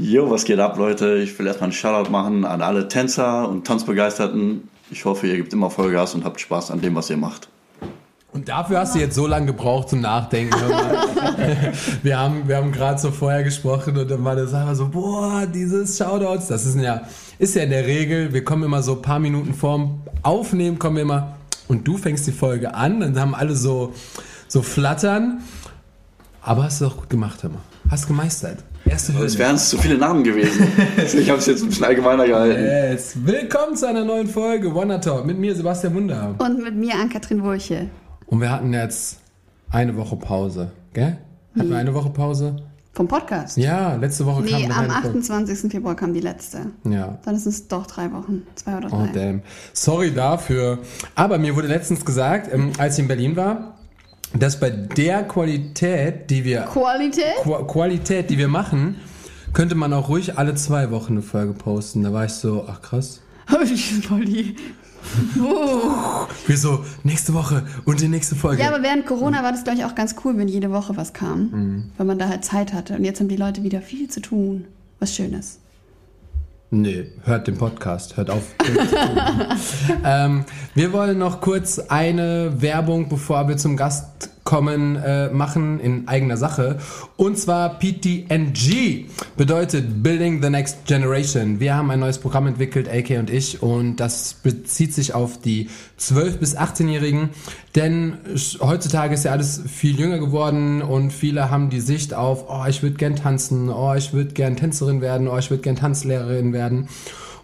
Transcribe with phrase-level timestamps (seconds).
[0.00, 1.16] Jo, was geht ab, Leute?
[1.16, 4.66] Ich will erstmal einen Shoutout machen an alle Tänzer und Tanzbegeisterten.
[4.90, 7.48] Ich hoffe, ihr gebt immer Vollgas und habt Spaß an dem, was ihr macht.
[8.32, 10.54] Und dafür hast du jetzt so lange gebraucht zum Nachdenken.
[12.02, 15.46] wir haben, wir haben gerade so vorher gesprochen und dann war das einfach so, boah,
[15.46, 17.02] dieses Shoutouts, das ist ja,
[17.38, 20.96] ist ja in der Regel, wir kommen immer so ein paar Minuten vorm Aufnehmen, kommen
[20.96, 21.36] wir immer
[21.68, 23.92] und du fängst die Folge an, dann haben alle so,
[24.48, 25.42] so flattern.
[26.40, 27.60] Aber hast du auch gut gemacht, Hammer.
[27.90, 28.64] Hast gemeistert.
[28.90, 29.26] Erste Hürde.
[29.26, 30.66] Es wären zu viele Namen gewesen.
[30.96, 32.60] ich habe es jetzt ein bisschen allgemeiner gehalten.
[32.60, 33.14] Yes.
[33.24, 36.34] Willkommen zu einer neuen Folge Wonder Talk mit mir, Sebastian Wunder.
[36.38, 37.88] Und mit mir, Ann-Kathrin Wurche.
[38.26, 39.20] Und wir hatten jetzt
[39.70, 41.18] eine Woche Pause, gell?
[41.56, 42.56] Hatten wir eine Woche Pause?
[42.92, 43.56] Vom Podcast?
[43.56, 45.70] Ja, letzte Woche nee, kam Nee, am 28.
[45.70, 46.66] Februar kam die letzte.
[46.82, 47.16] Ja.
[47.24, 49.04] Dann ist es doch drei Wochen, zwei oder oh, drei.
[49.04, 49.42] Oh, damn.
[49.72, 50.80] Sorry dafür.
[51.14, 53.76] Aber mir wurde letztens gesagt, ähm, als ich in Berlin war,
[54.34, 56.62] dass bei der Qualität, die wir...
[56.62, 57.36] Qualität?
[57.42, 58.96] Qu Qualität, die wir machen,
[59.52, 62.04] könnte man auch ruhig alle zwei Wochen eine Folge posten.
[62.04, 63.20] Da war ich so, ach krass.
[63.46, 64.54] voll die
[65.42, 66.26] Oh.
[66.46, 68.62] Wir so, nächste Woche und die nächste Folge.
[68.62, 71.12] Ja, aber während Corona war das, glaube ich, auch ganz cool, wenn jede Woche was
[71.12, 71.50] kam.
[71.50, 71.90] Mhm.
[71.96, 72.96] Weil man da halt Zeit hatte.
[72.96, 74.66] Und jetzt haben die Leute wieder viel zu tun.
[74.98, 75.58] Was Schönes.
[76.72, 78.54] Nee, hört den Podcast, hört auf.
[80.04, 86.08] ähm, wir wollen noch kurz eine Werbung, bevor wir zum Gast kommen, äh, machen in
[86.08, 86.78] eigener Sache.
[87.16, 89.06] Und zwar PTNG
[89.36, 91.60] bedeutet Building the Next Generation.
[91.60, 95.68] Wir haben ein neues Programm entwickelt, AK und ich, und das bezieht sich auf die
[96.00, 97.28] 12- bis 18-Jährigen.
[97.76, 98.18] Denn
[98.60, 102.82] heutzutage ist ja alles viel jünger geworden und viele haben die Sicht auf, oh, ich
[102.82, 106.88] würde gern tanzen, oh, ich würde gern Tänzerin werden, oh, ich würde gern Tanzlehrerin werden.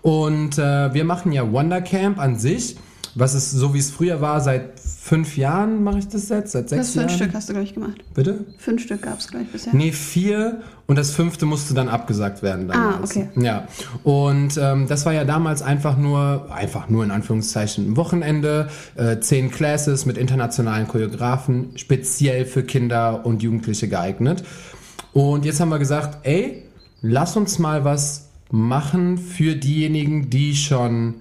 [0.02, 2.74] Und äh, wir machen ja Wondercamp an sich
[3.16, 6.68] was ist so wie es früher war, seit fünf Jahren mache ich das jetzt, seit
[6.68, 7.08] sechs das Jahren.
[7.08, 8.04] Fünf Stück hast du, glaube ich, gemacht.
[8.12, 8.44] Bitte?
[8.58, 9.72] Fünf Stück gab es, glaube ich, bisher.
[9.72, 13.16] Nee, vier und das fünfte musste dann abgesagt werden damals.
[13.16, 13.28] Ah, okay.
[13.40, 13.68] Ja.
[14.02, 19.20] Und ähm, das war ja damals einfach nur, einfach nur in Anführungszeichen ein Wochenende, äh,
[19.20, 24.42] zehn Classes mit internationalen Choreografen, speziell für Kinder und Jugendliche geeignet.
[25.12, 26.64] Und jetzt haben wir gesagt, ey,
[27.00, 31.14] lass uns mal was machen für diejenigen, die schon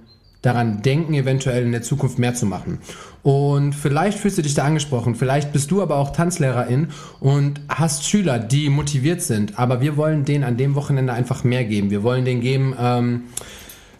[0.46, 2.78] daran denken, eventuell in der Zukunft mehr zu machen.
[3.22, 8.08] Und vielleicht fühlst du dich da angesprochen, vielleicht bist du aber auch Tanzlehrerin und hast
[8.08, 11.90] Schüler, die motiviert sind, aber wir wollen denen an dem Wochenende einfach mehr geben.
[11.90, 13.22] Wir wollen denen geben, ähm,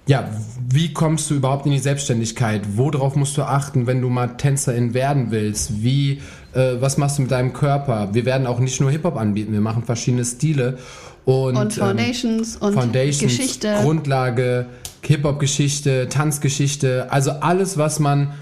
[0.06, 0.30] ja,
[0.70, 2.62] wie kommst du überhaupt in die Selbstständigkeit?
[2.76, 5.82] Worauf musst du achten, wenn du mal Tänzerin werden willst?
[5.82, 6.20] Wie,
[6.54, 8.10] äh, was machst du mit deinem Körper?
[8.12, 10.78] Wir werden auch nicht nur Hip-Hop anbieten, wir machen verschiedene Stile.
[11.24, 13.74] Und, und Foundations ähm, und Foundations, Geschichte.
[13.82, 14.66] Grundlage,
[15.06, 18.32] Hip-Hop-Geschichte, Tanzgeschichte, also alles, was man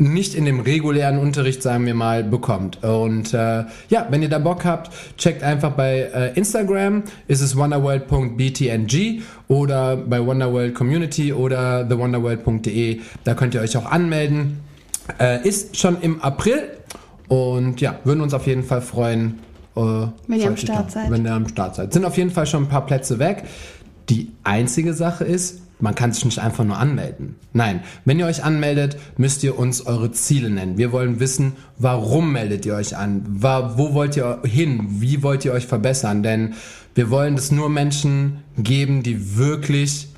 [0.00, 2.82] nicht in dem regulären Unterricht, sagen wir mal, bekommt.
[2.82, 7.54] Und äh, ja, wenn ihr da Bock habt, checkt einfach bei äh, Instagram, ist es
[7.56, 13.00] wonderworld.btng oder bei Wonderworld Community oder thewonderworld.de.
[13.24, 14.60] Da könnt ihr euch auch anmelden.
[15.18, 16.62] Äh, ist schon im April
[17.28, 19.38] und ja, würden uns auf jeden Fall freuen.
[19.76, 21.10] Äh, wenn ihr am Start seid.
[21.10, 21.92] Wenn ihr am Start seid.
[21.92, 23.44] Sind auf jeden Fall schon ein paar Plätze weg.
[24.08, 27.36] Die einzige Sache ist, man kann sich nicht einfach nur anmelden.
[27.52, 30.78] Nein, wenn ihr euch anmeldet, müsst ihr uns eure Ziele nennen.
[30.78, 33.24] Wir wollen wissen, warum meldet ihr euch an?
[33.26, 34.86] Wo wollt ihr hin?
[35.00, 36.22] Wie wollt ihr euch verbessern?
[36.22, 36.54] Denn
[36.94, 40.08] wir wollen es nur Menschen geben, die wirklich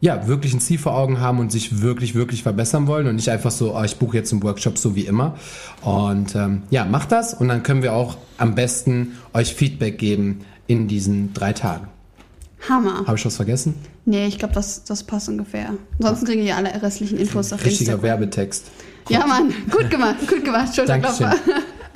[0.00, 3.30] ja, wirklich ein Ziel vor Augen haben und sich wirklich, wirklich verbessern wollen und nicht
[3.30, 5.36] einfach so, oh, ich buche jetzt einen Workshop so wie immer.
[5.82, 10.40] Und ähm, ja, macht das und dann können wir auch am besten euch Feedback geben
[10.68, 11.88] in diesen drei Tagen.
[12.68, 13.04] Hammer.
[13.06, 13.74] Habe ich was vergessen?
[14.04, 15.74] Nee, ich glaube, das, das passt ungefähr.
[15.98, 18.02] Ansonsten kriegen die alle restlichen Infos auf Richtiger Instagram.
[18.02, 18.66] Werbetext.
[19.08, 19.54] Ja, Mann.
[19.70, 20.74] Gut gemacht, gut gemacht.
[20.74, 21.34] Schulterklopfer.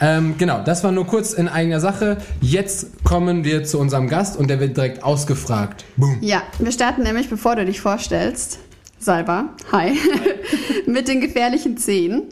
[0.01, 2.17] Ähm, genau, das war nur kurz in eigener Sache.
[2.41, 5.85] Jetzt kommen wir zu unserem Gast und der wird direkt ausgefragt.
[5.97, 6.19] Boom.
[6.21, 8.59] Ja, wir starten nämlich, bevor du dich vorstellst,
[8.99, 9.97] Salva, hi,
[10.87, 12.25] mit den gefährlichen Zehen.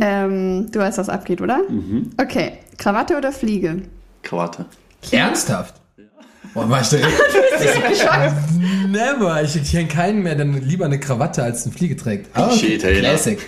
[0.00, 1.60] Ähm, du weißt, was abgeht, oder?
[1.68, 2.10] Mhm.
[2.20, 3.82] Okay, Krawatte oder Fliege?
[4.22, 4.66] Krawatte.
[5.10, 5.74] Ernsthaft?
[6.56, 7.12] Boah, war ich direkt.
[8.88, 9.42] Never.
[9.42, 12.30] Ich kenne keinen mehr, der lieber eine Krawatte als eine Fliege trägt.
[12.34, 12.78] Oh, okay.
[12.78, 13.38] Classic.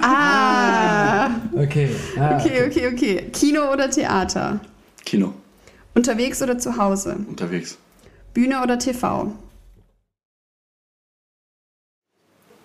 [0.00, 1.30] Ah.
[1.56, 1.88] Okay.
[2.16, 3.30] Ah, okay, okay, okay.
[3.32, 4.60] Kino oder Theater?
[5.04, 5.34] Kino.
[5.94, 7.16] Unterwegs oder zu Hause?
[7.28, 7.78] Unterwegs.
[8.32, 9.32] Bühne oder TV?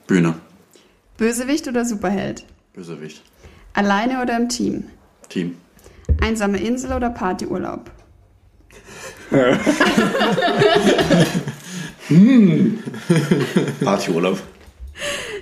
[0.05, 0.35] Bühne.
[1.17, 2.45] Bösewicht oder Superheld?
[2.73, 3.23] Bösewicht.
[3.73, 4.83] Alleine oder im Team?
[5.27, 5.57] Team.
[6.21, 7.89] Einsame Insel oder Partyurlaub?
[12.07, 12.83] Hm.
[13.83, 14.41] Partyurlaub.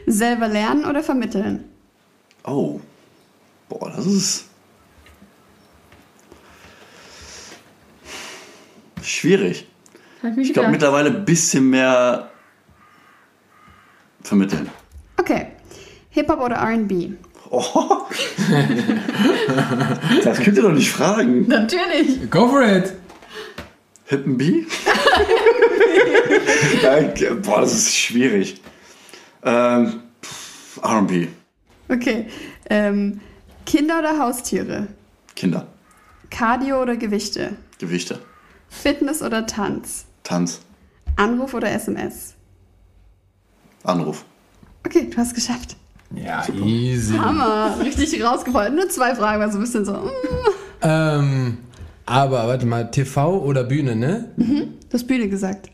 [0.08, 1.66] Selber lernen oder vermitteln?
[2.44, 2.80] Oh.
[3.70, 4.46] Boah, das ist.
[9.02, 9.68] Schwierig.
[10.24, 12.32] Ich Ich glaube, mittlerweile ein bisschen mehr
[14.24, 14.70] vermitteln.
[15.18, 15.48] Okay.
[16.10, 17.14] Hip-Hop oder RB?
[17.52, 18.02] Oh.
[20.24, 21.48] das könnt ihr doch nicht fragen.
[21.48, 22.30] Natürlich.
[22.32, 22.94] Go for it!
[24.06, 24.66] Hippen B?
[26.84, 28.62] Nein, boah, das ist schwierig.
[29.44, 30.02] Ähm,
[30.82, 31.28] R&B.
[31.90, 32.28] Okay.
[32.70, 33.22] Ähm,
[33.66, 34.88] Kinder oder Haustiere?
[35.36, 35.68] Kinder.
[36.30, 37.56] Cardio oder Gewichte?
[37.80, 38.20] Gewichte.
[38.70, 40.06] Fitness oder Tanz?
[40.24, 40.62] Tanz.
[41.16, 42.34] Anruf oder SMS?
[43.84, 44.26] Anruf.
[44.86, 45.76] Okay, du hast es geschafft.
[46.14, 47.18] Ja, easy.
[47.18, 47.78] Hammer.
[47.84, 48.76] Richtig rausgefallen.
[48.76, 49.94] Nur zwei Fragen, war so ein bisschen so.
[49.94, 50.10] mm.
[50.82, 51.58] Ähm,
[52.06, 54.32] aber warte mal, TV oder Bühne, ne?
[54.38, 55.70] Du hast Bühne gesagt.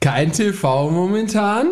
[0.00, 1.68] Kein TV momentan?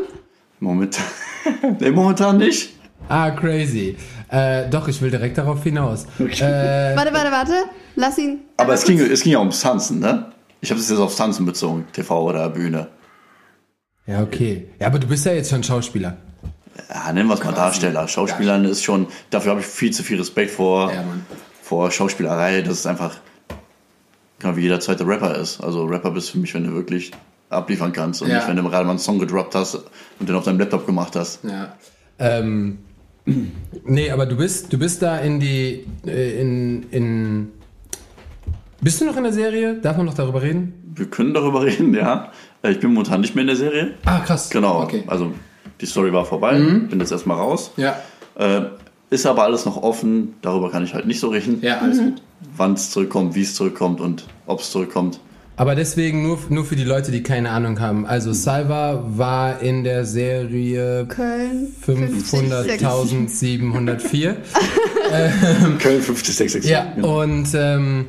[0.60, 1.04] Momentan.
[1.80, 2.70] nee, momentan nicht.
[3.08, 3.96] Ah, crazy.
[4.28, 6.06] Äh, doch, ich will direkt darauf hinaus.
[6.18, 7.52] Äh, Warte, warte, warte.
[7.96, 8.40] Lass ihn.
[8.56, 10.32] Aber es ging, es ging ja ums Tanzen, ne?
[10.60, 12.88] Ich habe es jetzt aufs Tanzen bezogen, TV oder Bühne.
[14.06, 14.68] ja, okay.
[14.80, 16.16] Ja, aber du bist ja jetzt schon Schauspieler.
[16.88, 18.08] Ja, nennen wir es mal Darsteller.
[18.08, 21.26] Schauspielern ist schon, dafür habe ich viel zu viel Respekt vor, Ja, Mann.
[21.72, 22.60] Vor Schauspielerei.
[22.60, 23.16] Das ist einfach,
[24.38, 25.58] genau wie jeder zweite Rapper ist.
[25.62, 27.12] Also Rapper bist für mich, wenn du wirklich
[27.48, 28.36] abliefern kannst und Ja.
[28.36, 29.76] nicht, wenn du gerade mal einen Song gedroppt hast
[30.20, 31.42] und den auf deinem Laptop gemacht hast.
[31.44, 31.74] Ja.
[32.18, 32.76] Ähm,
[33.86, 37.48] nee, aber du bist, du bist da in die, äh, in, in,
[38.82, 39.76] bist du noch in der Serie?
[39.80, 40.74] Darf man noch darüber reden?
[40.94, 42.32] Wir können darüber reden, ja.
[42.64, 43.94] Ich bin momentan nicht mehr in der Serie.
[44.04, 44.50] Ah, krass.
[44.50, 44.82] Genau.
[44.82, 45.04] Okay.
[45.06, 45.32] Also
[45.80, 46.52] die Story war vorbei.
[46.58, 47.70] Bin jetzt erstmal raus.
[47.78, 47.96] Ja.
[48.34, 48.60] Äh,
[49.12, 50.34] ist aber alles noch offen.
[50.42, 51.58] Darüber kann ich halt nicht so reden.
[51.60, 52.22] Ja, alles gut.
[52.56, 55.20] Wann es zurückkommt, wie es zurückkommt und ob es zurückkommt.
[55.56, 58.06] Aber deswegen nur, nur für die Leute, die keine Ahnung haben.
[58.06, 61.68] Also Salva war in der Serie Köln.
[61.86, 64.34] 500.704.
[65.78, 66.70] Köln 50666.
[66.70, 68.06] Ja, und ähm,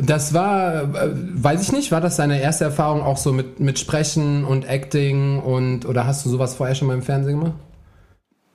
[0.00, 3.80] das war, äh, weiß ich nicht, war das deine erste Erfahrung auch so mit, mit
[3.80, 7.54] Sprechen und Acting und oder hast du sowas vorher schon mal im Fernsehen gemacht?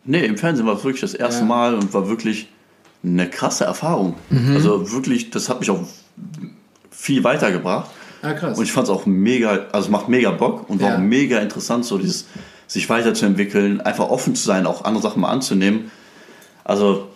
[0.06, 1.46] Nee, im Fernsehen war es wirklich das erste Ja.
[1.48, 2.50] Mal und war wirklich
[3.04, 4.16] eine krasse Erfahrung.
[4.30, 4.56] Mhm.
[4.56, 5.80] Also wirklich, das hat mich auch
[6.92, 7.90] viel weitergebracht.
[8.22, 8.58] Ah, krass.
[8.58, 10.96] Und ich fand es auch mega, also es macht mega Bock und war Ja.
[10.96, 12.26] auch mega interessant, so dieses
[12.68, 15.90] sich weiterzuentwickeln, einfach offen zu sein, auch andere Sachen mal anzunehmen.
[16.64, 17.08] Also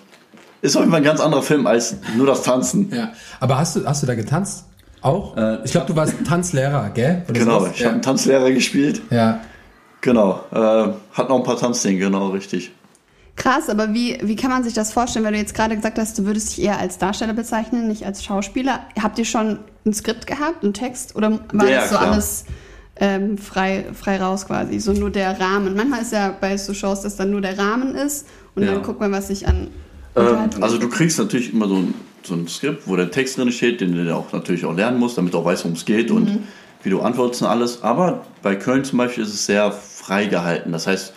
[0.61, 2.89] ist auf jeden Fall ein ganz anderer Film als nur das Tanzen.
[2.93, 3.11] ja.
[3.39, 4.65] Aber hast du, hast du da getanzt?
[5.01, 5.35] Auch?
[5.35, 7.23] Äh, ich glaube, du warst Tanzlehrer, gell?
[7.29, 7.73] Oder Genau, sowas?
[7.75, 9.01] ich habe einen Tanzlehrer gespielt.
[9.09, 9.41] Ja.
[10.03, 12.71] Genau, äh, hat noch ein paar Tanzszenen, genau, richtig.
[13.37, 16.19] Krass, aber wie, wie kann man sich das vorstellen, wenn du jetzt gerade gesagt hast,
[16.19, 18.81] du würdest dich eher als Darsteller bezeichnen, nicht als Schauspieler?
[19.01, 21.15] Habt ihr schon ein Skript gehabt, einen Text?
[21.15, 22.11] Oder war Ja, das so klar.
[22.11, 22.43] alles
[22.97, 24.77] ähm, frei, frei raus quasi?
[24.79, 25.73] So nur der Rahmen.
[25.75, 28.73] Manchmal ist ja bei so Shows, dass dann nur der Rahmen ist und Ja.
[28.73, 29.69] dann guckt man, was sich an
[30.17, 33.51] Ähm, also du kriegst natürlich immer so ein, so ein Skript, wo der Text drin
[33.53, 36.11] steht, den du auch natürlich auch lernen musst, damit du auch weißt, worum es geht
[36.11, 36.15] Mhm.
[36.17, 36.39] und
[36.83, 37.81] wie du antwortest und alles.
[37.81, 39.71] Aber bei Köln zum Beispiel ist es sehr
[40.03, 40.71] frei gehalten.
[40.71, 41.13] Das heißt,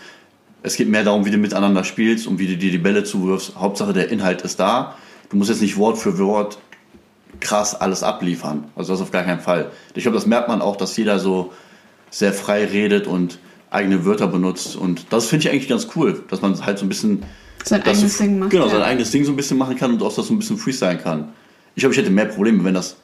[0.62, 3.56] es geht mehr darum, wie du miteinander spielst und wie du dir die Bälle zuwirfst.
[3.56, 4.97] Hauptsache der Inhalt ist da.
[5.31, 6.59] Du musst jetzt nicht Wort für Wort
[7.41, 8.65] krass alles abliefern.
[8.77, 9.71] Also das auf gar keinen Fall.
[9.94, 11.53] Ich glaube, das merkt man auch, dass jeder so
[12.11, 13.38] sehr frei redet und
[13.71, 14.77] eigene Wörter benutzt.
[14.77, 17.25] Und das finde ich eigentlich ganz cool, dass man halt so ein bisschen
[17.65, 18.50] sein eigenes du, Ding macht.
[18.50, 18.71] Genau, ja.
[18.71, 20.99] sein eigenes Ding so ein bisschen machen kann und auch das so ein bisschen freestylen
[20.99, 21.33] kann.
[21.75, 22.97] Ich glaube, ich hätte mehr Probleme, wenn das.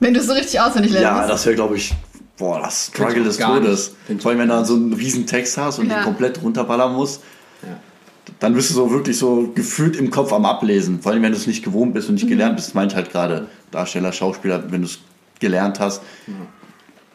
[0.00, 1.22] Wenn du es so richtig auswendig lernst.
[1.22, 1.94] Ja, das wäre, glaube ich,
[2.38, 3.36] boah, das Struggle des.
[3.38, 3.94] Todes.
[4.20, 5.96] Vor allem, wenn du dann so einen riesen Text hast und Ja.
[5.98, 7.22] den komplett runterballern musst,
[7.62, 7.76] Ja.
[8.40, 11.00] dann bist du so wirklich so gefühlt im Kopf am Ablesen.
[11.02, 12.20] Vor allem, wenn du es nicht gewohnt bist und Mhm.
[12.20, 14.98] nicht gelernt bist, das meine ich halt gerade Darsteller, Schauspieler, wenn du es
[15.40, 16.02] gelernt hast,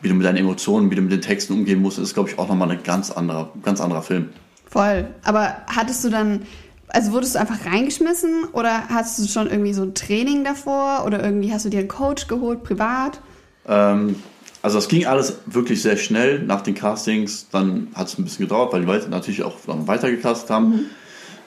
[0.02, 2.38] wie du mit deinen Emotionen, wie du mit den Texten umgehen musst, ist, glaube ich,
[2.38, 4.30] auch nochmal ein ganz anderer, ganz anderer Film.
[4.70, 5.08] Voll.
[5.24, 6.42] Aber hattest du dann,
[6.90, 11.24] also wurdest du einfach reingeschmissen oder hast du schon irgendwie so ein Training davor oder
[11.24, 13.22] irgendwie hast du dir einen Coach geholt, privat?
[13.68, 14.16] Ähm,
[14.64, 17.48] also das ging alles wirklich sehr schnell nach den Castings.
[17.52, 20.86] Dann hat es ein bisschen gedauert, weil die Leute natürlich auch dann weitergecastet haben.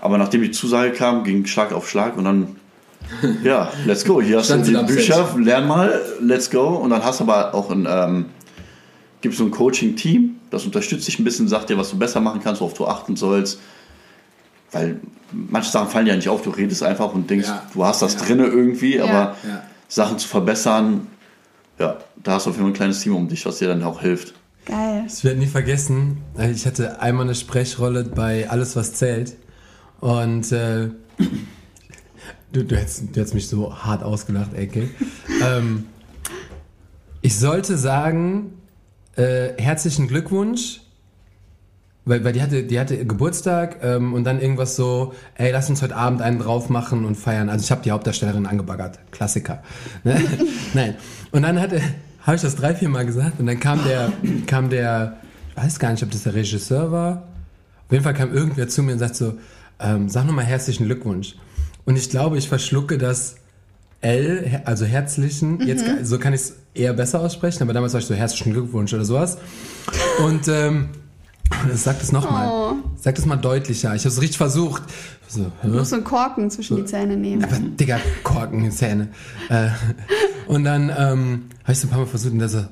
[0.01, 2.57] Aber nachdem die Zusage kam, ging Schlag auf Schlag und dann,
[3.43, 4.21] ja, let's go.
[4.23, 6.69] Hier hast du die Bücher, lern mal, let's go.
[6.77, 8.27] Und dann hast du aber auch ein, ähm,
[9.23, 12.41] gibt so ein Coaching-Team, das unterstützt dich ein bisschen, sagt dir, was du besser machen
[12.45, 13.59] kannst, worauf du achten sollst.
[14.73, 15.01] Weil
[15.33, 17.63] manche Sachen fallen ja nicht auf, du redest einfach und denkst, Ja.
[17.73, 18.21] du hast das Ja.
[18.21, 19.63] drinne irgendwie, aber Ja.
[19.89, 21.07] Sachen zu verbessern,
[21.79, 23.83] ja, da hast du auf jeden Fall ein kleines Team um dich, was dir dann
[23.83, 24.35] auch hilft.
[24.65, 25.05] Geil.
[25.07, 29.37] Ich werde nie vergessen, äh, ich hatte einmal eine Sprechrolle bei Alles, was zählt.
[30.01, 30.89] Und äh,
[32.53, 34.77] du, du, hättest, du hättest mich so hart ausgelacht, AK.
[35.43, 35.87] ähm,
[37.23, 38.55] ich sollte sagen,
[39.17, 40.81] äh, herzlichen Glückwunsch.
[42.07, 45.83] Weil, weil die hatte, die hatte Geburtstag ähm, und dann irgendwas so, ey, lass uns
[45.83, 47.49] heute Abend einen drauf machen und feiern.
[47.49, 49.01] Also ich habe die Hauptdarstellerin angebaggert.
[49.11, 49.63] Klassiker.
[50.05, 50.23] Ne?
[50.75, 50.95] Nein.
[51.33, 51.83] Und dann hatte,
[52.23, 54.13] habe ich das drei, vier Mal gesagt und dann kam der,
[54.47, 55.17] kam der,
[55.51, 57.25] ich weiß gar nicht, ob das der Regisseur war.
[57.87, 59.35] Auf jeden Fall kam irgendwer zu mir und sagt so,
[59.81, 61.35] ähm, sag nochmal herzlichen Glückwunsch.
[61.87, 63.37] Und ich glaube, ich verschlucke das
[64.01, 68.07] L, also herzlichen, jetzt so kann ich es eher besser aussprechen, aber damals war ich
[68.07, 69.39] so herzlichen Glückwunsch oder sowas.
[70.25, 70.91] Und ähm,
[71.75, 72.49] sag das nochmal.
[72.51, 72.75] Oh.
[72.97, 73.95] Sag das mal deutlicher.
[73.95, 74.83] Ich habe es richtig versucht.
[75.29, 77.45] So, Du musst so einen Korken zwischen die Zähne nehmen.
[77.45, 79.09] aber Digga, Korken in Zähne.
[79.49, 79.69] Äh,
[80.47, 82.65] und dann ähm, habe ich so ein paar Mal versucht und der so,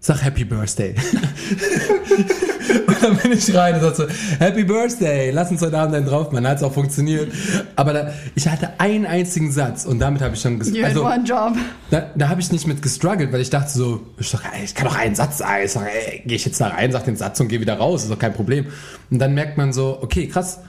[0.00, 0.94] sag Happy Birthday.
[2.86, 4.06] und dann bin ich rein und sag so,
[4.38, 6.46] Happy Birthday, lass uns heute Abend einen drauf machen.
[6.46, 7.32] Hat es auch funktioniert.
[7.76, 10.90] Aber da, ich hatte einen einzigen Satz und damit habe ich schon ges- You had
[10.90, 11.56] also, one job.
[11.90, 14.74] da, da habe ich nicht mit gestruggelt, weil ich dachte so, ich, doch, ey, ich
[14.74, 15.64] kann doch einen Satz sagen.
[15.64, 18.02] Ich sag, ey, gehe ich jetzt da rein, sag den Satz und gehe wieder raus,
[18.04, 18.66] ist doch kein Problem.
[19.10, 20.60] Und dann merkt man so, okay, krass,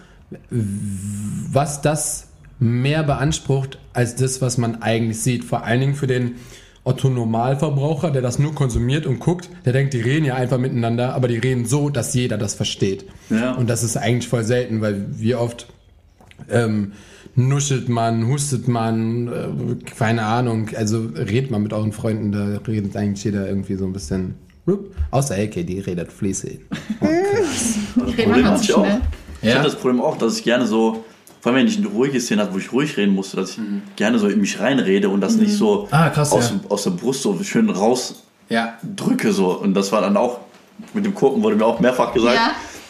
[0.50, 2.28] was das
[2.60, 5.44] mehr beansprucht als das, was man eigentlich sieht.
[5.44, 6.36] Vor allen Dingen für den
[6.84, 11.14] Otto Normalverbraucher, der das nur konsumiert und guckt, der denkt, die reden ja einfach miteinander,
[11.14, 13.06] aber die reden so, dass jeder das versteht.
[13.30, 13.52] Ja.
[13.54, 15.68] Und das ist eigentlich voll selten, weil wie oft
[16.50, 16.94] ähm,
[17.36, 20.70] nuschelt man, hustet man, äh, keine Ahnung.
[20.76, 24.36] Also redet man mit euren Freunden, da redet eigentlich jeder irgendwie so ein bisschen.
[24.68, 24.96] rup.
[25.12, 26.60] Außer AK, die redet fließig.
[27.96, 28.64] Das rede Problem auch.
[28.64, 29.02] schnell.
[29.42, 29.56] Ich Ja?
[29.56, 31.04] hatte das Problem auch, dass ich gerne so,
[31.42, 33.60] vor allem wenn ich eine ruhige Szene hatte, wo ich ruhig reden musste, dass ich
[33.96, 36.60] gerne so in mich reinrede und das nicht so Ah, krass, aus, ja.
[36.70, 39.34] aus der Brust so schön rausdrücke Ja.
[39.34, 39.52] so.
[39.60, 40.40] Und das war dann auch,
[40.94, 42.38] mit dem Gucken wurde mir auch mehrfach gesagt,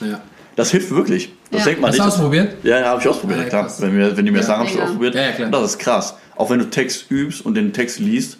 [0.01, 0.21] Ja,
[0.55, 1.31] das hilft wirklich.
[1.51, 1.65] Das Ja.
[1.65, 2.13] denkt man Hast du nicht.
[2.13, 2.55] ausprobiert?
[2.63, 3.63] Ja, ja, habe ich ausprobiert, Ah, ja, klar.
[3.63, 3.81] krass.
[3.81, 4.43] Wenn, wir, wenn die mir Ja.
[4.43, 4.85] sagen, hast du Mega.
[4.87, 5.49] ausprobiert, Ja, ja, klar.
[5.51, 6.15] das ist krass.
[6.35, 8.37] Auch wenn du Text übst und den Text liest,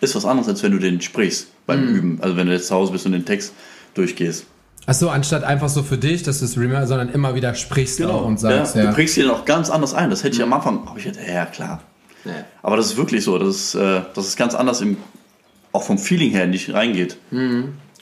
[0.00, 1.94] ist was anderes, als wenn du den sprichst beim Mhm.
[1.96, 2.18] Üben.
[2.20, 3.52] Also wenn du jetzt zu Hause bist und den Text
[3.94, 4.46] durchgehst.
[4.86, 8.26] Achso, anstatt einfach so für dich, dass du es remember, sondern immer wieder sprichst auch
[8.26, 8.90] und sagst, ja, ja.
[8.90, 10.10] Du bringst dir dann auch ganz anders ein.
[10.10, 11.80] Das hätte ich am Anfang, habe ich gedacht, ja klar.
[12.24, 12.32] Ja.
[12.62, 14.96] Aber das ist wirklich so, dass es, äh, dass es ganz anders im,
[15.72, 17.16] auch vom Feeling her nicht reingeht.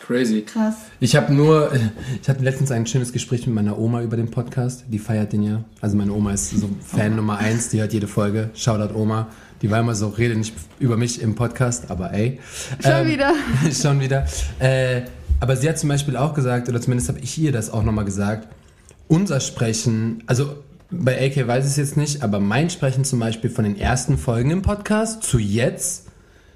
[0.01, 0.43] Crazy.
[0.43, 0.75] krass.
[0.99, 1.73] Ich habe nur,
[2.23, 4.85] ich hatte letztens ein schönes Gespräch mit meiner Oma über den Podcast.
[4.89, 5.65] Die feiert den ja.
[5.81, 8.51] Also meine Oma ist so Fan Nummer eins, die hört jede Folge.
[8.55, 9.29] Shoutout Oma.
[9.63, 12.41] Die war immer so, rede nicht über mich im Podcast, aber ey.
[12.81, 13.33] Schon wieder.
[13.73, 14.27] schon wieder.
[14.59, 15.03] Äh,
[15.43, 18.05] aber sie hat zum Beispiel auch gesagt, oder zumindest habe ich ihr das auch nochmal
[18.05, 18.47] gesagt,
[19.09, 20.55] unser Sprechen, also
[20.89, 24.19] bei AK weiß ich es jetzt nicht, aber mein Sprechen zum Beispiel von den ersten
[24.19, 26.07] Folgen im Podcast zu jetzt,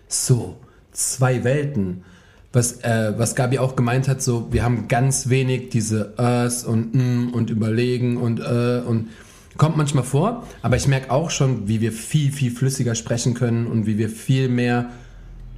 [0.06, 0.56] so,
[0.92, 2.04] zwei Welten.
[2.52, 6.94] Was, äh, was Gabi auch gemeint hat, so, wir haben ganz wenig diese Äs und
[6.94, 9.08] mm und überlegen und äh und
[9.56, 13.66] kommt manchmal vor, aber ich merke auch schon, wie wir viel, viel flüssiger sprechen können
[13.66, 14.90] und wie wir viel mehr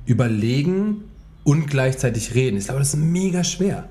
[0.07, 1.05] überlegen
[1.49, 2.57] und gleichzeitig reden.
[2.59, 3.85] Ich glaube, das ist mega schwer.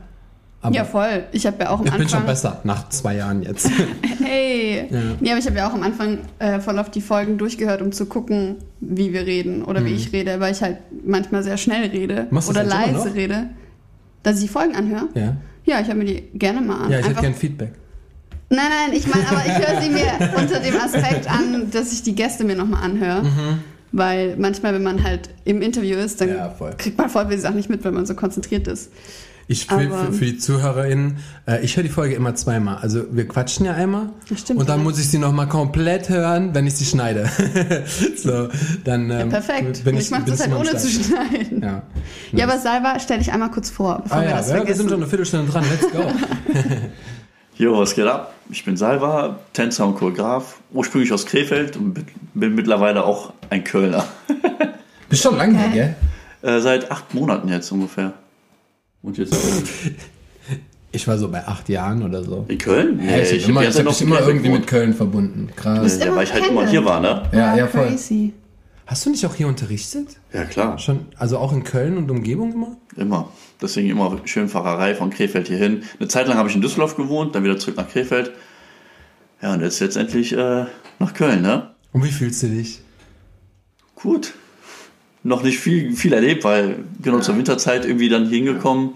[0.61, 1.25] Aber Ja, voll.
[1.31, 1.99] Ich habe ja auch am ich Anfang.
[1.99, 3.69] bin schon besser, nach zwei Jahren jetzt.
[4.23, 4.87] Hey!
[5.21, 7.91] Nee, aber ich habe ja auch am Anfang äh, voll auf die Folgen durchgehört, um
[7.93, 11.89] zu gucken, wie wir reden oder wie ich rede, weil ich halt manchmal sehr schnell
[11.89, 12.27] rede Mhm.
[12.31, 13.47] Machst oder leise rede.
[14.23, 15.07] Dass ich die Folgen anhöre?
[15.15, 15.37] ja.
[15.65, 16.91] Ja, ich höre mir die gerne mal an.
[16.91, 17.73] Ja, ich hätte gern Feedback.
[18.49, 22.03] Nein, nein, ich meine, aber ich höre sie mir unter dem Aspekt an, dass ich
[22.03, 23.23] die Gäste mir nochmal anhöre.
[23.91, 26.29] Weil manchmal, wenn man halt im Interview ist, dann.
[26.29, 28.91] Ja, kriegt man voll viele Sachen nicht mit, weil man so konzentriert ist.
[29.49, 32.79] Ich will für, für die ZuhörerInnen, äh, ich höre die Folge immer zweimal.
[32.81, 34.09] Also wir quatschen ja einmal.
[34.35, 34.83] Stimmt, und dann ja.
[34.83, 37.29] muss ich sie nochmal komplett hören, wenn ich sie schneide.
[38.17, 38.49] so,
[38.83, 39.85] dann ähm, Perfekt.
[39.85, 41.61] bin Und ich, ich mache das halt ohne zu schneiden.
[41.61, 41.83] Ja,
[42.33, 42.43] Ja.
[42.45, 44.79] aber Salva, stell dich einmal kurz vor, bevor Ah wir ja, das ja wir vergessen.
[44.79, 45.63] sind schon eine Viertelstunde dran.
[45.71, 46.03] Let's go.
[47.57, 48.33] Jo, was geht ab?
[48.49, 51.93] Ich bin Salva, Tänzer und Choreograf, ursprünglich aus Krefeld und
[52.33, 54.05] bin- mittlerweile auch ein Kölner.
[55.09, 55.95] Bist schon lange her, gell?
[56.57, 58.13] Äh, seit acht Monaten jetzt ungefähr.
[59.01, 59.35] Und jetzt
[60.91, 62.45] Ich war so bei acht Jahren oder so.
[62.47, 62.99] in Köln?
[63.05, 65.49] Ja, ich habe immer, ich ganze hab mich immer in irgendwie mit Köln verbunden.
[65.55, 65.99] Krass.
[65.99, 67.23] Ja, immer weil ich halt immer hier war, ne?
[67.33, 67.87] Ja, ja, Ah, voll.
[67.87, 68.33] Crazy.
[68.87, 70.15] Hast du nicht auch hier unterrichtet?
[70.31, 70.79] Ja, klar.
[70.79, 72.77] Schon, also auch in Köln und Umgebung immer?
[72.95, 73.29] Immer.
[73.61, 75.83] Deswegen immer schön Fahrerei von Krefeld hierhin.
[75.99, 78.31] Eine Zeit lang habe ich in Düsseldorf gewohnt, dann wieder zurück nach Krefeld.
[79.41, 80.65] Ja, und jetzt letztendlich äh,
[80.99, 81.71] nach Köln, ne?
[81.91, 82.79] Und wie fühlst du dich?
[83.95, 84.33] Gut.
[85.21, 88.91] Noch nicht viel, viel erlebt, weil genau zur Winterzeit irgendwie dann hier hingekommen.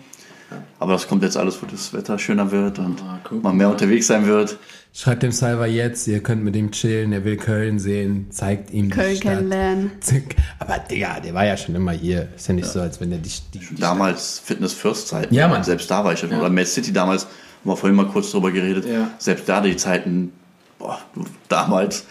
[0.79, 3.69] Aber das kommt jetzt alles, wo das Wetter schöner wird und Ah, guck man mehr
[3.69, 4.57] unterwegs sein wird.
[4.93, 8.89] Schreibt dem Salva jetzt, ihr könnt mit ihm chillen, er will Köln sehen, zeigt ihm
[8.89, 9.33] Köln die Stadt.
[9.37, 9.91] kennenlernen.
[10.59, 12.27] Aber Digga, der war ja schon immer hier.
[12.35, 13.41] Ist ja nicht so, als wenn der dich.
[13.53, 15.33] Die, die Damals Fitness First Zeiten.
[15.33, 15.63] Ja, Mann.
[15.63, 16.33] Selbst da war ich schon.
[16.33, 17.31] Oder Mad City damals, haben
[17.71, 18.85] wir vorhin mal kurz drüber geredet.
[18.85, 19.09] Ja.
[19.17, 20.33] Selbst da die Zeiten,
[20.77, 20.99] boah,
[21.47, 22.03] damals,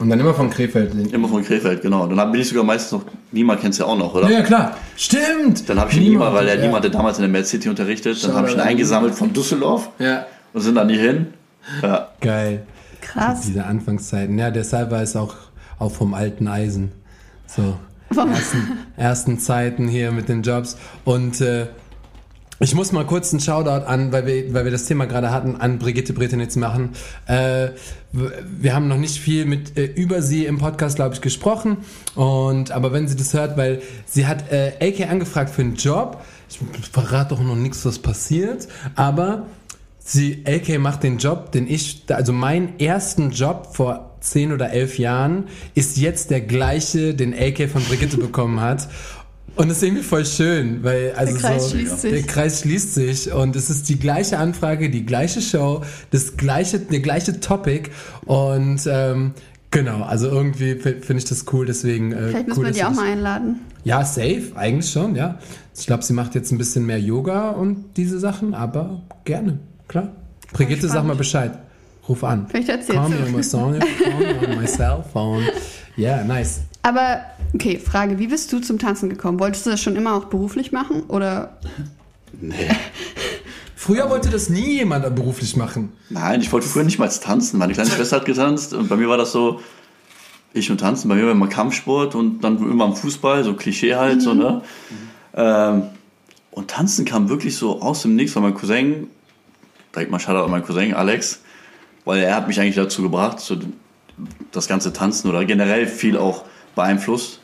[0.00, 0.92] Und dann immer von Krefeld.
[1.12, 2.08] immer von Krefeld, genau.
[2.08, 4.28] Dann bin ich sogar meistens noch, Nima kennst du ja auch noch, oder?
[4.28, 4.76] Ja, klar.
[4.96, 5.68] Stimmt.
[5.68, 6.62] Dann habe ich ihn Nima, weil der ja.
[6.62, 8.22] Nima hatte damals in der Mad City unterrichtet.
[8.24, 10.26] Dann habe ich ihn eingesammelt von Düsseldorf Ja.
[10.52, 11.26] und sind dann hier hin.
[11.82, 12.66] Ja, Geil.
[13.00, 13.42] Krass.
[13.42, 14.38] Diese Anfangszeiten.
[14.38, 15.34] Ja, der Salva ist auch,
[15.78, 16.92] auch vom alten Eisen.
[17.46, 17.76] So.
[18.10, 20.76] ersten, ersten Zeiten hier mit den Jobs.
[21.04, 21.66] Und äh,
[22.60, 25.56] ich muss mal kurz einen Shoutout an, weil wir, weil wir das Thema gerade hatten,
[25.56, 26.90] an Brigitte Bretenitz machen.
[27.26, 27.70] Äh,
[28.12, 31.78] wir haben noch nicht viel mit äh, über sie im Podcast, glaube ich, gesprochen.
[32.14, 36.24] Und aber wenn sie das hört, weil sie hat äh, AK angefragt für einen Job.
[36.48, 36.58] Ich
[36.90, 38.68] verrate doch noch nichts, was passiert.
[38.94, 39.46] Aber
[40.04, 44.98] sie, AK macht den Job, den ich, also meinen ersten Job vor zehn oder elf
[44.98, 45.44] Jahren
[45.74, 48.88] ist jetzt der gleiche, den AK von Brigitte bekommen hat.
[49.56, 52.10] Und das ist irgendwie voll schön, weil also Der Kreis so, schließt sich.
[52.12, 56.80] der Kreis schließt sich und es ist die gleiche Anfrage, die gleiche Show, das gleiche,
[56.80, 57.90] der gleiche Topic
[58.26, 59.32] und ähm,
[59.70, 62.84] genau, also irgendwie finde ich das cool, deswegen äh, Vielleicht müssen cool, wir dass die
[62.84, 63.60] auch mal einladen.
[63.84, 65.38] Ja, safe, eigentlich schon, ja.
[65.78, 70.08] Ich glaube, sie macht jetzt ein bisschen mehr Yoga und diese Sachen, aber gerne, klar.
[70.52, 71.58] Brigitte, sag mal Bescheid.
[72.08, 72.46] Ruf an.
[72.48, 73.16] Vielleicht erzählst Call du.
[73.16, 75.42] me on my song, call me on my cell phone.
[75.96, 76.60] Yeah, nice.
[76.82, 77.20] Aber,
[77.54, 79.40] okay, Frage, wie bist du zum Tanzen gekommen?
[79.40, 81.04] Wolltest du das schon immer auch beruflich machen?
[81.04, 81.56] Oder
[82.40, 82.54] Nee.
[83.76, 85.92] Früher wollte das nie jemand beruflich machen.
[86.08, 87.58] Nein, ich wollte früher nicht mal tanzen.
[87.58, 89.60] Meine kleine Schwester hat getanzt und bei mir war das so,
[90.54, 91.08] ich und tanzen.
[91.08, 94.62] Bei mir war immer Kampfsport und dann irgendwann Fußball, so Klischee halt, so, ne?
[95.34, 95.82] Ähm,
[96.50, 99.08] und tanzen kam wirklich so aus dem Nix, weil mein Cousin,
[99.94, 101.40] direkt mal Shoutout an meinen Cousin Alex,
[102.04, 103.56] weil er hat mich eigentlich dazu gebracht, so
[104.52, 107.40] das ganze Tanzen oder generell viel auch beeinflusst.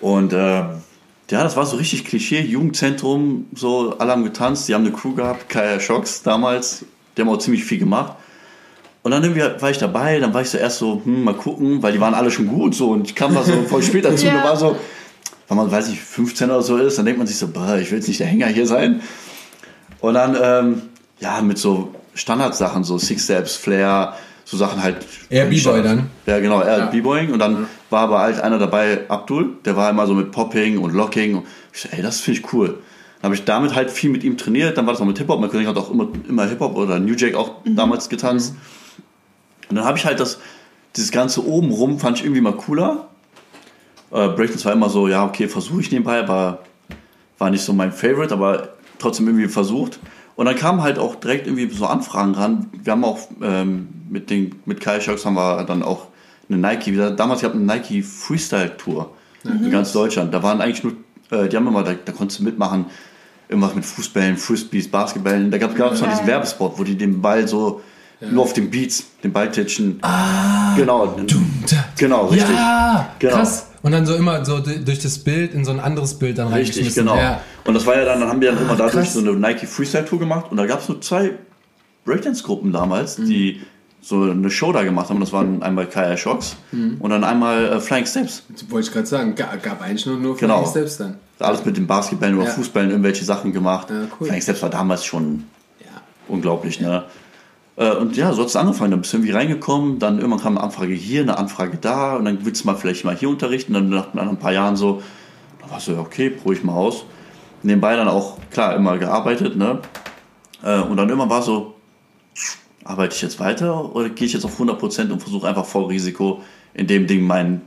[0.00, 0.74] Und äh, ja,
[1.28, 5.48] das war so richtig Klischee, Jugendzentrum, so alle haben getanzt, die haben eine Crew gehabt,
[5.48, 6.84] Kaya Shocks damals,
[7.16, 8.14] die haben auch ziemlich viel gemacht.
[9.02, 11.82] Und dann irgendwie war ich dabei, dann war ich so erst so, hm, mal gucken,
[11.82, 14.26] weil die waren alle schon gut so und ich kam da so voll spät dazu
[14.26, 14.38] Ja.
[14.38, 14.76] und war so,
[15.48, 17.90] wenn man, weiß nicht, 15 oder so ist, dann denkt man sich so, boah, ich
[17.90, 19.00] will jetzt nicht der Hänger hier sein.
[20.00, 20.82] Und dann, ähm,
[21.20, 25.04] ja, mit so Standardsachen, so Six Steps, Flair, so Sachen halt.
[25.28, 26.10] Eher B-Boy dann?
[26.24, 26.86] Ja, genau, er Ja.
[26.86, 27.32] B-Boying.
[27.32, 30.92] Und dann war aber halt einer dabei, Abdul, der war immer so mit Popping und
[30.94, 31.36] Locking.
[31.36, 32.78] Und ich so, ey, das finde ich cool.
[33.20, 34.78] Dann habe ich damit halt viel mit ihm trainiert.
[34.78, 35.40] Dann war das auch mit Hip-Hop.
[35.40, 38.54] Mein Cousin hat auch immer, immer Hip-Hop oder New Jack auch damals getanzt.
[39.68, 40.38] Und dann habe ich halt das,
[40.94, 43.08] dieses ganze oben rum fand ich irgendwie mal cooler.
[44.12, 46.60] Äh, Breakdance war immer so, ja, okay, versuche ich nebenbei, aber
[47.38, 49.98] war nicht so mein Favorite, aber trotzdem irgendwie versucht.
[50.36, 52.66] Und dann kamen halt auch direkt irgendwie so Anfragen ran.
[52.82, 56.06] Wir haben auch ähm, mit den mit Kai Shocks haben wir dann auch
[56.48, 56.94] eine Nike.
[57.16, 59.10] Damals gab es eine Nike Freestyle Tour
[59.44, 60.34] in ganz Deutschland.
[60.34, 60.92] Da waren eigentlich nur,
[61.30, 62.86] äh, die haben immer, da, da konntest du mitmachen,
[63.48, 65.50] irgendwas mit Fußbällen, Frisbees, Basketballen.
[65.50, 66.10] Da gab es noch Geil.
[66.10, 67.80] diesen Werbespot, wo die den Ball so
[68.20, 69.98] nur auf den Beats, den Ball titschen.
[70.02, 71.16] Ah, genau.
[71.96, 72.54] Genau, richtig.
[72.56, 73.34] Ja, Genau.
[73.36, 73.66] krass.
[73.82, 76.94] Und dann so immer so durch das Bild in so ein anderes Bild dann Richtig,
[76.94, 77.16] genau.
[77.16, 77.40] Ja.
[77.64, 79.14] Und das war ja dann, dann haben wir dann immer dadurch krass.
[79.14, 81.32] so eine Nike Freestyle Tour gemacht und da gab es nur zwei
[82.04, 83.26] Breakdance-Gruppen damals, Mhm.
[83.26, 83.60] die
[84.00, 85.18] so eine Show da gemacht haben.
[85.20, 86.96] Das waren einmal Kaya Shocks Mhm.
[87.00, 88.44] und dann einmal äh, Flying Steps.
[88.68, 90.58] Wollte ich gerade sagen, gab, gab eigentlich nur, nur Genau.
[90.64, 91.16] Flying Steps dann.
[91.38, 92.52] Alles mit den Basketballen oder Ja.
[92.52, 93.90] Fußballen irgendwelche Sachen gemacht.
[93.90, 94.28] Ja, cool.
[94.28, 95.44] Flying Steps war damals schon
[95.80, 96.00] Ja.
[96.28, 97.04] unglaublich, ne?
[97.76, 98.90] Äh, Und ja, so hat es angefangen.
[98.92, 102.24] Dann bist du irgendwie reingekommen, dann irgendwann kam eine Anfrage hier, eine Anfrage da und
[102.24, 103.74] dann willst du mal vielleicht mal hier unterrichten.
[103.74, 105.02] Dann nach, nach ein paar Jahren so,
[105.62, 107.04] da warst du ja okay, probiere ich mal aus.
[107.62, 109.80] Nebenbei dann auch, klar, immer gearbeitet, ne?
[110.62, 111.74] Äh, Und dann immer war so,
[112.84, 116.42] arbeite ich jetzt weiter oder gehe ich jetzt auf 100% und versuche einfach voll Risiko
[116.74, 117.62] in dem Ding mein,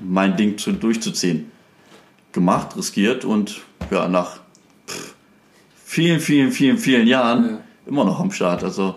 [0.00, 1.50] mein Ding zu, durchzuziehen.
[2.32, 4.40] Gemacht, riskiert und ja, nach
[4.86, 5.14] pff,
[5.84, 7.58] vielen, vielen, vielen, vielen Jahren Ja.
[7.86, 8.62] immer noch am Start.
[8.64, 8.96] Also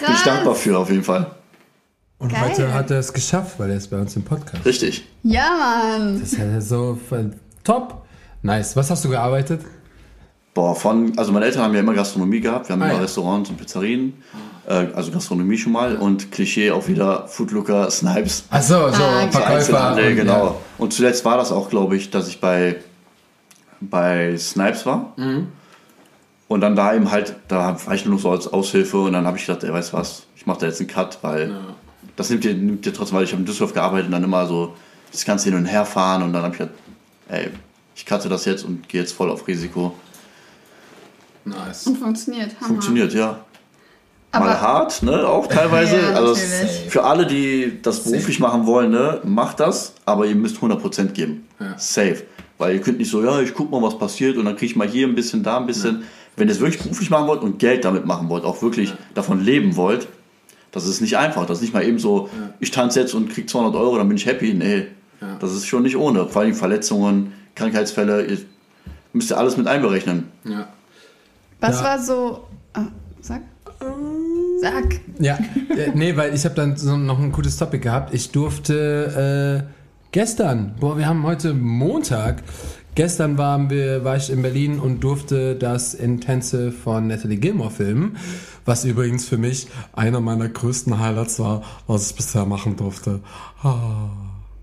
[0.00, 0.24] bin ich krass.
[0.24, 1.30] dankbar für auf jeden Fall.
[2.18, 2.50] Und Geil.
[2.50, 4.64] heute hat er es geschafft, weil er ist bei uns im Podcast.
[4.66, 5.04] Richtig.
[5.22, 6.20] Ja, Mann.
[6.20, 7.32] Das ist ja so voll
[7.64, 8.02] top.
[8.42, 8.76] Nice.
[8.76, 9.62] Was hast du gearbeitet?
[10.52, 12.68] Boah, von, also meine Eltern haben ja immer Gastronomie gehabt.
[12.68, 13.00] Wir haben Ah, immer ja.
[13.02, 14.14] Restaurants und Pizzerien.
[14.66, 15.96] Äh, also Gastronomie schon mal.
[15.96, 18.44] Und Klischee auch wieder Foodlooker, Snipes.
[18.50, 19.30] Ach so, so Ah, okay.
[19.32, 19.92] Verkäufer.
[19.94, 20.60] Und- genau.
[20.76, 22.76] Und zuletzt war das auch, glaube ich, dass ich bei,
[23.80, 25.12] bei Snipes war.
[25.16, 25.48] Mhm.
[26.50, 29.24] Und dann da eben halt, da war ich nur noch so als Aushilfe und dann
[29.24, 31.54] habe ich gedacht, ey, weißt du was, ich mache da jetzt einen Cut, weil
[32.16, 34.44] das nimmt dir, nimmt dir trotzdem, weil ich habe in Düsseldorf gearbeitet und dann immer
[34.46, 34.74] so
[35.12, 36.74] das Ganze hin und her fahren und dann habe ich gedacht,
[37.28, 37.50] ey,
[37.94, 39.94] ich cutte das jetzt und gehe jetzt voll auf Risiko.
[41.44, 41.86] Nice.
[41.86, 42.56] Und funktioniert.
[42.56, 42.66] Hammer.
[42.66, 43.44] Funktioniert, ja.
[44.32, 46.00] Aber Mal hart, ne, auch teilweise.
[46.00, 50.56] Ja, also für alle, die das beruflich machen wollen, ne, macht das, aber ihr müsst
[50.56, 51.46] 100% geben.
[51.60, 51.78] Ja.
[51.78, 52.24] Safe.
[52.58, 54.76] Weil ihr könnt nicht so, ja, ich guck mal, was passiert und dann kriege ich
[54.76, 56.02] mal hier ein bisschen, da ein bisschen.
[56.36, 59.40] Wenn ihr es wirklich beruflich machen wollt und Geld damit machen wollt, auch wirklich davon
[59.44, 60.08] leben wollt,
[60.72, 61.46] das ist nicht einfach.
[61.46, 62.28] Das ist nicht mal eben so,
[62.60, 64.54] ich tanze jetzt und krieg 200 Euro, dann bin ich happy.
[64.54, 64.86] Nee,
[65.20, 65.36] Ja.
[65.40, 66.26] das ist schon nicht ohne.
[66.28, 68.38] Vor allem Verletzungen, Krankheitsfälle, ihr
[69.12, 70.28] müsst ihr alles mit einberechnen.
[70.44, 70.68] Ja.
[71.60, 71.84] was Ja.
[71.84, 72.44] war so.
[72.72, 72.86] Ah,
[73.20, 73.42] sag.
[74.60, 75.00] Sag.
[75.18, 75.38] Ja,
[75.74, 78.14] äh, nee, weil ich habe dann so noch ein gutes Topic gehabt.
[78.14, 79.66] Ich durfte
[80.12, 82.42] Gestern, boah, wir haben heute Montag.
[83.00, 88.18] Gestern waren wir, war ich in Berlin und durfte das Intensive von Natalie Gilmore filmen,
[88.66, 93.20] was übrigens für mich einer meiner größten Highlights war, was ich bisher machen durfte.
[93.62, 94.10] Ah,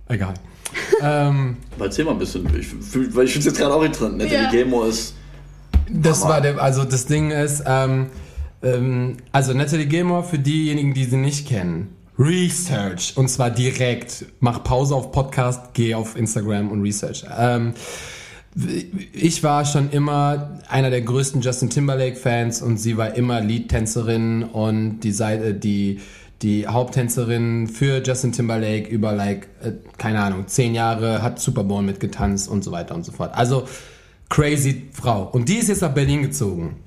[0.07, 0.35] egal.
[1.01, 2.45] ähm, Aber erzähl mal ein bisschen.
[2.55, 2.67] Ich,
[3.15, 4.19] weil ich finde es jetzt gerade auch interessant.
[4.19, 4.51] Natalie Ja.
[4.51, 5.15] Gilmore ist.
[5.91, 6.33] Das Hammer.
[6.35, 8.05] war der, also das Ding ist, ähm,
[8.61, 11.87] ähm, also Natalie Gilmore, für diejenigen, die sie nicht kennen,
[12.19, 13.13] Research.
[13.15, 14.25] Und zwar direkt.
[14.41, 17.25] Mach Pause auf Podcast, geh auf Instagram und Research.
[17.35, 17.73] Ähm,
[19.13, 25.01] ich war schon immer einer der größten Justin Timberlake-Fans und sie war immer Lead-Tänzerin und
[25.01, 25.99] die Seite, die,
[26.41, 31.83] die Haupttänzerin für Justin Timberlake über like, äh, keine Ahnung, zehn Jahre, hat Super Bowl
[31.83, 33.35] mitgetanzt und so weiter und so fort.
[33.35, 33.67] Also
[34.29, 35.23] crazy Frau.
[35.23, 36.77] Und die ist jetzt nach Berlin gezogen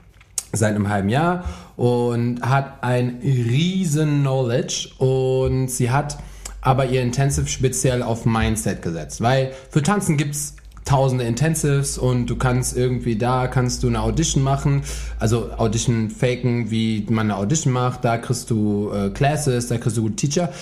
[0.53, 1.45] seit einem halben Jahr
[1.77, 6.19] und hat ein riesen Knowledge und sie hat
[6.63, 12.37] aber ihr Intensive speziell auf Mindset gesetzt, weil für Tanzen gibt's tausende Intensives und du
[12.37, 14.83] kannst irgendwie da kannst du eine Audition machen,
[15.19, 19.97] also Audition faken, wie man eine Audition macht, da kriegst du äh, Classes, da kriegst
[19.97, 20.53] du gute Teacher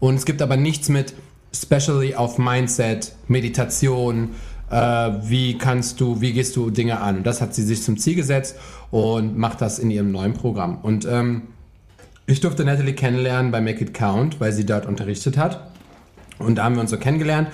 [0.00, 1.14] und es gibt aber nichts mit
[1.52, 4.30] especially auf Mindset, Meditation,
[4.70, 4.76] äh,
[5.22, 7.18] wie kannst du, wie gehst du Dinge an?
[7.18, 8.56] Und das hat sie sich zum Ziel gesetzt
[8.90, 10.78] und macht das in ihrem neuen Programm.
[10.82, 11.42] Und ähm,
[12.26, 15.70] ich durfte Natalie kennenlernen bei Make It Count, weil sie dort unterrichtet hat.
[16.38, 17.48] Und da haben wir uns so kennengelernt.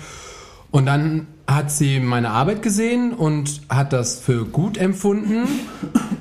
[0.70, 5.46] Und dann hat sie meine Arbeit gesehen und hat das für gut empfunden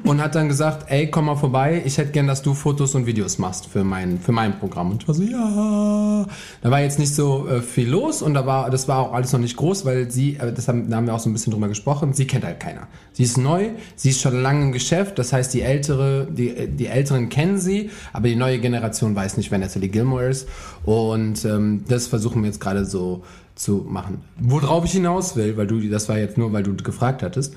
[0.03, 3.05] und hat dann gesagt, ey, komm mal vorbei, ich hätte gern, dass du Fotos und
[3.05, 4.91] Videos machst für mein, für mein Programm.
[4.91, 6.25] Und ich war so, ja.
[6.61, 9.31] Da war jetzt nicht so äh, viel los und da war, das war auch alles
[9.31, 11.53] noch nicht groß, weil sie, äh, das haben, da haben wir auch so ein bisschen
[11.53, 12.87] drüber gesprochen, sie kennt halt keiner.
[13.13, 16.87] Sie ist neu, sie ist schon lange im Geschäft, das heißt, die ältere, die, die
[16.87, 20.49] Älteren kennen sie, aber die neue Generation weiß nicht, wer Natalie Gilmore ist.
[20.83, 23.23] Und ähm, das versuchen wir jetzt gerade so
[23.55, 24.21] zu machen.
[24.39, 27.55] Worauf ich hinaus will, weil du, das war jetzt nur, weil du gefragt hattest.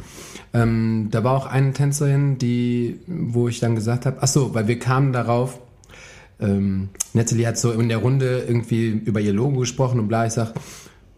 [0.52, 4.68] Ähm, da war auch eine Tänzerin, die, wo ich dann gesagt habe, ach so, weil
[4.68, 5.60] wir kamen darauf,
[6.38, 10.34] ähm, Natalie hat so in der Runde irgendwie über ihr Logo gesprochen und bla, ich
[10.34, 10.52] sag,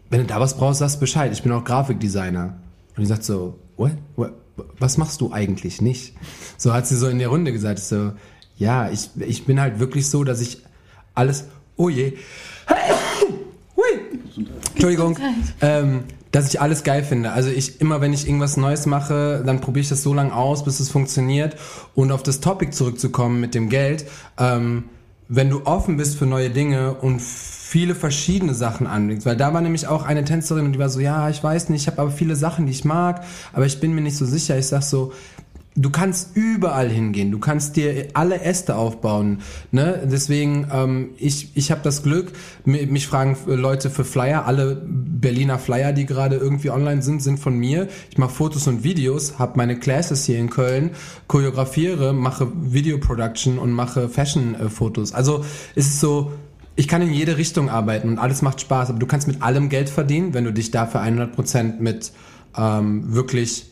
[0.09, 2.55] wenn du da was brauchst, sagst Bescheid, ich bin auch Grafikdesigner.
[2.95, 3.91] Und die sagt so, what?
[4.15, 4.33] what?
[4.77, 6.15] Was machst du eigentlich nicht?
[6.57, 8.11] So hat sie so in der Runde gesagt, so,
[8.57, 10.61] ja, ich, ich bin halt wirklich so, dass ich
[11.15, 11.45] alles,
[11.77, 12.17] oh je,
[12.69, 13.08] Hui.
[14.79, 15.17] Entschuldigung.
[15.61, 17.31] Ähm, dass ich alles geil finde.
[17.31, 20.63] Also ich immer, wenn ich irgendwas Neues mache, dann probiere ich das so lange aus,
[20.63, 21.55] bis es funktioniert.
[21.95, 24.05] Und auf das Topic zurückzukommen mit dem Geld,
[24.37, 24.85] ähm,
[25.27, 29.61] wenn du offen bist für neue Dinge und viele verschiedene Sachen anlegst, weil da war
[29.61, 32.11] nämlich auch eine Tänzerin und die war so, ja, ich weiß nicht, ich habe aber
[32.11, 34.57] viele Sachen, die ich mag, aber ich bin mir nicht so sicher.
[34.57, 35.13] Ich sag so,
[35.81, 39.39] du kannst überall hingehen, du kannst dir alle Äste aufbauen.
[39.71, 40.01] Ne?
[40.11, 42.33] Deswegen, ähm, ich, ich habe das Glück,
[42.65, 47.39] mi- mich fragen Leute für Flyer, alle Berliner Flyer, die gerade irgendwie online sind, sind
[47.39, 47.87] von mir.
[48.11, 50.91] Ich mache Fotos und Videos, habe meine Classes hier in Köln,
[51.27, 55.13] choreografiere, mache Video-Production und mache Fashion-Fotos.
[55.13, 56.33] Also es ist so,
[56.75, 59.69] ich kann in jede Richtung arbeiten und alles macht Spaß, aber du kannst mit allem
[59.69, 62.11] Geld verdienen, wenn du dich dafür 100% mit
[62.57, 63.67] ähm, wirklich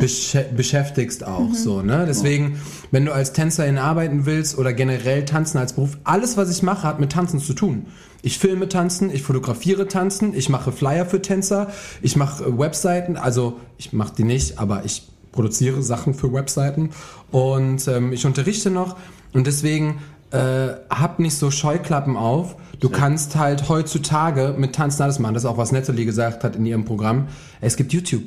[0.00, 2.04] Beschä beschäftigst auch so, ne?
[2.06, 6.62] Deswegen, wenn du als Tänzerin arbeiten willst oder generell tanzen als Beruf, alles was ich
[6.62, 7.86] mache, hat mit Tanzen zu tun.
[8.22, 11.70] Ich filme Tanzen, ich fotografiere Tanzen, ich mache Flyer für Tänzer,
[12.02, 16.90] ich mache äh, Webseiten, also ich mache die nicht, aber ich produziere Sachen für Webseiten
[17.30, 18.96] und ähm, ich unterrichte noch
[19.32, 19.98] und deswegen
[20.30, 22.56] äh, hab nicht so Scheuklappen auf.
[22.80, 25.34] Du kannst halt heutzutage mit Tanzen alles machen.
[25.34, 27.28] Das ist auch, was Natalie gesagt hat in ihrem Programm.
[27.60, 28.24] Es gibt YouTube.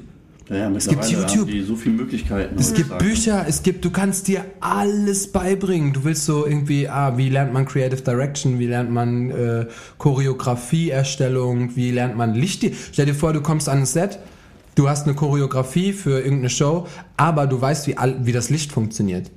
[0.49, 1.49] Ja, Es gibt YouTube.
[1.65, 2.55] so viele Möglichkeiten.
[2.57, 5.91] Es gibt Bücher, es gibt, du kannst dir alles beibringen.
[5.93, 9.65] Du willst so irgendwie, ah, wie lernt man Creative Direction, wie lernt man äh,
[9.97, 12.65] Choreografieerstellung, wie lernt man Licht.
[12.93, 14.19] Stell dir vor, du kommst an ein Set,
[14.75, 18.71] du hast eine Choreografie für irgendeine Show, aber du weißt, wie, all, wie das Licht
[18.71, 19.29] funktioniert.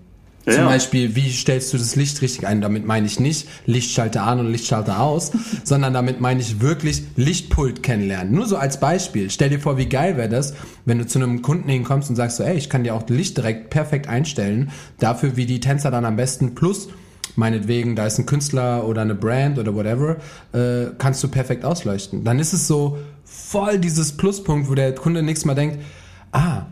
[0.46, 0.68] Ja, Zum ja.
[0.68, 2.60] Beispiel, wie stellst du das Licht richtig ein?
[2.60, 5.32] Damit meine ich nicht Lichtschalter an und Lichtschalter aus,
[5.64, 8.32] sondern damit meine ich wirklich Lichtpult kennenlernen.
[8.32, 9.28] Nur so als Beispiel.
[9.30, 10.54] Stell dir vor, wie geil wäre das,
[10.86, 13.36] wenn du zu einem Kunden hinkommst und sagst so, ey, ich kann dir auch Licht
[13.36, 16.88] direkt perfekt einstellen, dafür wie die Tänzer dann am besten plus
[17.36, 20.16] meinetwegen, da ist ein Künstler oder eine Brand oder whatever,
[20.52, 22.24] äh, kannst du perfekt ausleuchten.
[22.24, 25.78] Dann ist es so voll dieses Pluspunkt, wo der Kunde nächstes Mal denkt,
[26.32, 26.66] ah,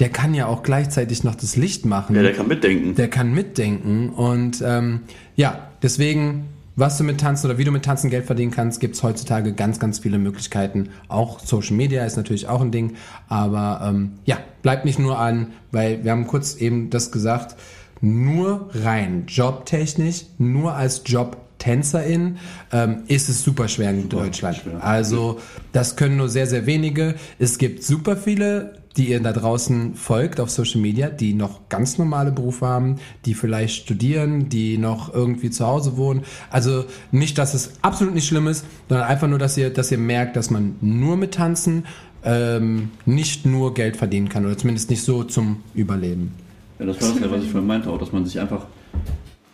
[0.00, 2.16] der kann ja auch gleichzeitig noch das Licht machen.
[2.16, 2.94] Ja, der kann mitdenken.
[2.94, 5.00] Der kann mitdenken und ähm,
[5.36, 9.02] ja, deswegen, was du mit Tanzen oder wie du mit Tanzen Geld verdienen kannst, gibt's
[9.02, 10.88] heutzutage ganz, ganz viele Möglichkeiten.
[11.08, 12.94] Auch Social Media ist natürlich auch ein Ding,
[13.28, 17.56] aber ähm, ja, bleibt nicht nur an, weil wir haben kurz eben das gesagt,
[18.02, 22.38] nur rein jobtechnisch, nur als Jobtänzerin,
[22.72, 24.56] ähm, ist es super schwer in Deutschland.
[24.56, 24.84] schwer.
[24.84, 25.38] Also
[25.72, 27.14] das können nur sehr, sehr wenige.
[27.38, 31.98] Es gibt super viele, die ihr da draußen folgt auf Social Media, die noch ganz
[31.98, 36.22] normale Berufe haben, die vielleicht studieren, die noch irgendwie zu Hause wohnen.
[36.50, 39.98] Also nicht, dass es absolut nicht schlimm ist, sondern einfach nur, dass ihr, dass ihr
[39.98, 41.86] merkt, dass man nur mit Tanzen
[42.24, 46.32] ähm, nicht nur Geld verdienen kann oder zumindest nicht so zum Überleben.
[46.78, 48.66] Ja, das war das ja, was ich vorhin meinte, auch, dass man sich einfach,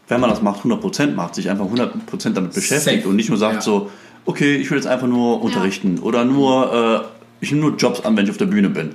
[0.08, 3.08] wenn man das macht, 100% macht, sich einfach 100% damit beschäftigt Safe.
[3.08, 3.60] und nicht nur sagt Ja.
[3.60, 3.90] so,
[4.24, 6.72] okay, ich will jetzt einfach nur unterrichten oder nur,
[7.02, 8.90] äh, ich nehme nur Jobs an, wenn ich auf der Bühne bin.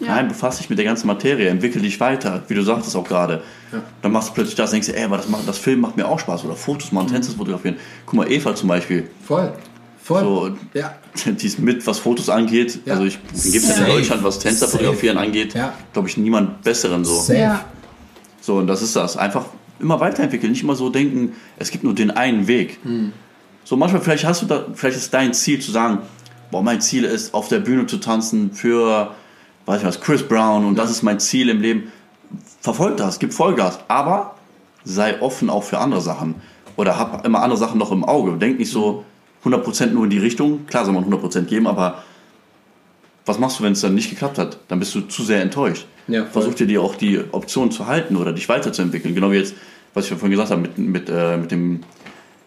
[0.00, 0.14] Ja.
[0.14, 3.42] Nein, befass dich mit der ganzen Materie, entwickel dich weiter, wie du sagtest auch gerade.
[4.02, 6.06] Dann machst du plötzlich das, denkst du, ey, aber das, macht, das Film macht mir
[6.06, 7.76] auch Spaß oder Fotos machen, Tänze fotografieren.
[8.06, 9.52] Guck mal, Eva zum Beispiel, Voll.
[10.02, 10.22] Voll.
[10.22, 10.94] so, Ja.
[11.26, 12.78] die ist mit, was Fotos angeht.
[12.84, 12.94] Ja.
[12.94, 13.86] Also ich gibt es in.
[13.86, 14.78] Deutschland, was Tänzer Safe.
[14.78, 15.74] fotografieren angeht, Ja.
[15.92, 17.14] glaube ich, niemand besseren so.
[17.20, 17.38] Safe.
[17.38, 17.64] Ja.
[18.40, 19.16] So, und das ist das.
[19.16, 19.46] Einfach
[19.80, 22.78] immer weiterentwickeln, nicht immer so denken, es gibt nur den einen Weg.
[23.64, 25.98] So, manchmal vielleicht hast du da, vielleicht ist dein Ziel zu sagen,
[26.50, 29.14] boah, mein Ziel ist, auf der Bühne zu tanzen für,
[29.68, 31.92] weiß ich was, Chris Brown und das ist mein Ziel im Leben.
[32.60, 34.34] Verfolg das, gib Vollgas, aber
[34.84, 36.36] sei offen auch für andere Sachen.
[36.76, 38.36] Oder hab immer andere Sachen noch im Auge.
[38.38, 39.04] Denk nicht so
[39.44, 40.66] 100% nur in die Richtung.
[40.66, 42.02] Klar soll man 100% geben, aber
[43.26, 44.58] was machst du, wenn es dann nicht geklappt hat?
[44.68, 45.86] Dann bist du zu sehr enttäuscht.
[46.06, 46.24] Ja.
[46.24, 49.14] Versuch dir die auch die Option zu halten oder dich weiterzuentwickeln.
[49.14, 49.54] Genau wie jetzt,
[49.92, 51.80] was ich vorhin gesagt habe, mit, mit, äh, mit dem,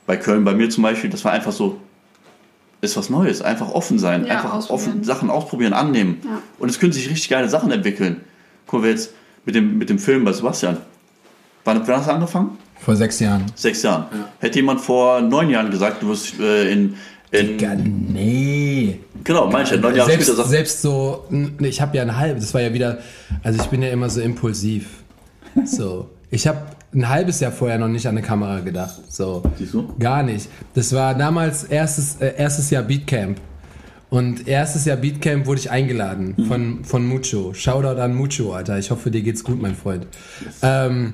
[0.07, 1.77] bei Köln, bei mir zum Beispiel, das war einfach so,
[2.81, 3.41] ist was Neues.
[3.41, 6.19] Einfach offen sein, Ja, einfach offen, Sachen ausprobieren, annehmen.
[6.23, 6.41] Ja.
[6.59, 8.21] Und es können sich richtig geile Sachen entwickeln.
[8.67, 9.11] Gucken wir jetzt
[9.45, 10.77] mit dem, mit dem Film bei Sebastian.
[11.63, 12.57] Wann, wann hast du angefangen?
[12.79, 13.45] Vor sechs Jahren.
[13.55, 14.05] Sechs Jahren.
[14.39, 16.95] Hätte jemand vor neun Jahren gesagt, du wirst äh, in,
[17.29, 18.99] in Ja, nee.
[19.23, 21.25] genau, manche neun Jahre selbst, später sagt, selbst so,
[21.59, 22.97] ich habe ja ein halb, das war ja wieder,
[23.43, 24.87] also ich bin ja immer so impulsiv.
[25.65, 26.59] So, ich habe
[26.93, 28.99] ein halbes Jahr vorher noch nicht an eine Kamera gedacht.
[29.09, 29.93] So, Siehst du?
[29.99, 30.49] gar nicht.
[30.73, 33.39] Das war damals erstes, äh, erstes Jahr Beatcamp.
[34.09, 36.45] Und erstes Jahr Beatcamp wurde ich eingeladen Mhm.
[36.45, 37.53] von, von Mucho.
[37.53, 38.77] Shoutout an Mucho, Alter.
[38.77, 40.05] Ich hoffe, dir geht's gut, mein Freund.
[40.61, 41.13] Ähm,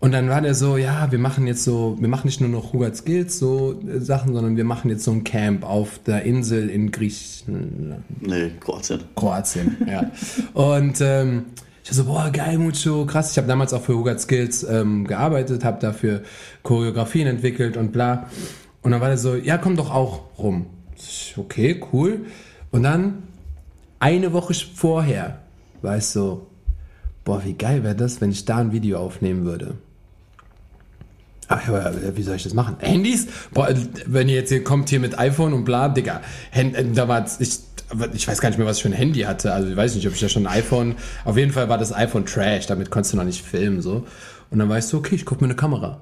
[0.00, 2.72] und dann war der so, ja, wir machen jetzt so, wir machen nicht nur noch
[2.74, 6.68] Hugat Skills, so äh, Sachen, sondern wir machen jetzt so ein Camp auf der Insel
[6.68, 8.04] in Griechenland.
[8.20, 9.00] nee, Kroatien.
[9.16, 10.10] Kroatien, ja.
[10.52, 11.46] Und ähm,
[11.90, 13.32] ich so, boah, geil, Mucho, krass.
[13.32, 16.22] Ich habe damals auch für Hugat Skills ähm, gearbeitet, habe dafür
[16.62, 18.28] Choreografien entwickelt und bla.
[18.82, 20.66] Und dann war der so, ja, komm doch auch rum.
[20.96, 22.26] Ich, Okay, cool.
[22.70, 23.22] Und dann
[24.00, 25.40] eine Woche vorher
[25.82, 26.46] war ich so,
[27.24, 29.74] boah, wie geil wäre das, wenn ich da ein Video aufnehmen würde.
[31.48, 32.76] Aber, aber wie soll ich das machen?
[32.80, 33.26] Handys?
[33.54, 33.72] Boah,
[34.06, 36.20] wenn ihr jetzt hier kommt hier mit iPhone und bla, Digga.
[36.52, 37.60] Äh, da war ich,
[38.14, 39.52] ich weiß gar nicht mehr, was ich für ein Handy hatte.
[39.52, 40.94] Also ich weiß nicht, ob ich da schon ein iPhone.
[41.24, 42.66] Auf jeden Fall war das iPhone Trash.
[42.66, 44.06] Damit konntest du noch nicht filmen so.
[44.50, 46.00] Und dann war ich so, okay, ich guck mir eine Kamera.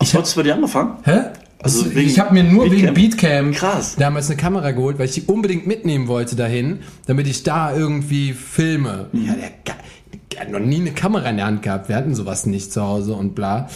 [0.00, 0.98] Ich hast du bei dir angefangen?
[1.04, 1.20] Hä?
[1.60, 2.96] Also Also wegen ich habe mir nur wegen Beatcamp?
[2.96, 3.96] Beatcamp Krass.
[3.96, 8.32] damals eine Kamera geholt, weil ich die unbedingt mitnehmen wollte dahin, damit ich da irgendwie
[8.32, 9.06] filme.
[9.12, 11.88] Ja, der, hat noch nie eine Kamera in der Hand gehabt.
[11.88, 13.68] Wir hatten sowas nicht zu Hause und bla.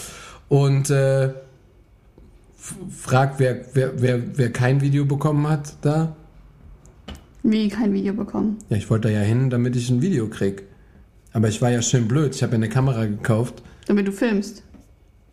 [0.49, 1.35] Und äh, f-
[2.97, 6.15] frag, wer, wer, wer, wer kein Video bekommen hat da.
[7.43, 8.59] Wie kein Video bekommen.
[8.69, 10.63] Ja, ich wollte da ja hin, damit ich ein Video krieg.
[11.33, 12.35] Aber ich war ja schön blöd.
[12.35, 13.63] Ich habe ja eine Kamera gekauft.
[13.87, 14.63] Damit du filmst.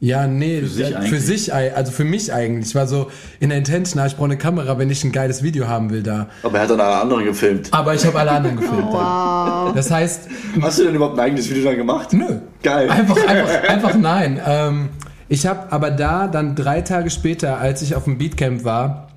[0.01, 1.23] Ja, nee, Für sich äh, für eigentlich.
[1.25, 2.67] sich, also für mich eigentlich.
[2.69, 5.43] Ich war so in der Intention, ah, ich brauche eine Kamera, wenn ich ein geiles
[5.43, 6.29] Video haben will da.
[6.41, 7.67] Aber er hat dann alle anderen gefilmt.
[7.73, 8.85] Aber ich habe alle anderen gefilmt.
[8.91, 9.73] Wow.
[9.75, 10.29] Das heißt,
[10.61, 12.13] Hast du denn überhaupt ein eigenes Video dann gemacht?
[12.13, 12.39] nö.
[12.63, 12.89] Geil.
[12.89, 14.39] Einfach, einfach, einfach nein.
[14.45, 14.89] Ähm,
[15.27, 19.09] ich habe aber da dann drei Tage später, als ich auf dem Beatcamp war,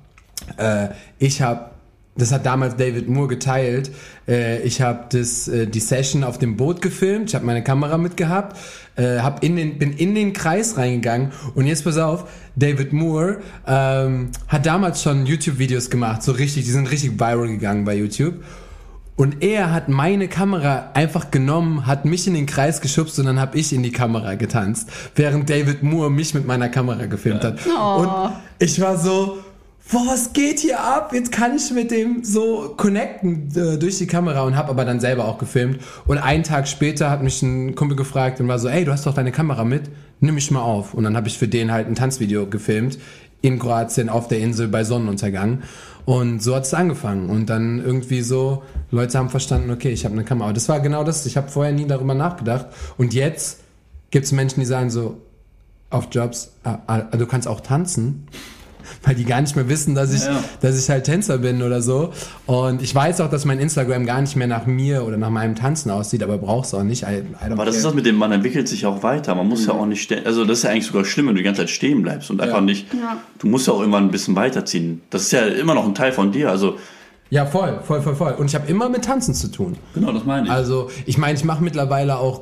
[0.57, 1.71] äh, ich habe,
[2.15, 3.91] das hat damals David Moore geteilt,
[4.27, 7.97] äh, ich habe das äh, die Session auf dem Boot gefilmt, ich habe meine Kamera
[7.97, 8.57] mitgehabt,
[8.95, 13.39] äh, hab in den, bin in den Kreis reingegangen und jetzt pass auf, David Moore
[13.67, 18.43] ähm, hat damals schon YouTube-Videos gemacht, so richtig, die sind richtig viral gegangen bei YouTube.
[19.15, 23.39] Und er hat meine Kamera einfach genommen, hat mich in den Kreis geschubst und dann
[23.39, 27.59] habe ich in die Kamera getanzt, während David Moore mich mit meiner Kamera gefilmt hat.
[27.67, 28.01] Oh.
[28.01, 28.09] Und
[28.57, 29.37] ich war so,
[29.91, 31.11] was geht hier ab?
[31.13, 34.99] Jetzt kann ich mit dem so connecten äh, durch die Kamera und habe aber dann
[34.99, 35.79] selber auch gefilmt.
[36.05, 39.05] Und einen Tag später hat mich ein Kumpel gefragt und war so, ey, du hast
[39.05, 39.83] doch deine Kamera mit,
[40.19, 40.93] nimm mich mal auf.
[40.93, 42.97] Und dann habe ich für den halt ein Tanzvideo gefilmt
[43.41, 45.63] in Kroatien auf der Insel bei Sonnenuntergang.
[46.05, 47.29] Und so hat es angefangen.
[47.29, 50.45] Und dann irgendwie so, Leute haben verstanden, okay, ich habe eine Kamera.
[50.45, 51.25] Aber das war genau das.
[51.25, 52.67] Ich habe vorher nie darüber nachgedacht.
[52.97, 53.59] Und jetzt
[54.11, 55.21] gibt es Menschen, die sagen so,
[55.89, 58.27] auf Jobs, ah, ah, du kannst auch tanzen.
[59.03, 60.43] Weil die gar nicht mehr wissen, dass ich, Ja, ja.
[60.61, 62.11] dass ich halt Tänzer bin oder so.
[62.45, 65.55] Und ich weiß auch, dass mein Instagram gar nicht mehr nach mir oder nach meinem
[65.55, 67.03] Tanzen aussieht, aber brauch's auch nicht.
[67.03, 67.69] I, I Aber das care.
[67.77, 69.35] ist das mit dem, man entwickelt sich auch weiter.
[69.35, 71.45] Man muss ja auch nicht, also das ist ja eigentlich sogar schlimm, wenn du die
[71.45, 73.17] ganze Zeit stehen bleibst und einfach nicht, Ja.
[73.39, 75.01] du musst ja auch irgendwann ein bisschen weiterziehen.
[75.09, 76.49] Das ist ja immer noch ein Teil von dir.
[76.49, 76.77] Also,
[77.29, 78.33] ja, voll, voll, voll, voll.
[78.33, 79.75] Und ich habe immer mit Tanzen zu tun.
[79.95, 80.51] genau, das meine ich.
[80.51, 82.41] Also ich meine, ich mache mittlerweile auch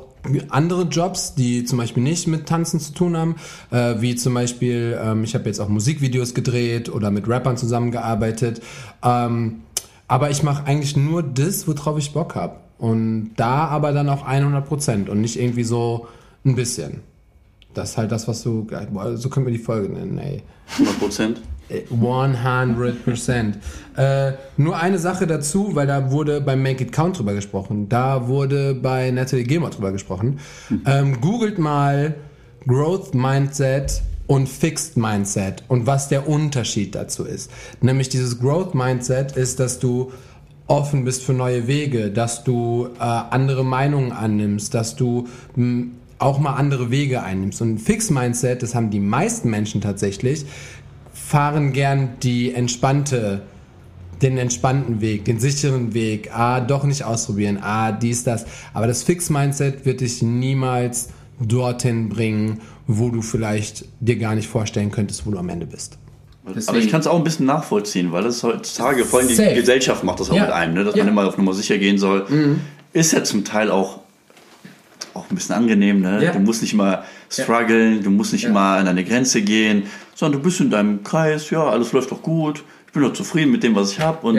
[0.50, 3.36] andere Jobs, die zum Beispiel nicht mit Tanzen zu tun haben,
[3.70, 8.62] äh, wie zum Beispiel, ähm, ich habe jetzt auch Musikvideos gedreht oder mit Rappern zusammengearbeitet.
[9.02, 9.62] Ähm,
[10.08, 12.56] aber ich mache eigentlich nur das, worauf ich Bock habe.
[12.78, 16.08] Und da aber dann auch 100 Prozent und nicht irgendwie so
[16.44, 17.00] ein bisschen.
[17.74, 18.66] Das ist halt das, was du,
[19.14, 20.42] so können wir die Folge nennen, ey.
[20.72, 21.40] 100 Prozent.
[21.90, 23.54] 100%.
[23.96, 27.88] Äh, nur eine Sache dazu, weil da wurde beim Make It Count drüber gesprochen.
[27.88, 30.38] Da wurde bei Natalie Gilmore drüber gesprochen.
[30.86, 32.14] Ähm, googelt mal
[32.66, 37.50] Growth Mindset und Fixed Mindset und was der Unterschied dazu ist.
[37.80, 40.12] Nämlich dieses Growth Mindset ist, dass du
[40.66, 45.86] offen bist für neue Wege, dass du äh, andere Meinungen annimmst, dass du mh,
[46.18, 47.60] auch mal andere Wege einnimmst.
[47.60, 50.46] Und ein Fixed Mindset, das haben die meisten Menschen tatsächlich,
[51.32, 53.40] fahren gern die entspannte,
[54.20, 56.30] den entspannten Weg, den sicheren Weg.
[56.30, 57.58] Ah, doch nicht ausprobieren.
[57.62, 58.44] Ah, dies, das.
[58.74, 61.08] Aber das Fix-Mindset wird dich niemals
[61.40, 65.96] dorthin bringen, wo du vielleicht dir gar nicht vorstellen könntest, wo du am Ende bist.
[66.66, 69.54] Aber ich kann es auch ein bisschen nachvollziehen, weil das heutzutage, vor allem die Safe.
[69.54, 70.42] Gesellschaft macht das auch Ja.
[70.42, 70.84] mit einem, ne?
[70.84, 71.04] dass Ja.
[71.04, 72.26] man immer auf Nummer sicher gehen soll.
[72.92, 74.00] Ist ja zum Teil auch,
[75.14, 76.00] auch ein bisschen angenehm.
[76.02, 76.22] Ne?
[76.22, 76.32] Ja.
[76.32, 80.44] Du musst nicht immer strugglen, du musst nicht immer an deine Grenze gehen, sondern du
[80.48, 83.74] bist in deinem Kreis, ja, alles läuft doch gut, ich bin doch zufrieden mit dem,
[83.74, 84.26] was ich habe.
[84.26, 84.36] Und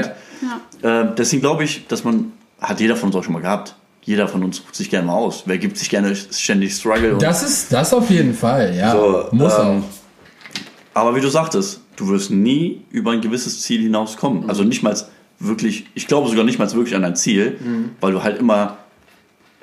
[0.81, 1.01] Ja.
[1.01, 4.27] äh, deswegen glaube ich, dass man, hat jeder von uns auch schon mal gehabt, jeder
[4.27, 5.43] von uns sucht sich gerne mal aus.
[5.45, 7.17] Wer gibt sich gerne ständig Struggle?
[7.19, 8.91] Das ist das auf jeden Fall, ja.
[8.91, 9.83] So, Muss ähm, auch.
[10.93, 14.49] Aber wie du sagtest, du wirst nie über ein gewisses Ziel hinauskommen.
[14.49, 14.95] Also nicht mal
[15.39, 17.57] wirklich, ich glaube sogar nicht mal wirklich an dein Ziel,
[18.01, 18.77] weil du halt immer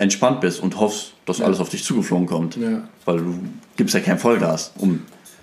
[0.01, 2.57] entspannt bist und hoffst, dass alles auf dich zugeflogen kommt.
[2.57, 2.83] Ja.
[3.05, 3.35] Weil du
[3.77, 5.01] gibst ja kein Vollgas, um Und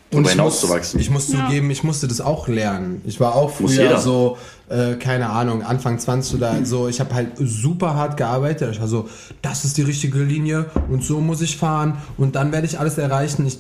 [0.10, 1.00] darüber ich muss, hinauszuwachsen.
[1.00, 1.46] ich muss Ja.
[1.46, 3.02] zugeben, ich musste das auch lernen.
[3.06, 4.38] Ich war auch früher so,
[4.70, 6.88] äh, keine Ahnung, Anfang 20 oder so.
[6.88, 8.72] Ich habe halt super hart gearbeitet.
[8.74, 9.08] Ich war so,
[9.42, 12.98] das ist die richtige Linie und so muss ich fahren und dann werde ich alles
[12.98, 13.46] erreichen.
[13.46, 13.60] Ich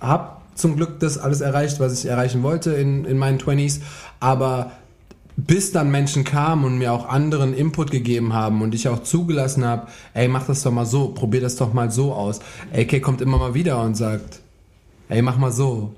[0.00, 3.80] habe zum Glück das alles erreicht, was ich erreichen wollte in, in meinen 20s.
[4.20, 4.72] Aber
[5.36, 9.64] bis dann Menschen kamen und mir auch anderen Input gegeben haben und ich auch zugelassen
[9.64, 12.40] habe, ey, mach das doch mal so, probier das doch mal so aus.
[12.74, 14.40] AK kommt immer mal wieder und sagt,
[15.08, 15.94] ey, mach mal so.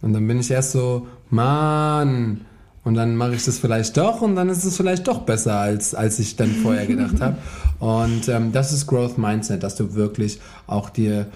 [0.00, 2.42] Und dann bin ich erst so, Mann.
[2.84, 5.94] Und dann mache ich das vielleicht doch und dann ist es vielleicht doch besser, als,
[5.94, 7.36] als ich dann vorher gedacht habe.
[7.78, 11.26] Und ähm, das ist Growth Mindset, dass du wirklich auch dir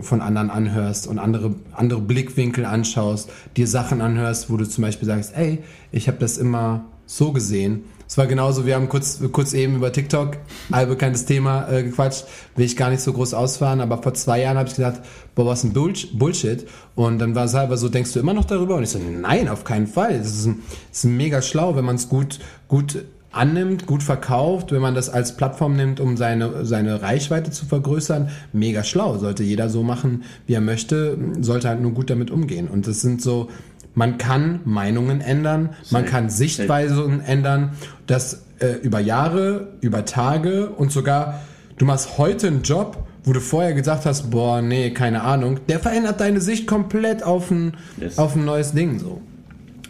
[0.00, 5.06] von anderen anhörst und andere, andere Blickwinkel anschaust, dir Sachen anhörst, wo du zum Beispiel
[5.06, 6.84] sagst, ey, ich habe das immer
[7.16, 7.84] so gesehen.
[8.08, 10.36] Es war genauso, wir haben kurz, kurz eben über TikTok,
[10.70, 12.24] allbekanntes Thema, äh, gequatscht,
[12.56, 15.00] will ich gar nicht so groß ausfahren, aber vor zwei Jahren habe ich gedacht,
[15.34, 16.66] boah, was ein Bullsh- Bullshit.
[16.94, 18.76] Und dann war es halber so, denkst du immer noch darüber?
[18.76, 20.18] Und ich so, nein, auf keinen Fall.
[20.18, 24.72] Das ist, ein, das ist mega schlau, wenn man es gut, gut annimmt, gut verkauft,
[24.72, 29.16] wenn man das als Plattform nimmt, um seine, seine Reichweite zu vergrößern, mega schlau.
[29.16, 32.68] Sollte jeder so machen, wie er möchte, sollte halt nur gut damit umgehen.
[32.68, 33.48] Und das sind so,
[33.94, 37.72] man kann Meinungen ändern, man kann Sichtweisen ändern,
[38.06, 41.40] das äh, über Jahre, über Tage und sogar,
[41.76, 45.78] du machst heute einen Job, wo du vorher gesagt hast, boah, nee, keine Ahnung, der
[45.78, 48.18] verändert deine Sicht komplett auf ein, Yes.
[48.18, 49.20] auf ein neues Ding so.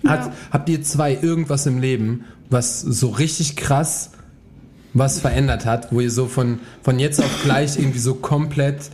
[0.06, 0.32] Hat, Ja.
[0.50, 4.10] Habt ihr zwei irgendwas im Leben, was so richtig krass
[4.94, 8.90] was verändert hat, wo ihr so von, von jetzt auf gleich irgendwie so komplett,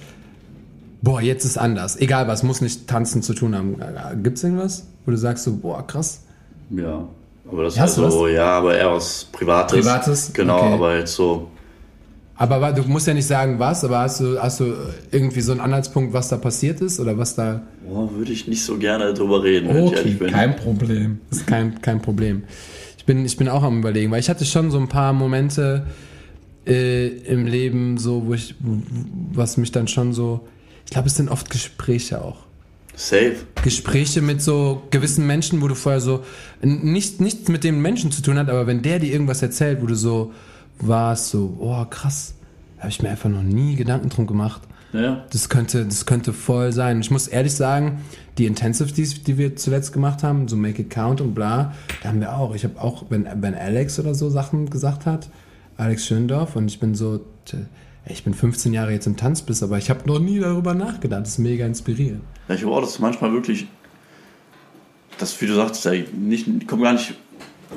[1.03, 1.97] boah, jetzt ist anders.
[2.01, 3.81] Egal was, muss nicht tanzen zu tun haben.
[3.81, 6.23] Äh, Gibt's irgendwas, wo du sagst so, boah, krass?
[6.71, 7.09] Ja,
[7.51, 9.73] aber das ist so, ja, aber eher was Privates.
[9.79, 10.33] Privates?
[10.35, 10.73] Genau, Okay.
[10.75, 11.49] aber jetzt so,
[12.37, 14.75] Aber du musst ja nicht sagen, was, aber hast du, hast du
[15.11, 17.63] irgendwie so einen Anhaltspunkt, was da passiert ist oder was da.
[17.89, 20.31] boah, würde ich nicht so gerne drüber reden, wenn ich ehrlich bin.
[20.31, 21.21] kein Problem.
[21.31, 22.45] Das ist kein, kein Problem.
[22.99, 25.87] Ich bin, ich bin auch am überlegen, weil ich hatte schon so ein paar Momente
[26.67, 28.55] äh, im Leben, so, wo ich,
[29.33, 30.47] was mich dann schon so.
[30.89, 32.39] Ich glaube, es sind oft Gespräche auch.
[32.97, 33.37] Safe.
[33.63, 36.25] Gespräche mit so gewissen Menschen, wo du vorher so
[36.63, 39.87] nicht, nichts mit dem Menschen zu tun hat, aber wenn der dir irgendwas erzählt, wo
[39.87, 40.33] du so
[40.79, 42.37] warst, so, oh krass,
[42.79, 44.63] habe ich mir einfach noch nie Gedanken drum gemacht.
[44.95, 45.27] Ja.
[45.31, 47.03] Das könnte, das könnte voll sein.
[47.03, 48.03] Ich muss ehrlich sagen,
[48.39, 52.09] die Intensive, die, die wir zuletzt gemacht haben, so Make It Count und bla, da
[52.09, 52.55] haben wir auch.
[52.55, 55.29] Ich habe auch, wenn, wenn Alex oder so Sachen gesagt hat,
[55.77, 57.21] Alex Schöndorf, und ich bin so,
[58.11, 61.23] ich bin 15 Jahre jetzt im Tanzbiss, aber ich habe noch nie darüber nachgedacht.
[61.23, 62.23] Das ist mega inspirierend.
[62.49, 63.67] Ja, ich glaube auch, dass manchmal wirklich
[65.19, 67.15] das, wie du sagst, ja nicht, kommt gar nicht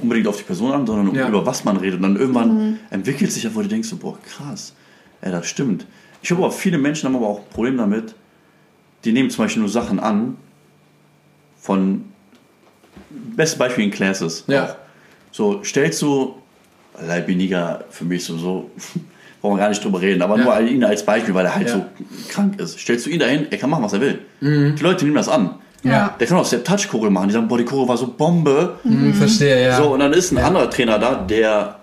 [0.02, 1.28] unbedingt auf die Person an, sondern Ja.
[1.28, 1.98] über was man redet.
[1.98, 4.74] Und dann irgendwann entwickelt sich ja, wo du denkst, so, boah, krass,
[5.24, 5.86] ja, das stimmt.
[6.22, 8.16] Ich glaube auch, viele Menschen haben aber auch ein Problem damit,
[9.04, 10.38] die nehmen zum Beispiel nur Sachen an
[11.60, 12.06] von,
[13.36, 14.44] bestes Beispiel in Classes.
[14.48, 14.76] Ja.
[15.32, 16.36] So, stellst du,
[17.02, 18.70] Leibiniger für mich so, so
[19.42, 21.74] brauchen wir gar nicht drüber reden, aber nur ihn als Beispiel, weil er halt Ja.
[21.74, 21.86] so
[22.30, 22.80] krank ist.
[22.80, 24.20] Stellst du ihn dahin, er kann machen, was er will.
[24.39, 25.56] Die Leute nehmen das an.
[25.84, 26.16] Ja.
[26.20, 27.28] Der kann auch Step Touch Choreo machen.
[27.30, 28.76] Die sagen, boah, die Choreo war so Bombe.
[28.84, 29.78] Hm, verstehe, ja.
[29.78, 31.78] So, und dann ist ein anderer Trainer da, der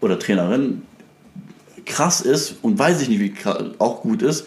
[0.00, 0.82] oder Trainerin
[1.84, 3.34] krass ist und weiß ich nicht, wie
[3.78, 4.46] auch gut ist,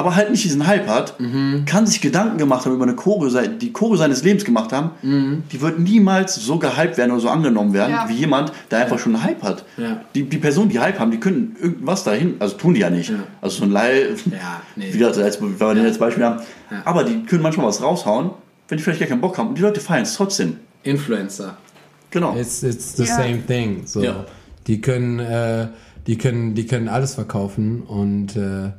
[0.00, 1.64] aber halt nicht diesen Hype hat, Mhm.
[1.66, 3.30] kann sich Gedanken gemacht haben über eine Choreo,
[3.60, 5.42] die Choreo seines Lebens gemacht haben, Mhm.
[5.52, 8.08] die wird niemals so gehypt werden oder so angenommen werden, Ja.
[8.08, 9.64] wie jemand, der einfach schon einen Hype hat.
[9.76, 10.00] Ja.
[10.14, 13.10] Die, die Personen, die Hype haben, die können irgendwas dahin, also tun die ja nicht.
[13.10, 13.16] Ja.
[13.40, 14.88] Also so ein Leih, Ja, nee.
[14.92, 16.40] wie gesagt, als, wenn wir den als Beispiel haben,
[16.84, 18.30] aber die können manchmal was raushauen,
[18.68, 20.56] wenn die vielleicht gar keinen Bock haben und die Leute feiern es trotzdem.
[20.82, 21.56] Influencer.
[22.10, 22.34] Genau.
[22.36, 23.16] It's, it's the Ja.
[23.16, 23.82] same thing.
[23.84, 24.02] So.
[24.02, 24.24] Ja.
[24.66, 25.68] Die können, äh,
[26.06, 28.70] die können, die können alles verkaufen und äh,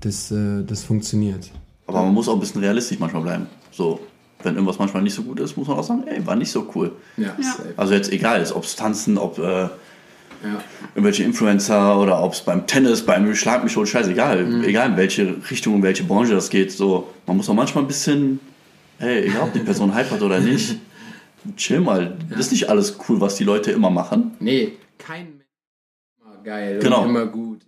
[0.00, 1.50] das, äh, das funktioniert.
[1.86, 3.46] Aber man muss auch ein bisschen realistisch manchmal bleiben.
[3.70, 4.00] So,
[4.42, 6.70] wenn irgendwas manchmal nicht so gut ist, muss man auch sagen, ey, war nicht so
[6.74, 6.92] cool.
[7.16, 7.56] Ja, Ja.
[7.76, 9.42] Also jetzt egal ist, ob es Tanzen, ob äh,
[10.42, 10.62] Ja.
[10.94, 14.64] irgendwelche Influencer oder ob es beim Tennis, beim Schlag mich schon, scheißegal.
[14.64, 16.72] Egal in welche Richtung, in welche Branche das geht.
[16.72, 18.40] So, man muss auch manchmal ein bisschen,
[18.98, 20.76] hey, egal ob die Person Hype hat oder nicht,
[21.56, 22.16] chill mal.
[22.30, 24.30] Das ist nicht alles cool, was die Leute immer machen.
[24.40, 27.02] Nee, kein Mensch ist immer geil Genau.
[27.02, 27.66] und immer gut.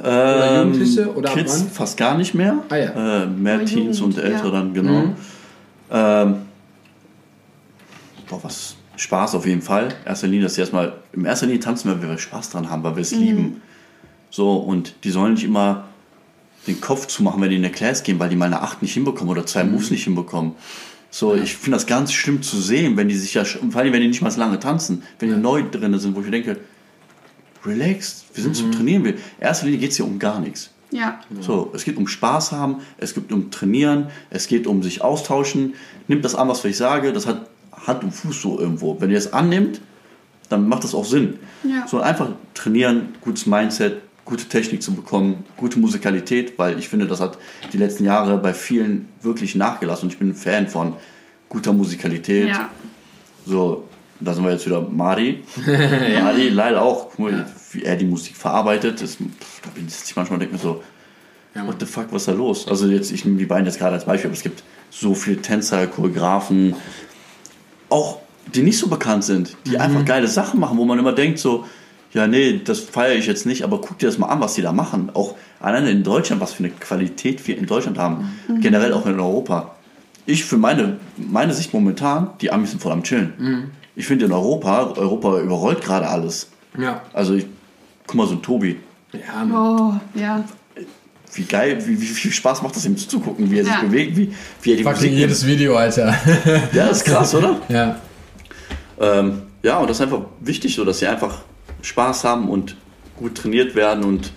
[0.00, 1.70] Oder Jugendliche oder ab Ähm, Kids wann?
[1.70, 2.58] fast gar nicht mehr.
[2.68, 3.22] Ah, ja.
[3.22, 4.52] äh, mehr Aber Teens Jugend, und Ältere ja.
[4.52, 4.92] dann, genau.
[4.92, 5.14] Mhm.
[5.90, 6.34] Ähm,
[8.28, 9.88] boah, was Spaß auf jeden Fall.
[10.04, 12.82] Erster Linie, dass sie erstmal, im erster Linie tanzen wir, weil wir Spaß dran haben,
[12.82, 13.62] weil wir es lieben.
[14.30, 15.84] So, und die sollen nicht immer
[16.66, 18.92] den Kopf zumachen, wenn die in eine Class gehen, weil die mal eine 8 nicht
[18.92, 20.52] hinbekommen oder zwei Moves nicht hinbekommen.
[21.10, 24.02] So, ich finde das ganz schlimm zu sehen, wenn die sich ja, vor allem wenn
[24.02, 26.58] die nicht mal so lange tanzen, wenn die neu drin sind, wo ich mir denke,
[27.64, 29.04] relaxed, wir sind zum Trainieren.
[29.04, 30.70] Wir, in erster Linie geht es hier um gar nichts.
[30.90, 31.20] Ja.
[31.40, 35.74] So, es geht um Spaß haben, es geht um Trainieren, es geht um sich austauschen.
[36.08, 37.48] Nimmt das an, was ich sage, das hat
[37.86, 39.00] Hand und Fuß so irgendwo.
[39.00, 39.80] Wenn ihr es annimmt,
[40.48, 41.38] dann macht das auch Sinn.
[41.62, 41.86] Ja.
[41.86, 47.20] So einfach trainieren, gutes Mindset, gute Technik zu bekommen, gute Musikalität, weil ich finde, das
[47.20, 47.38] hat
[47.72, 50.94] die letzten Jahre bei vielen wirklich nachgelassen und ich bin ein Fan von
[51.48, 52.48] guter Musikalität.
[52.48, 52.68] Ja.
[53.46, 53.88] So,
[54.20, 55.42] da sind wir jetzt wieder Mari.
[55.66, 59.02] Mari leider auch, guck mal, wie er die Musik verarbeitet.
[59.02, 60.82] Das, da bin ich manchmal und denke mir so,
[61.54, 62.68] Ja, what the fuck, was ist da los?
[62.68, 65.40] Also jetzt, ich nehme die beiden jetzt gerade als Beispiel, aber es gibt so viele
[65.40, 66.74] Tänzer, Choreografen,
[67.88, 68.18] auch
[68.54, 71.64] die nicht so bekannt sind, die einfach geile Sachen machen, wo man immer denkt so,
[72.12, 74.62] ja nee, das feiere ich jetzt nicht, aber guck dir das mal an, was die
[74.62, 75.10] da machen.
[75.14, 79.18] Auch alleine in Deutschland, was für eine Qualität wir in Deutschland haben, generell auch in
[79.20, 79.74] Europa.
[80.26, 83.70] Ich für meine, meine Sicht momentan, die Amis sind voll am Chillen.
[83.96, 86.48] Ich finde in Europa, Europa überrollt gerade alles.
[86.78, 87.02] Ja.
[87.12, 87.46] Also ich,
[88.06, 88.78] guck mal so ein Tobi,
[89.12, 90.00] Ja, Mann.
[90.14, 90.44] Oh, ja.
[91.34, 93.80] wie geil, wie, wie viel Spaß macht das ihm zuzugucken, wie er sich Ja.
[93.82, 94.32] bewegt, wie,
[94.62, 96.14] wie er die Fucking Musik jedes Video, Alter.
[96.72, 97.56] Ja, das ist krass, oder?
[97.68, 97.96] ja.
[99.00, 101.38] Ähm, ja, und das ist einfach wichtig, so dass sie einfach
[101.82, 102.76] Spaß haben und
[103.16, 104.32] gut trainiert werden und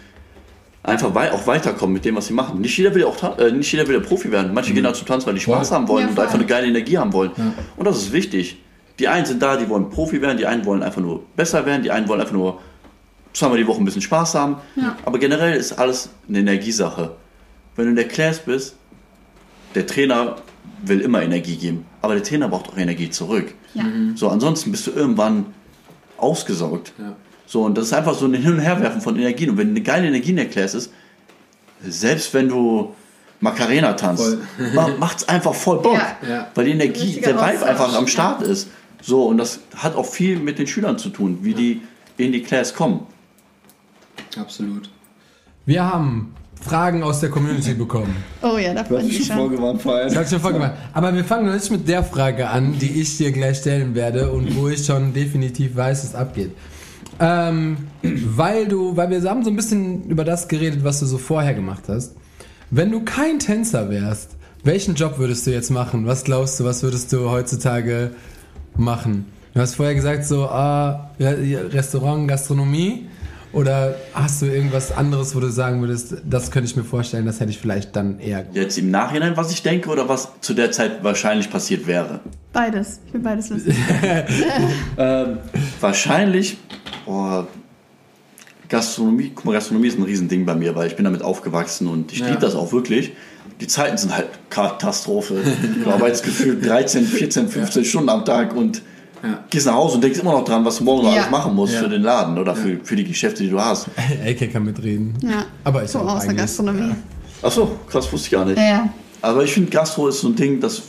[0.81, 2.59] einfach wei auch weiterkommen mit dem, was sie machen.
[2.59, 4.53] Nicht jeder will auch äh, nicht jeder will Profi werden.
[4.53, 5.77] Manche gehen da zum Tanzen, weil die Spaß Voll.
[5.77, 7.31] haben wollen Ja, und einfach eine geile Energie haben wollen.
[7.77, 8.57] Und das ist wichtig.
[8.99, 11.81] Die einen sind da, die wollen Profi werden, die einen wollen einfach nur besser werden,
[11.83, 12.59] die einen wollen einfach nur
[13.33, 14.57] zweimal die Woche ein bisschen Spaß haben.
[14.75, 14.95] Ja.
[15.05, 17.15] Aber generell ist alles eine Energiesache.
[17.75, 18.75] Wenn du in der Class bist,
[19.73, 20.35] der Trainer
[20.85, 23.53] will immer Energie geben, aber der Trainer braucht auch Energie zurück.
[23.73, 23.83] Ja.
[24.15, 25.47] So, ansonsten bist du irgendwann
[26.17, 26.93] ausgesaugt.
[26.99, 27.15] Ja.
[27.47, 29.49] So, und das ist einfach so ein Hin- und Herwerfen von Energien.
[29.49, 30.91] Und wenn eine geile Energie in der Class ist,
[31.81, 32.93] selbst wenn du
[33.39, 34.37] Macarena tanzt,
[34.73, 35.99] ma- macht's einfach voll Bock.
[36.55, 38.07] Weil die Energie, der Vibe einfach am.
[38.07, 38.69] Start ist.
[39.05, 41.81] So, und das hat auch viel mit den Schülern zu tun, wie die
[42.17, 43.01] in die Class kommen.
[44.37, 44.89] Absolut.
[45.65, 48.15] Wir haben Fragen aus der Community bekommen.
[48.41, 49.35] Oh ja, da freue ich mich schon.
[49.35, 50.07] vorgewarnt, Verein.
[50.07, 50.73] Das hab ich schon vorgemacht.
[50.93, 54.31] Aber wir fangen noch nicht mit der Frage an, die ich dir gleich stellen werde
[54.31, 56.51] und wo ich schon definitiv weiß, es abgeht.
[57.19, 61.17] Ähm, weil du, weil wir haben so ein bisschen über das geredet, was du so
[61.17, 62.15] vorher gemacht hast.
[62.71, 64.31] Wenn du kein Tänzer wärst,
[64.63, 66.07] welchen Job würdest du jetzt machen?
[66.07, 68.11] Was glaubst du, was würdest du heutzutage
[68.77, 69.25] machen?
[69.53, 73.07] Du hast vorher gesagt, so ah, Re- Restaurant, Gastronomie.
[73.51, 77.39] Oder hast du irgendwas anderes, wo du sagen würdest, das könnte ich mir vorstellen, das
[77.39, 78.45] hätte ich vielleicht dann eher.
[78.51, 82.19] Jetzt im Nachhinein, was ich denke oder was zu der Zeit wahrscheinlich passiert wäre?
[82.51, 82.99] Beides.
[83.05, 83.75] Ich will beides wissen.
[84.97, 85.37] Ähm,
[85.79, 86.57] wahrscheinlich,
[87.05, 87.47] boah,
[88.69, 92.11] Gastronomie, guck mal, Gastronomie ist ein Riesending bei mir, weil ich bin damit aufgewachsen und
[92.11, 92.27] ich Ja.
[92.29, 93.11] liebe das auch wirklich.
[93.63, 95.35] Die Zeiten sind halt Katastrophe.
[95.85, 98.81] Du arbeitest gefühlt 13, 14, 15 Stunden am Tag und
[99.23, 99.39] Ja.
[99.49, 101.21] gehst nach Hause und denkst immer noch dran, was du morgen noch Ja.
[101.21, 101.79] alles machen musst Ja.
[101.83, 103.87] für den Laden oder für, für die Geschäfte, die du hast.
[104.25, 105.13] Elke kann mitreden.
[105.21, 105.45] Ja.
[105.63, 106.93] Aber ist so auch aus der Gastronomie.
[107.41, 108.57] Achso, krass, wusste ich gar nicht.
[108.57, 108.89] Ja, ja.
[109.21, 110.81] Aber ich finde, Gastro ist so ein Ding, das,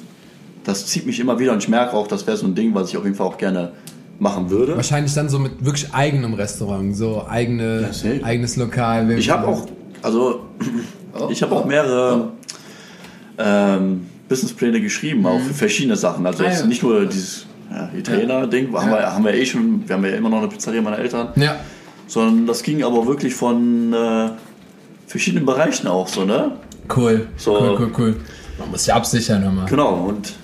[0.65, 2.89] das zieht mich immer wieder und ich merke auch, das wäre so ein Ding, was
[2.89, 3.71] ich auf jeden Fall auch gerne
[4.19, 4.75] machen würde.
[4.75, 9.09] Wahrscheinlich dann so mit wirklich eigenem Restaurant, so eigene, Ja, eigenes Lokal.
[9.13, 9.65] Ich habe auch,
[10.03, 10.41] also
[11.31, 12.33] ich habe auch mehrere
[13.39, 16.27] ähm, Businesspläne geschrieben, auch für verschiedene Sachen.
[16.27, 16.67] Also Ah, ja.
[16.67, 20.29] nicht nur dieses ja, Italiener-Ding, haben, wir, haben wir eh schon, wir haben ja immer
[20.31, 21.57] noch eine Pizzeria meiner Eltern, Ja,
[22.07, 24.29] sondern das ging aber wirklich von äh,
[25.07, 26.53] verschiedenen Bereichen auch so, ne?
[26.97, 27.27] cool.
[27.37, 27.53] So.
[27.59, 28.17] Cool, cool, cool.
[28.59, 29.65] Man muss sich absichern immer.
[29.67, 30.35] Genau, und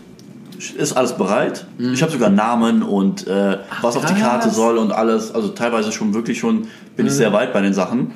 [0.76, 1.64] ist alles bereit.
[1.78, 4.14] Ich habe sogar Namen und äh, was auf die.
[4.14, 5.34] Karte soll und alles.
[5.34, 6.66] Also teilweise schon wirklich schon,
[6.96, 8.12] bin ich sehr weit bei den Sachen.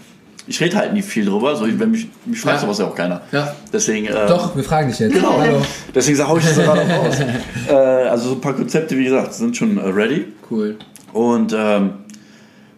[0.47, 2.61] Ich rede halt nie viel drüber, so, wenn mich, mich fragt Ja.
[2.63, 3.23] sowas ja auch keiner.
[3.33, 3.55] Ja.
[3.73, 5.15] Deswegen, äh, Doch, wir fragen dich jetzt.
[5.15, 5.39] Genau.
[5.39, 5.63] Hallo.
[5.95, 7.17] deswegen hau ich das gerade auch raus.
[7.69, 10.27] äh, also so ein paar Konzepte, wie gesagt, sind schon äh, ready.
[10.51, 10.77] Cool.
[11.15, 11.95] Und ähm,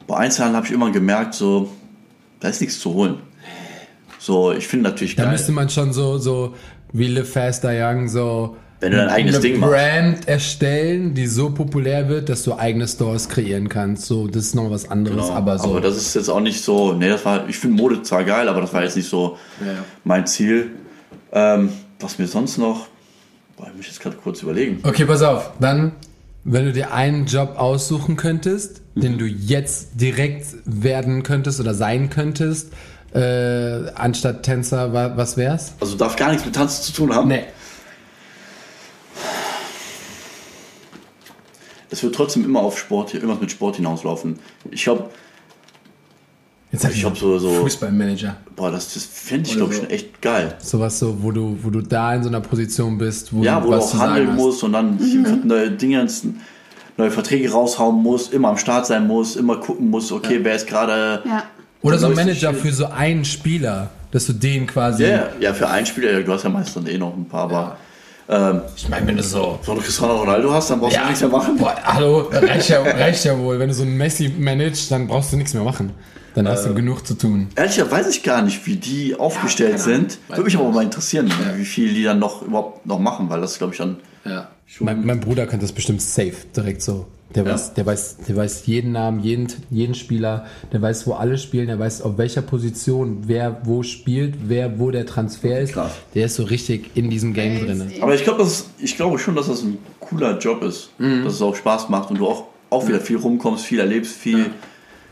[0.07, 1.71] bei Einzelhandel habe ich immer gemerkt, so,
[2.39, 3.17] da ist nichts zu holen.
[4.21, 5.33] So, ich finde natürlich Da geil.
[5.33, 6.55] müsste man schon so, so
[6.93, 9.73] wie Live Faster Young, so Wenn du dein eigenes eine Ding machst.
[9.73, 14.05] Brand erstellen, die so populär wird, dass du eigene Stores kreieren kannst.
[14.07, 15.35] So, das ist noch was anderes, Genau.
[15.35, 15.71] aber so.
[15.71, 18.49] Aber das ist jetzt auch nicht so, nee, das war, ich finde Mode zwar geil,
[18.49, 19.73] aber das war jetzt nicht so Ja.
[20.05, 20.73] mein Ziel.
[21.33, 21.71] Ähm,
[22.01, 22.87] was mir sonst noch,
[23.57, 24.81] boah, ich muss jetzt gerade kurz überlegen.
[24.83, 25.53] okay, pass auf.
[25.59, 25.93] Dann,
[26.45, 32.11] wenn du dir einen Job aussuchen könntest, den du jetzt direkt werden könntest oder sein
[32.11, 32.73] könntest,
[33.15, 35.73] äh, anstatt Tänzer, wa was wär's?
[35.81, 37.29] Also darf gar nichts mit Tanzen zu tun haben.
[37.29, 37.45] Nee.
[41.97, 44.39] Es wird trotzdem immer auf Sport, irgendwas mit Sport hinauslaufen.
[44.71, 45.09] Ich glaube,
[46.71, 48.37] Jetzt hab ich glaube so, so, Fußballmanager.
[48.55, 49.85] boah, das, das fände ich glaube ich so.
[49.85, 50.55] schon echt geil.
[50.59, 53.69] Sowas so, wo du, wo du da in so einer Position bist, wo Ja, du
[53.69, 54.99] wo du auch handeln musst und dann
[55.45, 56.07] neue Dinge,
[56.99, 60.67] neue Verträge raushauen musst, immer am Start sein musst, immer gucken musst, okay, wer ist
[60.67, 61.23] gerade.
[61.25, 61.45] Ja.
[61.81, 65.05] Oder so ein Manager für so einen Spieler, dass du den quasi.
[65.05, 67.25] Ja, yeah, ja, für einen Spieler, ja, du hast ja meist dann eh noch ein
[67.25, 67.77] paar, aber
[68.29, 69.59] ähm, Ich meine, wenn du so.
[69.65, 71.57] wenn du Cristiano Ronaldo hast, dann brauchst du nichts mehr machen.
[71.57, 73.59] Boah, hallo, reicht ja, reicht ja wohl.
[73.59, 75.93] Wenn du so einen Messi managst, dann brauchst du nichts mehr machen.
[76.35, 77.49] Dann hast du genug zu tun.
[77.57, 79.85] Ehrlicher weiß ich gar nicht, wie die aufgestellt Ahnung.
[79.85, 80.19] sind.
[80.29, 83.57] Würde mich aber mal interessieren, wie viel die dann noch überhaupt noch machen, weil das
[83.57, 84.49] glaube ich dann Ja.
[84.81, 87.07] Mein, mein Bruder kann das bestimmt safe direkt so.
[87.37, 87.53] Der, Ja.
[87.53, 91.67] weiß, der, weiß, der weiß jeden Namen, jeden, jeden Spieler, der weiß, wo alle spielen,
[91.67, 95.75] der weiß, auf welcher Position wer wo spielt, wer wo der Transfer ist.
[95.75, 95.93] Krass.
[96.15, 97.93] Der ist so richtig in diesem Game drin.
[98.01, 98.45] Aber ich glaube,
[98.97, 102.27] glaube schon, dass das ein cooler Job ist, dass es auch Spaß macht und du
[102.27, 104.47] auch, auch wieder viel rumkommst, viel erlebst, viel,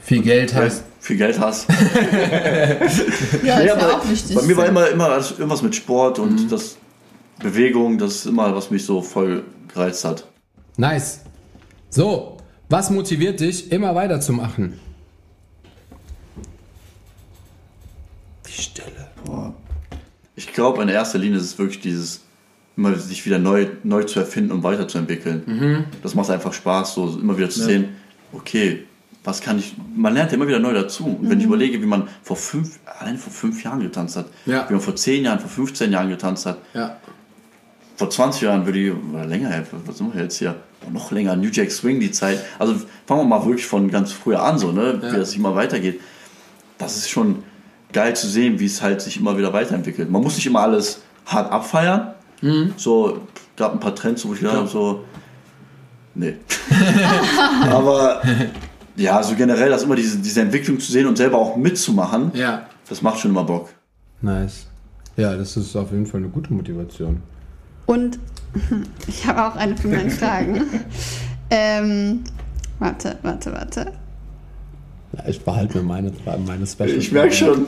[0.00, 0.84] Viel Geld hast.
[1.00, 1.66] viel Geld hast.
[3.44, 4.34] Ja, ja aber auch wichtig.
[4.36, 6.76] Bei mir war immer, immer irgendwas mit Sport und das
[7.42, 10.26] Bewegung, das ist immer, was mich so voll gereizt hat.
[10.76, 11.20] Nice.
[11.98, 12.38] So,
[12.68, 14.80] was motiviert dich, immer weiterzumachen?
[18.48, 19.06] Die Stille.
[20.34, 22.22] Ich glaube, in erster Linie ist es wirklich dieses,
[22.76, 25.86] immer sich wieder neu, neu zu erfinden und weiterzuentwickeln.
[26.02, 27.90] Das macht einfach Spaß, so immer wieder zu sehen,
[28.32, 28.86] okay,
[29.22, 31.06] was kann ich, man lernt ja immer wieder neu dazu.
[31.20, 34.68] Und wenn ich überlege, wie man vor fünf, allein vor fünf Jahren getanzt hat, Ja.
[34.68, 36.96] wie man vor zehn Jahren, vor 15 Jahren getanzt hat, Ja.
[37.96, 39.50] Vor 20 Jahren würde ich, oder länger,
[39.86, 40.54] was sind wir jetzt hier?
[40.92, 42.38] Noch länger, New Jack Swing, die Zeit.
[42.58, 42.74] Also
[43.06, 44.98] fangen wir mal wirklich von ganz früher an, so, ne?
[45.02, 45.12] Ja.
[45.12, 46.00] Wie das immer weitergeht.
[46.76, 47.42] Das ist schon
[47.92, 50.10] geil zu sehen, wie es halt sich immer wieder weiterentwickelt.
[50.10, 52.14] Man muss nicht immer alles hart abfeiern.
[52.76, 53.20] So,
[53.56, 55.04] gab ein paar Trends, wo ich gedacht habe, so,
[56.14, 56.34] nee.
[57.70, 58.20] Aber
[58.96, 62.66] ja, so generell, das immer diese, diese Entwicklung zu sehen und selber auch mitzumachen, Ja.
[62.88, 63.70] das macht schon immer Bock.
[64.20, 64.66] Nice.
[65.16, 67.22] Ja, das ist auf jeden Fall eine gute Motivation.
[67.86, 68.18] Und
[69.06, 70.62] ich habe auch eine für meine Fragen.
[71.50, 72.24] ähm,
[72.78, 73.92] warte, warte, warte.
[75.16, 76.12] Ja, ich behalte mir meine,
[76.46, 76.90] meine Special.
[76.90, 77.66] Ich merke schon.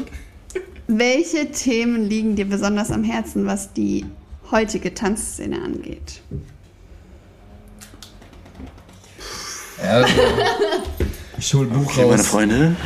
[0.88, 4.06] Welche Themen liegen dir besonders am Herzen, was die
[4.50, 6.20] heutige Tanzszene angeht?
[9.82, 10.08] Also,
[11.38, 12.26] ich hol Buch Okay, meine raus.
[12.28, 12.76] Freunde.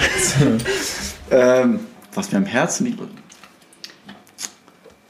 [1.31, 1.81] ähm,
[2.15, 3.01] was mir am Herzen liegt.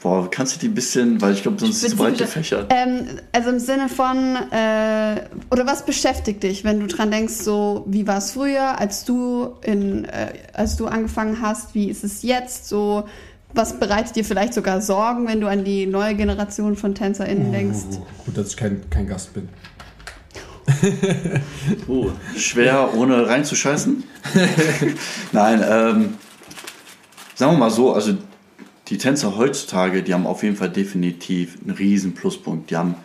[0.01, 2.73] Boah, kannst du die ein bisschen, weil ich glaube, sonst ist es zu breit gefächert.
[2.73, 5.21] Ähm, also im Sinne von, äh,
[5.51, 9.53] oder was beschäftigt dich, wenn du dran denkst, so wie war es früher, als du
[9.61, 13.05] in, äh, als du angefangen hast, wie ist es jetzt, so
[13.53, 17.97] was bereitet dir vielleicht sogar Sorgen, wenn du an die neue Generation von TänzerInnen denkst?
[17.99, 19.49] Oh, gut, dass ich kein, kein Gast bin.
[21.87, 24.03] Oh, schwer, ohne reinzuscheißen?
[25.31, 26.13] Nein, ähm,
[27.35, 28.13] sagen wir mal so, also
[28.91, 32.69] die Tänzer heutzutage, die haben auf jeden Fall definitiv einen riesen Pluspunkt.
[32.69, 32.95] Die haben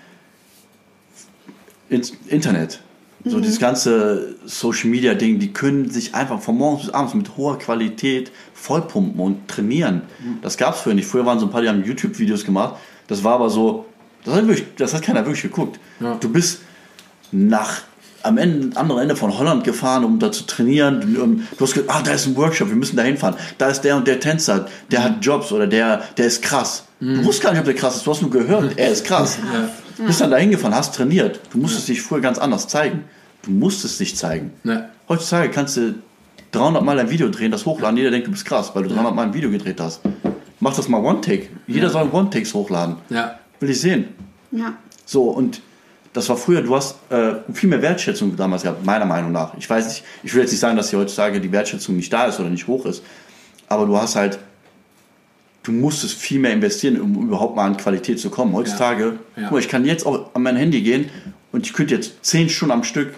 [1.89, 2.81] Internet.
[3.25, 7.37] So dieses ganze Social Media Ding, die können sich einfach von morgens bis abends mit
[7.37, 10.03] hoher Qualität vollpumpen und trainieren.
[10.43, 11.09] Das gab es früher nicht.
[11.09, 12.77] Früher waren so ein paar, die haben YouTube-Videos gemacht.
[13.09, 13.87] Das war aber so,
[14.25, 15.81] das hat, wirklich, das hat keiner wirklich geguckt.
[15.99, 16.17] Ja.
[16.17, 16.61] Du bist
[17.33, 17.83] nach
[18.27, 21.01] am Ende, anderen Ende von Holland gefahren, um da zu trainieren.
[21.01, 23.37] Du, du hast gesagt, ah, da ist ein Workshop, wir müssen da hinfahren.
[23.59, 26.85] Da ist der und der Tänzer, der hat Jobs oder der, der ist krass.
[27.01, 29.39] Du wusst gar nicht, ob der krass ist, du hast nur gehört, er ist krass.
[29.97, 31.41] Du bist dann da hingefahren, hast trainiert.
[31.51, 33.05] Du musstest dich früher ganz anders zeigen.
[33.45, 34.53] Du musstest dich zeigen.
[34.63, 34.91] Ne.
[35.09, 35.95] Heutzutage kannst du
[36.53, 39.15] 300 Mal ein Video drehen, das hochladen, jeder denkt, du bist krass, weil du 300
[39.15, 40.03] Mal ein Video gedreht hast.
[40.61, 41.49] Mach das mal One-Take.
[41.67, 42.97] Jeder soll One-Takes hochladen.
[43.09, 43.39] Ja.
[43.61, 44.09] Will ich sehen.
[44.53, 44.75] Ja.
[45.05, 45.61] So, und
[46.17, 49.53] das war früher, du hast äh, viel mehr Wertschätzung damals gehabt, meiner Meinung nach.
[49.59, 52.25] Ich weiß nicht, ich will jetzt nicht sagen, dass hier heutzutage die Wertschätzung nicht da
[52.25, 53.03] ist oder nicht hoch ist,
[53.69, 54.39] aber du hast halt,
[55.63, 58.55] du musstest viel mehr investieren, um überhaupt mal an Qualität zu kommen.
[58.55, 59.43] Heutzutage, Ja.
[59.43, 61.11] guck mal, ich kann jetzt auch an mein Handy gehen
[61.53, 63.13] und ich könnte jetzt 10 Stunden am Stück,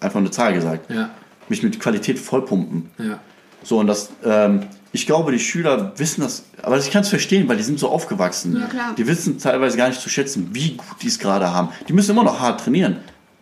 [0.00, 1.10] einfach eine Zahl gesagt, Ja.
[1.48, 2.90] mich mit Qualität vollpumpen.
[2.98, 3.20] Ja.
[3.62, 4.62] So, und das, ähm,
[4.92, 7.88] ich glaube, die Schüler wissen das, aber ich kann es verstehen, weil die sind so
[7.88, 8.56] aufgewachsen.
[8.60, 8.94] Ja, klar.
[8.96, 11.68] Die wissen teilweise gar nicht zu schätzen, wie gut die es gerade haben.
[11.88, 12.96] Die müssen immer noch hart trainieren,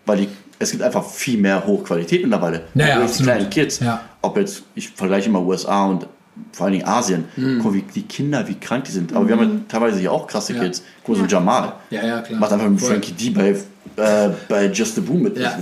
[0.06, 0.28] weil die,
[0.58, 2.64] es gibt einfach viel mehr Hochqualität mittlerweile.
[2.74, 3.80] Ja, ja, die kleinen Kids.
[3.80, 4.02] Ja.
[4.20, 6.06] Ob jetzt, ich vergleiche immer USA und
[6.52, 7.24] vor allen Dingen Asien.
[7.36, 7.60] Mhm.
[7.62, 9.12] Guck mal, wie die Kinder, wie krank die sind.
[9.12, 10.62] Aber wir haben ja teilweise hier auch krasse Ja.
[10.62, 10.82] Kids.
[11.04, 11.72] Guck so Jamal.
[11.90, 12.38] Ja, ja, klar.
[12.40, 12.90] Macht einfach mit Voll.
[12.90, 13.56] Frankie D bei,
[13.96, 15.38] äh, bei Just the Boom mit.
[15.38, 15.58] Ja.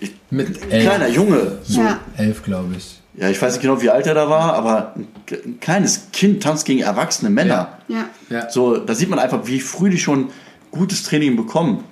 [0.00, 1.58] Ich, Mit kleiner elf, Junge.
[1.62, 2.00] So, Ja.
[2.16, 3.00] elf glaube ich.
[3.14, 6.42] Ja, ich weiß nicht genau, wie alt er da war, aber ein, ein kleines Kind
[6.42, 7.78] tanzt gegen erwachsene Männer.
[7.88, 8.08] Ja.
[8.30, 8.50] Ja.
[8.50, 10.30] So, da sieht man einfach, wie früh die schon
[10.70, 11.84] gutes Training bekommen.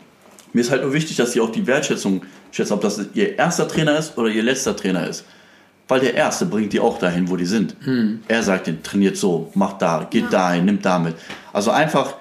[0.53, 3.69] Mir ist halt nur wichtig, dass sie auch die Wertschätzung schätzen, ob das ihr erster
[3.69, 5.25] Trainer ist oder ihr letzter Trainer ist.
[5.87, 7.77] Weil der erste bringt die auch dahin, wo die sind.
[8.29, 11.17] Er sagt ihnen, trainiert so, macht da, geht dahin, nimmt damit.
[11.53, 12.15] Also einfach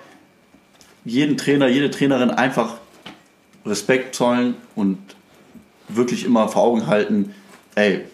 [1.06, 2.76] jeden Trainer, jede Trainerin einfach
[3.66, 4.98] Respekt zollen und
[5.88, 7.34] wirklich immer vor Augen halten,
[7.76, 8.06] ey,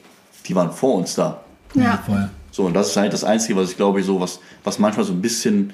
[0.48, 1.41] die waren vor uns da.
[1.74, 1.98] Ja.
[2.06, 2.30] voll.
[2.52, 5.12] So, und das ist eigentlich das Einzige, was ich glaube, so was, was manchmal so
[5.12, 5.74] ein bisschen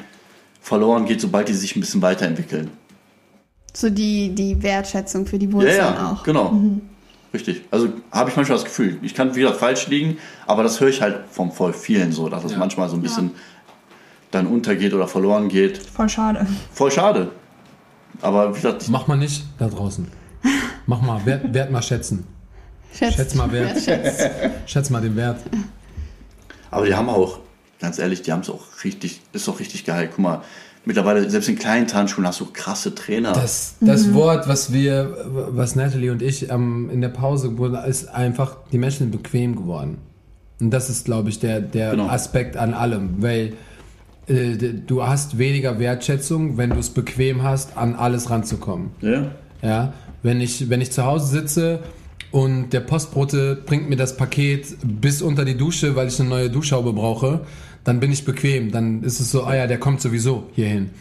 [0.62, 2.72] verloren geht, sobald die sich ein bisschen weiterentwickeln.
[3.74, 6.24] So die, die Wertschätzung für die Ja, Wurzeln ja, auch.
[6.24, 6.60] genau.
[7.34, 7.62] Richtig.
[7.72, 10.18] Also habe ich manchmal das Gefühl, ich kann wieder falsch liegen,
[10.48, 12.58] aber das höre ich halt von voll vielen so, dass es Ja.
[12.58, 13.32] manchmal so ein bisschen
[14.32, 15.78] dann untergeht oder verloren geht.
[15.78, 16.46] Voll schade.
[16.74, 17.32] Voll schade.
[18.22, 20.08] Aber wie gesagt, Mach mal nicht da draußen.
[20.88, 22.26] Mach mal, Wert, Wert mal schätzen.
[22.94, 23.80] Schätz, Schätz mal Wert.
[23.84, 24.24] Schätz.
[24.66, 25.40] Schätz mal den Wert.
[26.70, 27.40] aber die haben auch,
[27.80, 30.08] ganz ehrlich, die haben es auch richtig, ist auch richtig geil.
[30.10, 30.42] Guck mal,
[30.86, 33.34] mittlerweile, selbst in kleinen Tanzschulen hast du krasse Trainer.
[33.34, 35.16] Das, das Wort, was wir,
[35.52, 39.56] was Natalie und ich ähm, in der Pause wurden, ist einfach, die Menschen sind bequem
[39.56, 39.98] geworden.
[40.60, 42.08] Und das ist, glaube ich, der, der Genau.
[42.08, 43.54] Aspekt an allem, weil
[44.28, 48.92] äh, du hast weniger Wertschätzung, wenn du es bequem hast, an alles ranzukommen.
[49.02, 49.32] ja.
[49.64, 51.80] Ja, wenn ich, wenn ich zu Hause sitze
[52.32, 56.50] und der Postbote bringt mir das Paket bis unter die Dusche, weil ich eine neue
[56.50, 57.42] Duschhaube brauche,
[57.84, 58.72] dann bin ich bequem.
[58.72, 60.92] Dann ist es so, ah ja, der kommt sowieso hierhin.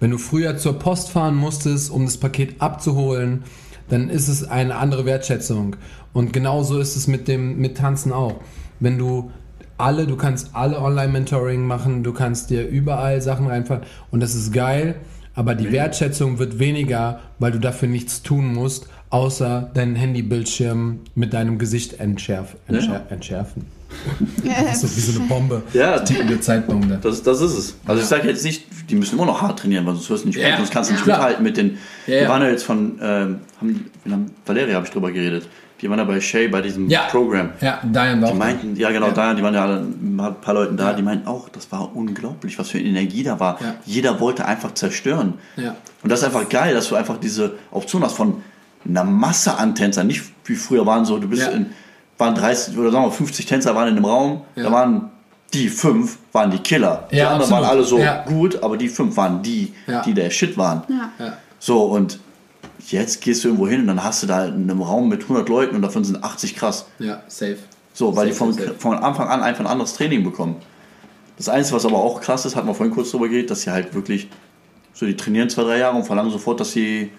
[0.00, 3.42] Wenn du früher zur Post fahren musstest, um das Paket abzuholen,
[3.88, 5.76] dann ist es eine andere Wertschätzung.
[6.12, 8.40] Und genauso ist es mit dem, mit Tanzen auch.
[8.80, 9.30] Wenn du
[9.76, 14.52] alle, du kannst alle Online-Mentoring machen, du kannst dir überall Sachen reinfahren und das ist
[14.52, 14.96] geil,
[15.34, 21.32] aber die Wertschätzung wird weniger, weil du dafür nichts tun musst, außer deinen Handybildschirm mit
[21.32, 23.14] deinem Gesicht entschärf, entschär, Ja.
[23.14, 23.64] entschärfen.
[24.44, 25.62] Das ist so wie so eine Bombe.
[25.72, 25.98] Ja.
[26.00, 26.98] Tickende Zeitbombe.
[27.00, 27.76] Das, das ist es.
[27.86, 30.28] Also ich sage jetzt nicht, die müssen immer noch hart trainieren, weil sonst wirst du
[30.28, 30.56] nicht Ja.
[30.58, 31.18] sonst kannst du nicht Klar.
[31.18, 31.78] mithalten mit den.
[32.06, 32.20] Ja, ja.
[32.22, 35.48] Wir waren ja jetzt von, ähm, haben, haben, Valeria habe ich drüber geredet.
[35.80, 37.02] Die waren ja bei Shay bei diesem Ja.
[37.10, 37.50] Programm.
[37.62, 38.38] Ja, Diane war Die auch.
[38.38, 39.12] meinten, ja genau, Ja.
[39.12, 40.92] da, die waren ja alle, ein paar Leuten da, Ja.
[40.96, 43.58] die meinten auch, das war unglaublich, was für eine Energie da war.
[43.62, 43.74] Ja.
[43.86, 45.34] Jeder wollte einfach zerstören.
[45.56, 45.76] Ja.
[46.02, 48.42] Und das ist einfach geil, dass du einfach diese Option hast von
[48.88, 50.06] einer Masse an Tänzern.
[50.06, 51.48] Nicht wie früher waren so, du bist Ja.
[51.50, 51.66] in,
[52.16, 54.64] waren 30 oder sagen wir 50 Tänzer waren in einem Raum, Ja.
[54.64, 55.10] da waren
[55.54, 57.08] die fünf waren die Killer.
[57.10, 57.78] Die Ja, anderen waren absolut.
[57.78, 58.24] alle so Ja.
[58.24, 60.02] gut, aber die fünf waren die, Ja.
[60.02, 60.82] die der Shit waren.
[60.88, 61.10] Ja.
[61.24, 61.32] Ja.
[61.58, 62.18] So, und
[62.88, 65.48] jetzt gehst du irgendwo hin und dann hast du da in einem Raum mit 100
[65.48, 66.86] Leuten und davon sind 80 krass.
[66.98, 67.58] ja, safe.
[67.94, 68.74] So, weil die Safe, von, safe.
[68.78, 70.56] von Anfang an einfach ein anderes Training bekommen.
[71.36, 73.70] Das Einzige, was aber auch krass ist, hat man vorhin kurz drüber geht, dass sie
[73.70, 74.28] halt wirklich
[74.92, 77.10] so, die trainieren zwei, drei Jahre und verlangen sofort, dass sie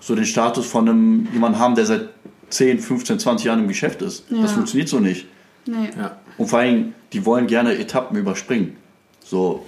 [0.00, 2.08] so den Status von einem jemanden haben, der seit
[2.50, 4.24] 10, 15, 20 Jahren im Geschäft ist.
[4.30, 4.42] Ja.
[4.42, 5.26] Das funktioniert so nicht.
[5.66, 6.16] Nee, Ja.
[6.38, 8.76] Und vor allem, die wollen gerne Etappen überspringen.
[9.24, 9.66] So,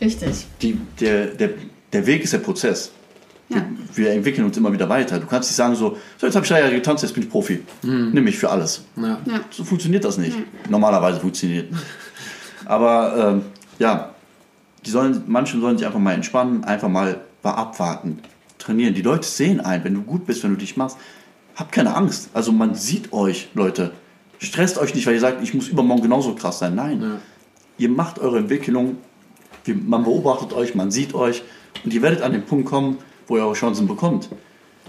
[0.00, 0.46] richtig.
[0.62, 1.50] die, der, der,
[1.92, 2.92] der Weg ist der Prozess.
[3.48, 3.64] Ja.
[3.94, 5.18] Wir entwickeln uns immer wieder weiter.
[5.18, 7.30] Du kannst nicht sagen so, so jetzt habe ich drei Jahre getanzt, jetzt bin ich
[7.30, 7.60] Profi.
[7.82, 8.84] Nimm mich für alles.
[8.96, 9.18] Ja.
[9.24, 9.40] Ja.
[9.50, 10.36] So funktioniert das nicht.
[10.68, 11.72] Normalerweise funktioniert.
[12.66, 13.42] Aber ähm,
[13.78, 14.14] ja,
[14.84, 18.20] die sollen, manche sollen sich einfach mal entspannen, einfach mal, mal abwarten,
[18.68, 18.94] trainieren.
[18.94, 20.98] Die Leute sehen ein, wenn du gut bist, wenn du dich machst.
[21.56, 22.28] Habt keine Angst.
[22.34, 23.92] Also man sieht euch, Leute.
[24.38, 26.74] Stresst euch nicht, weil ihr sagt, ich muss übermorgen genauso krass sein.
[26.74, 27.02] Nein.
[27.02, 27.18] Ja.
[27.78, 28.98] Ihr macht eure Entwicklung,
[29.66, 31.42] man beobachtet euch, man sieht euch
[31.84, 34.28] und ihr werdet an den Punkt kommen, wo ihr eure Chancen bekommt.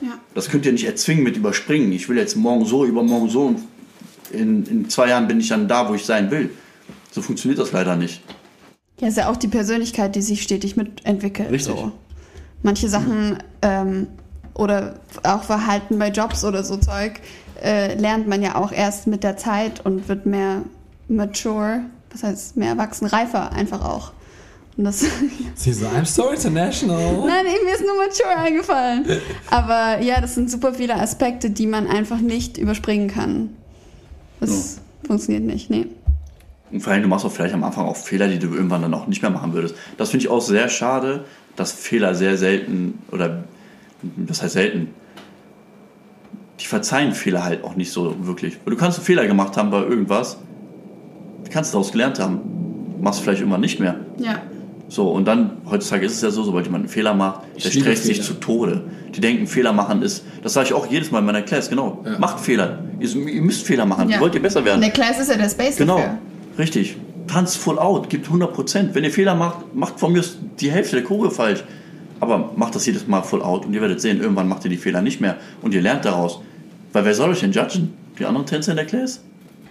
[0.01, 0.19] Ja.
[0.34, 1.91] Das könnt ihr nicht erzwingen mit überspringen.
[1.91, 3.59] Ich will jetzt morgen so, übermorgen so und
[4.32, 6.49] in, in zwei Jahren bin ich dann da, wo ich sein will.
[7.11, 8.21] So funktioniert das leider nicht.
[8.99, 11.51] Ja, ist ja auch die Persönlichkeit, die sich stetig mitentwickelt.
[11.51, 11.73] Richtig.
[11.75, 11.91] So.
[12.64, 14.07] Manche Sachen ähm,
[14.53, 17.22] oder auch Verhalten bei Jobs oder so Zeug
[17.64, 20.64] äh, lernt man ja auch erst mit der Zeit und wird mehr
[21.07, 24.12] mature, das heißt mehr erwachsen, reifer einfach auch.
[24.78, 25.05] Und das,
[25.55, 27.26] Sie so, I'm so international.
[27.28, 29.05] nein, mir ist nur mature eingefallen.
[29.49, 33.49] Aber ja, das sind super viele Aspekte, die man einfach nicht überspringen kann.
[34.39, 35.88] Das funktioniert nicht, nee.
[36.72, 38.93] Und vor allem, du machst auch vielleicht am Anfang auch Fehler, die du irgendwann dann
[38.93, 39.76] auch nicht mehr machen würdest.
[39.97, 41.26] Das finde ich auch sehr schade,
[41.56, 43.43] dass Fehler sehr selten, oder
[44.18, 44.89] das heißt selten,
[46.60, 48.58] die verzeihen Fehler halt auch nicht so wirklich.
[48.66, 50.38] Weil du kannst einen Fehler gemacht haben bei irgendwas,
[51.45, 52.39] du kannst daraus gelernt haben,
[53.02, 53.95] machst vielleicht irgendwann nicht mehr.
[54.18, 54.41] Ja.
[54.89, 57.70] So, und dann, heutzutage ist es ja so, sobald jemand einen Fehler macht, Ich der
[57.72, 58.86] stresst sich zu Tode.
[59.16, 62.04] Die denken, Fehler machen ist, das sage ich auch jedes Mal in meiner Class, genau.
[62.06, 62.18] Ja.
[62.18, 62.80] Macht Fehler.
[63.00, 64.10] Ihr, ihr müsst Fehler machen.
[64.10, 64.20] Ja.
[64.20, 64.82] Wollt ihr besser werden?
[64.82, 66.18] der Class ist ja der Space Genau, dafür.
[66.58, 66.97] richtig.
[67.32, 68.89] Tanzt full out, gibt 100%.
[68.93, 70.23] Wenn ihr Fehler macht, macht von mir
[70.59, 71.63] die Hälfte der Choreo falsch.
[72.19, 74.77] Aber macht das jedes Mal full out und ihr werdet sehen, irgendwann macht ihr die
[74.77, 76.41] Fehler nicht mehr und ihr lernt daraus.
[76.91, 77.93] Weil wer soll euch denn judgen?
[78.17, 79.21] Die anderen Tänzer in der Class?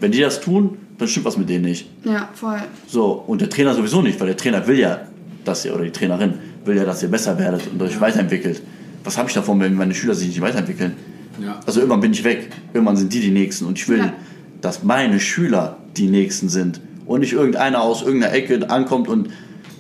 [0.01, 1.91] Wenn die das tun, dann stimmt was mit denen nicht.
[2.05, 2.59] Ja, voll.
[2.87, 5.01] So, und der Trainer sowieso nicht, weil der Trainer will ja,
[5.45, 6.35] dass ihr, oder die Trainerin
[6.65, 8.63] will ja, dass ihr besser werdet und euch weiterentwickelt.
[9.05, 10.95] Was habe ich davon, wenn meine Schüler sich nicht weiterentwickeln?
[11.43, 11.61] Ja.
[11.67, 12.49] Also irgendwann bin ich weg.
[12.73, 13.67] Irgendwann sind die die Nächsten.
[13.67, 14.13] Und ich will, Ja.
[14.61, 16.81] dass meine Schüler die Nächsten sind.
[17.09, 19.31] Und nicht irgendeiner aus irgendeiner Ecke ankommt und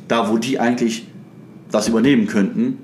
[0.09, 1.07] da, wo die eigentlich
[1.70, 2.79] das übernehmen könnten,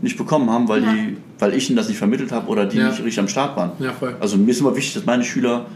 [0.00, 0.92] nicht bekommen haben, weil, Ja.
[0.92, 2.88] die, weil ich ihnen das nicht vermittelt habe oder die Ja.
[2.88, 3.72] nicht richtig am Start waren.
[3.80, 4.14] Ja, voll.
[4.20, 5.66] Also mir ist immer wichtig, dass meine Schüler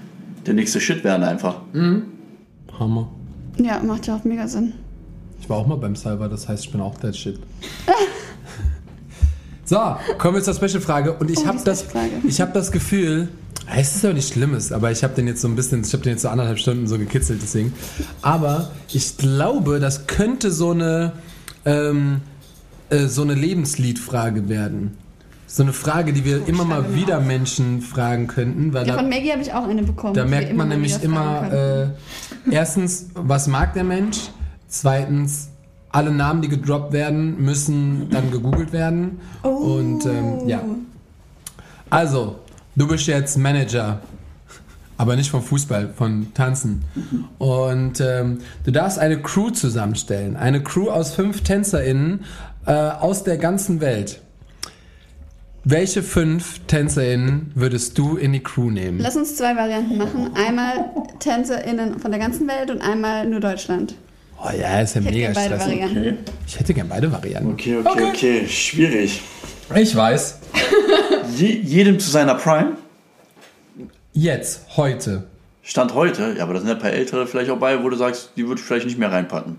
[0.47, 1.57] der nächste Shit werden einfach.
[2.79, 3.09] Hammer.
[3.59, 4.73] Ja, macht ja auch mega Sinn.
[5.41, 7.39] Ich war auch mal beim Cyber, das heißt, ich bin auch that shit.
[9.65, 9.79] so,
[10.19, 11.15] kommen wir zur Special-Frage.
[11.15, 11.85] Und ich Oh, habe das,
[12.27, 13.29] ich habe das Gefühl,
[13.75, 16.03] es ist ja nicht Schlimmes, aber ich habe den jetzt so ein bisschen, ich habe
[16.03, 17.73] den jetzt so anderthalb Stunden so gekitzelt, deswegen.
[18.23, 21.13] Aber ich glaube, das könnte so eine,
[21.65, 22.21] ähm,
[22.91, 24.99] äh, so eine Lebensliedfrage werden.
[25.47, 27.25] So eine Frage, die wir immer mal wieder auf.
[27.25, 30.13] Menschen fragen könnten, weil Ja, da, von Maggie habe ich auch eine bekommen.
[30.15, 31.87] da merkt man nämlich immer, äh,
[32.51, 34.19] erstens, was mag der Mensch?
[34.69, 35.49] Zweitens,
[35.95, 39.21] alle Namen, die gedroppt werden, müssen dann gegoogelt werden.
[39.45, 39.49] Oh.
[39.49, 40.61] Und ähm, ja.
[41.89, 42.41] Also,
[42.75, 44.01] du bist jetzt Manager,
[44.97, 46.85] aber nicht vom Fußball, von Tanzen.
[47.39, 50.37] Und ähm, du darfst eine Crew zusammenstellen.
[50.37, 52.25] Eine Crew aus fünf TänzerInnen
[52.67, 54.21] äh, aus der ganzen Welt.
[55.63, 58.99] Welche fünf TänzerInnen würdest du in die Crew nehmen?
[58.99, 60.31] Lass uns zwei Varianten machen.
[60.35, 60.91] Einmal
[61.21, 63.95] TänzerInnen von der ganzen Welt und einmal nur Deutschland.
[64.47, 65.81] Oh ja, ist ja Ich mega stressig.
[65.81, 66.19] Varianten.
[66.47, 67.53] Ich hätte gern beide Varianten.
[67.53, 68.47] Okay, okay, okay.
[68.49, 69.23] Schwierig.
[69.75, 70.39] Ich weiß.
[71.37, 72.77] Je, jedem zu seiner Prime.
[74.13, 75.27] Jetzt, heute.
[75.63, 77.97] Stand heute, ja, aber da sind ja ein paar Ältere vielleicht auch bei, wo du
[77.97, 79.59] sagst, die würde ich vielleicht nicht mehr reinpacken.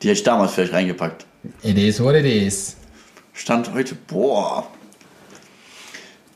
[0.00, 1.26] Die hätte ich damals vielleicht reingepackt.
[1.62, 2.76] It is what it is.
[3.32, 4.68] Stand heute, boah.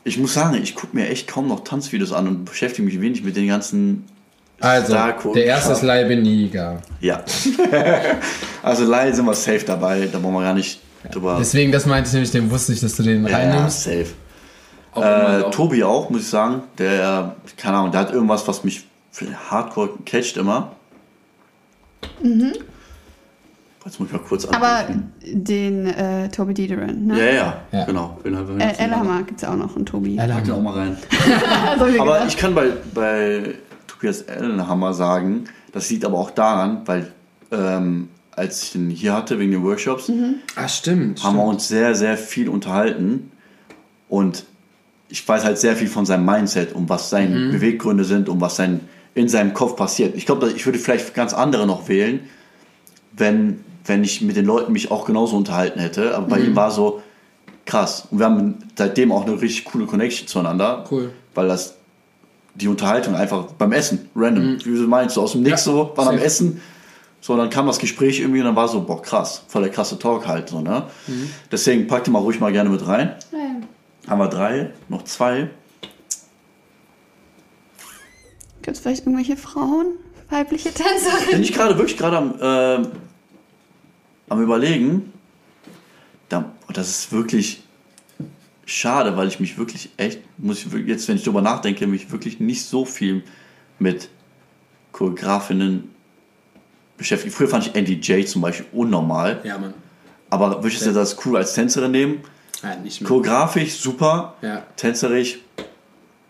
[0.03, 3.23] Ich muss sagen, ich gucke mir echt kaum noch Tanzvideos an und beschäftige mich wenig
[3.23, 4.05] mit den ganzen.
[4.61, 6.81] Also, Starko- der erste ist Leibe Niger.
[6.99, 7.23] Ja.
[8.63, 10.81] also Lai sind wir safe dabei, da brauchen wir gar nicht
[11.11, 11.37] drüber.
[11.39, 13.83] Deswegen, das meinte ich nämlich, den wusste ich, dass du den ja, reinnimmst.
[13.83, 14.07] safe.
[14.93, 15.51] Auch Äh, auch.
[15.51, 16.63] Tobi auch, muss ich sagen.
[16.77, 18.85] Der, keine Ahnung, der hat irgendwas, was mich
[19.49, 20.71] hardcore catcht immer.
[23.85, 24.53] Jetzt muss ich mal kurz Mhm.
[24.55, 24.83] Aber
[25.23, 27.17] den äh, Toby Diderin, ne?
[27.19, 27.85] Ja, ja, Ja.
[27.85, 28.19] genau.
[28.23, 28.81] Wen haben wir Äh, jetzt?
[28.81, 30.15] Elhammer gibt es ja auch noch, einen Tobi.
[30.17, 30.97] Pack den auch mal rein.
[31.99, 33.55] Aber ich kann bei, bei
[33.99, 37.11] Tobias Ellenhammer sagen, das liegt aber auch daran, weil
[37.51, 40.09] ähm, als ich ihn hier hatte wegen den Workshops,
[40.55, 41.23] Ah, stimmt.
[41.23, 41.53] haben wir stimmt.
[41.55, 43.31] uns sehr, sehr viel unterhalten
[44.07, 44.45] und
[45.09, 48.55] ich weiß halt sehr viel von seinem Mindset, um was seine Beweggründe sind, um was
[48.55, 48.81] sein,
[49.15, 50.15] in seinem Kopf passiert.
[50.15, 52.21] Ich glaube, ich würde vielleicht ganz andere noch wählen,
[53.17, 56.15] wenn, wenn ich mit den Leuten mich auch genauso unterhalten hätte.
[56.15, 57.01] Aber bei ihm war so
[57.65, 58.07] krass.
[58.11, 60.85] Und wir haben seitdem auch eine richtig coole Connection zueinander.
[60.91, 61.11] Cool.
[61.33, 61.75] Weil das
[62.59, 65.91] die Unterhaltung einfach beim Essen, random, wie du meinst, so aus dem Nix Ja, so,
[65.95, 66.21] waren am.
[66.21, 66.61] Essen.
[67.21, 69.99] So, dann kam das Gespräch irgendwie und dann war so, boah, krass, voll der krasse
[69.99, 70.83] Talk halt, so, ne?
[71.51, 73.15] Deswegen pack die mal ruhig mal gerne mit rein.
[73.31, 74.09] Ja.
[74.09, 75.49] Haben wir drei, noch zwei.
[78.61, 79.93] Gibt es vielleicht irgendwelche Frauen?
[80.29, 81.41] Weibliche Bin Tänzerinnen?
[81.41, 82.87] ich gerade wirklich gerade am, ähm,
[84.29, 85.11] am überlegen.
[86.29, 87.63] Da, und das ist wirklich
[88.69, 92.11] schade, weil ich mich wirklich echt, muss ich wirklich- jetzt, wenn ich drüber nachdenke, mich
[92.11, 93.23] wirklich nicht so viel
[93.79, 94.09] mit
[94.91, 95.89] Choreografinnen
[96.97, 97.33] beschäftige.
[97.33, 99.39] Früher fand ich Andy J zum Beispiel unnormal.
[99.43, 99.73] Ja, Mann.
[100.29, 102.19] Aber würdest du das cool als Tänzerin nehmen?
[102.61, 103.07] Ja, nicht mehr.
[103.07, 104.35] Choreografisch, super.
[104.41, 104.63] Ja.
[104.75, 105.39] Tänzerisch.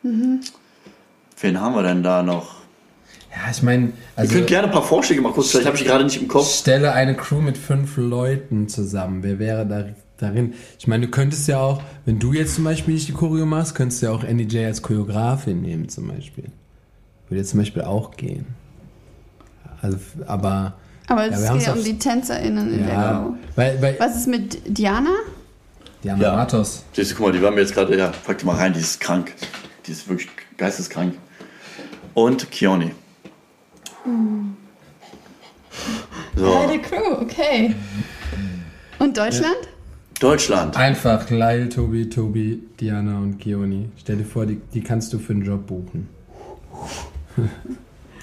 [0.04, 0.42] Wen
[1.60, 2.60] haben wir denn da noch?
[3.32, 5.86] Ja, ich meine, Ihr also könnt gerne ein paar Vorschläge mal kurz, vielleicht habe ich
[5.86, 6.48] gerade nicht im Kopf.
[6.52, 9.22] Stelle eine Crew mit fünf Leuten zusammen.
[9.24, 9.86] Wer wäre da
[10.22, 10.54] darin?
[10.78, 13.76] Ich meine, du könntest ja auch, wenn du jetzt zum Beispiel nicht die Choreo machst,
[13.76, 16.46] könntest du ja auch Andy J als Choreografin nehmen zum Beispiel.
[17.28, 18.48] Würde jetzt zum Beispiel auch gehen.
[19.82, 19.98] Also,
[20.28, 20.76] aber
[21.08, 23.36] Aber Ja, es wir haben's geht ja um die TänzerInnen in der ja, Go.
[23.56, 25.14] weil, weil Was ist mit Diana?
[26.04, 26.36] Diana Ja.
[26.36, 26.84] Matos.
[26.94, 28.80] Siehst du, guck mal, die waren mir jetzt gerade, ja, pack die mal rein, die
[28.80, 29.34] ist krank.
[29.86, 31.16] Die ist wirklich geisteskrank.
[32.14, 32.92] Und Kioni.
[36.36, 37.76] So, Beide Crew, okay.
[38.98, 39.56] Und Deutschland?
[40.20, 40.76] Deutschland.
[40.78, 43.90] Einfach Lyle, Tobi, Tobi, Diana und Kioni.
[43.98, 46.08] Stell dir vor, die, die kannst du für einen Job buchen.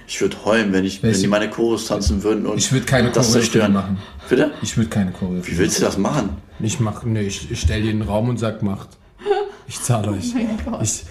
[0.08, 3.10] Ich würde heulen, wenn ich, wenn die meine Chorus tanzen würden und ich würde keine
[3.10, 3.72] das zerstören.
[3.72, 3.98] machen.
[4.28, 4.52] Bitte?
[4.62, 6.36] Ich würde keine Choreografie Wie willst du das machen?
[6.60, 8.90] Ich mach, ne, ich, ich stell dir einen Raum und sag, macht.
[9.66, 10.32] Ich zahle euch.
[10.34, 10.80] mein Gott.
[10.80, 11.02] Ich,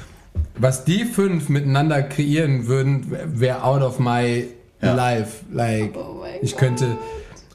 [0.58, 3.08] was die fünf miteinander kreieren würden,
[3.38, 4.48] wäre out of my
[4.82, 4.94] Ja.
[4.96, 5.44] life.
[5.52, 6.98] Like, Oh mein ich könnte,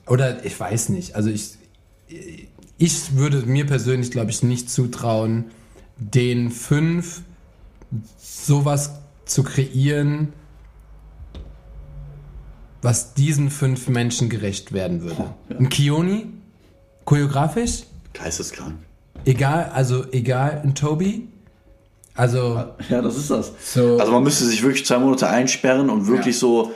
[0.06, 1.52] oder ich weiß nicht, also ich,
[2.80, 5.44] ich würde mir persönlich, glaube ich, nicht zutrauen,
[5.98, 7.20] den fünf
[8.18, 8.92] sowas
[9.26, 10.32] zu kreieren,
[12.82, 15.34] was diesen fünf Menschen gerecht werden würde.
[15.50, 16.26] Ein Kioni,
[17.04, 17.82] choreografisch,
[18.14, 18.76] Geisteskrank.
[19.26, 21.28] egal, also egal, ein Tobi,
[22.14, 23.52] also Ja, das ist das.
[23.62, 26.40] So, Also man müsste sich wirklich zwei Monate einsperren und wirklich Ja.
[26.40, 26.72] so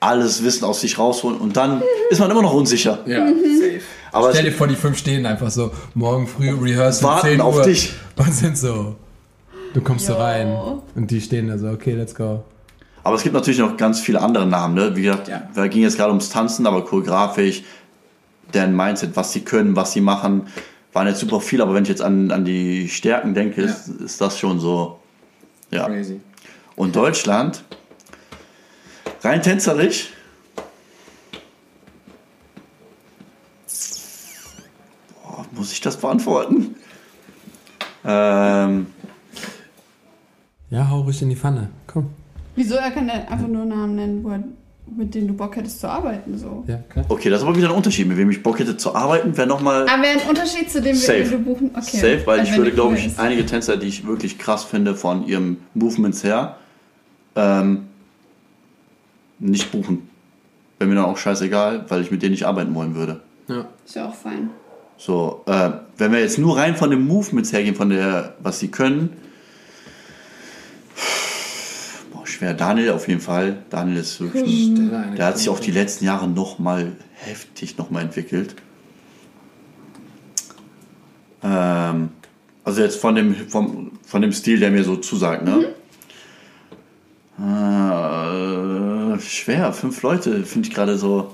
[0.00, 3.00] alles Wissen aus sich rausholen und dann ist man immer noch unsicher.
[3.06, 3.80] ja, safe.
[4.14, 7.40] Aber Stell es, dir vor, die fünf stehen einfach so, morgen früh Rehearsal, Warten 10
[7.40, 7.44] Uhr.
[7.46, 7.92] auf dich.
[8.16, 8.94] Und sind so,
[9.74, 10.18] du kommst so Jo.
[10.20, 10.56] rein.
[10.94, 12.44] Und die stehen da so, okay, let's go.
[13.02, 14.74] aber es gibt natürlich noch ganz viele andere Namen.
[14.74, 14.94] Ne?
[14.96, 15.42] Wie gesagt, Ja.
[15.54, 17.64] da ging jetzt gerade ums Tanzen, aber choreografisch,
[18.54, 20.46] deren Mindset, was sie können, was sie machen,
[20.92, 21.60] waren jetzt super viel.
[21.60, 25.00] Aber wenn ich jetzt an, an die Stärken denke, ist, ist das schon so.
[25.72, 25.86] Ja.
[25.86, 26.20] Crazy.
[26.76, 27.64] Und Deutschland,
[29.22, 30.10] rein tänzerisch.
[35.56, 36.74] Muss ich das beantworten?
[38.04, 38.86] Ähm,
[40.70, 41.68] Ja, hau ruhig in die Pfanne.
[41.86, 42.10] Komm.
[42.56, 42.74] Wieso?
[42.76, 44.42] Er kann ja einfach nur Namen nennen, wo er,
[44.96, 46.36] mit denen du Bock hättest zu arbeiten.
[46.38, 46.64] So.
[46.66, 47.04] Ja, klar.
[47.08, 48.06] okay, das ist aber wieder ein Unterschied.
[48.06, 50.94] Mit wem ich Bock hätte zu arbeiten, wäre nochmal Aber wäre ein Unterschied zu dem,
[50.96, 51.22] Safe.
[51.22, 51.70] den du buchen?
[51.72, 51.96] Okay.
[51.96, 53.18] safe, weil Also ich würde, glaube ich, ist.
[53.18, 56.56] einige Tänzer, die ich wirklich krass finde von ihrem Movements her,
[57.36, 57.86] ähm,
[59.38, 60.08] nicht buchen.
[60.78, 63.20] Wäre mir dann auch scheißegal, weil ich mit denen nicht arbeiten wollen würde.
[63.48, 63.66] Ja.
[63.84, 64.50] Ist ja auch fein.
[64.96, 68.68] So, äh, wenn wir jetzt nur rein von den Movements hergehen, von der, was sie
[68.68, 69.10] können,
[72.12, 72.54] boah, schwer.
[72.54, 73.58] Daniel auf jeden Fall.
[73.70, 77.90] Daniel ist wirklich, eine der hat sich auch die letzten Jahre noch mal heftig noch
[77.90, 78.54] mal entwickelt.
[81.42, 82.08] Ähm,
[82.64, 85.74] also jetzt von dem, vom, von dem Stil, der mir so zusagt, ne?
[87.38, 91.32] Äh, schwer, fünf Leute finde ich gerade so.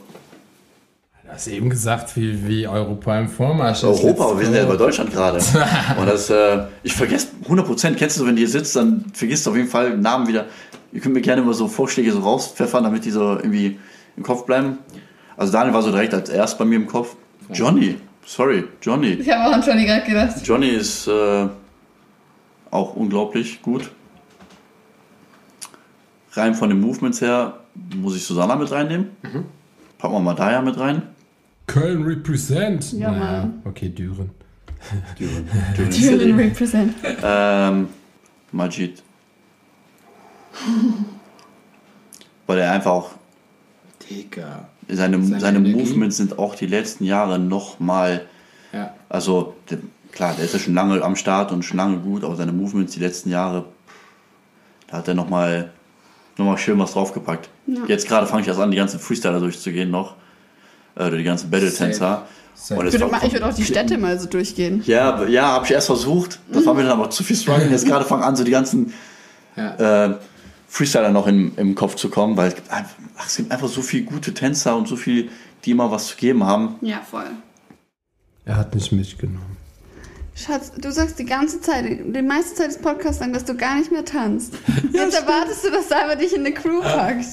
[1.31, 3.85] Du hast eben gesagt, wie, wie Europa im Vormarsch ist.
[3.85, 4.79] Europa, aber wir sind ja bei go.
[4.79, 5.39] Deutschland gerade.
[5.97, 9.57] Und das, äh, ich vergesse 100%, kennst du wenn ihr sitzt, dann vergisst du auf
[9.57, 10.47] jeden Fall Namen wieder.
[10.93, 13.79] Ihr könnt mir gerne immer so Vorschläge so rauspfeffern, damit die so irgendwie
[14.17, 14.79] im Kopf bleiben.
[15.37, 17.15] Also Daniel war so direkt als erst bei mir im Kopf.
[17.53, 19.13] Johnny, sorry, Johnny.
[19.13, 20.35] Ich habe auch an Johnny gerade gedacht.
[20.43, 21.47] Johnny ist äh,
[22.73, 23.93] auch unglaublich gut.
[26.33, 27.61] Rein von den Movements her
[27.95, 29.11] muss ich Susanna mit reinnehmen.
[29.97, 31.03] Packen wir mal Daya mit rein.
[31.73, 32.93] Köln represent.
[32.93, 33.63] Ja, naja, Mann.
[33.65, 34.31] okay, Düren.
[35.19, 36.31] Düren, Düren City.
[36.33, 36.95] represent.
[37.23, 37.89] Ähm,
[38.53, 39.03] Majid.
[42.47, 43.11] Weil er einfach auch,
[44.09, 44.69] Digga.
[44.89, 45.61] seine, Seine seine.
[45.61, 48.27] Movements sind auch die letzten Jahre nochmal,
[48.73, 48.95] Ja.
[49.09, 49.79] also der,
[50.13, 52.95] klar, der ist ja schon lange am Start und schon lange gut, aber seine Movements
[52.95, 53.67] die letzten Jahre,
[54.89, 55.71] da hat er nochmal
[56.37, 57.51] noch mal schön was draufgepackt.
[57.67, 57.83] Ja.
[57.87, 60.15] Jetzt gerade fange ich erst an, die ganzen Freestyler durchzugehen noch.
[61.07, 62.27] Oder die ganzen Battle-Tänzer.
[62.71, 64.83] Und Ich würde, mal- ich würde auch die Städte mal so durchgehen.
[64.87, 66.39] Ja, ja, habe ich erst versucht.
[66.53, 67.69] Das war mir dann aber zu viel Struggle.
[67.71, 68.93] Jetzt gerade fangen an, so die ganzen
[69.57, 70.07] Ja.
[70.07, 70.15] äh,
[70.69, 73.69] Freestyler noch in, im Kopf zu kommen, weil es gibt, einfach, ach, es gibt einfach
[73.69, 75.31] so viele gute Tänzer und so viel,
[75.65, 76.77] die immer was zu geben haben.
[76.83, 77.25] Ja, voll.
[78.45, 79.57] Er hat nicht mitgenommen.
[80.41, 83.77] Schatz, du sagst die ganze Zeit, die meiste Zeit des Podcasts lang, dass du gar
[83.77, 84.55] nicht mehr tanzt.
[84.93, 87.27] Jetzt erwartest du, dass Salva dich in eine Crew packt.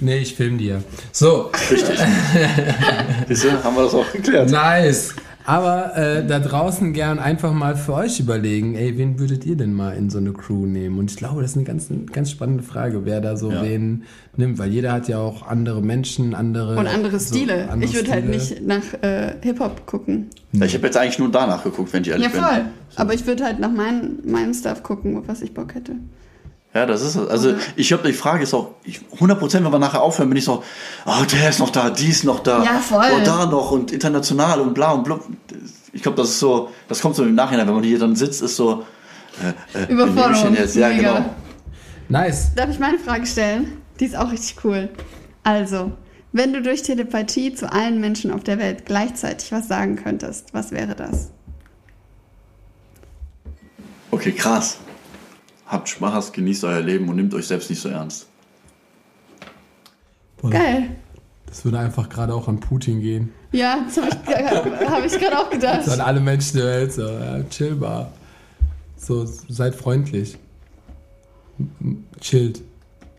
[0.00, 0.84] Nee, ich film dir.
[1.10, 1.98] So, Richtig.
[3.28, 4.50] Du, haben wir das auch geklärt.
[4.50, 5.14] nice.
[5.48, 9.72] Aber äh, da draußen gern einfach mal für euch überlegen, ey, wen würdet ihr denn
[9.72, 10.98] mal in so eine Crew nehmen?
[10.98, 13.62] Und ich glaube, das ist eine ganz, ganz spannende Frage, wer da so Ja.
[13.62, 14.02] wen
[14.36, 17.70] nimmt, weil jeder hat ja auch andere Menschen, andere Und andere so Stile.
[17.70, 20.26] andere ich würde halt nicht nach äh, Hip-Hop gucken.
[20.52, 22.56] Ja, ich habe jetzt eigentlich nur danach geguckt, wenn ich ehrlich Ja, voll.
[22.56, 22.66] bin.
[22.96, 25.92] Aber ich würde halt nach meinem, meinem Stuff gucken, auf was ich Bock hätte.
[26.78, 27.28] Ja, das ist es.
[27.28, 30.44] Also ich habe die Frage ist auch, ich, 100 wenn wir nachher aufhören, bin ich
[30.44, 30.62] so,
[31.06, 33.04] oh, der ist noch da, die ist noch da, Ja, voll.
[33.12, 35.24] oh, da noch und international und bla und blub.
[35.92, 38.42] Ich glaube, das ist so, das kommt so im Nachhinein, wenn man hier dann sitzt,
[38.42, 38.84] ist so,
[39.74, 40.54] äh, äh, Überforderung.
[40.54, 40.76] jetzt?
[40.76, 41.14] Ja, Mega.
[41.18, 41.34] genau.
[42.08, 42.52] Nice.
[42.54, 43.78] Darf ich meine Frage stellen?
[43.98, 44.88] Die ist auch richtig cool.
[45.42, 45.90] Also,
[46.32, 50.70] wenn du durch Telepathie zu allen Menschen auf der Welt gleichzeitig was sagen könntest, was
[50.70, 51.32] wäre das?
[54.12, 54.78] Okay, krass.
[55.68, 58.26] Habt Spaß, genießt euer Leben und nehmt euch selbst nicht so ernst.
[60.40, 60.90] Boah, Geil.
[61.46, 63.32] Das würde einfach gerade auch an Putin gehen.
[63.52, 66.00] Ja, das habe ich, hab ich gerade auch So an gedacht.
[66.00, 68.12] alle Menschen der Welt, so, ja, chillbar.
[68.96, 70.36] So, seid freundlich.
[72.20, 72.62] Chillt.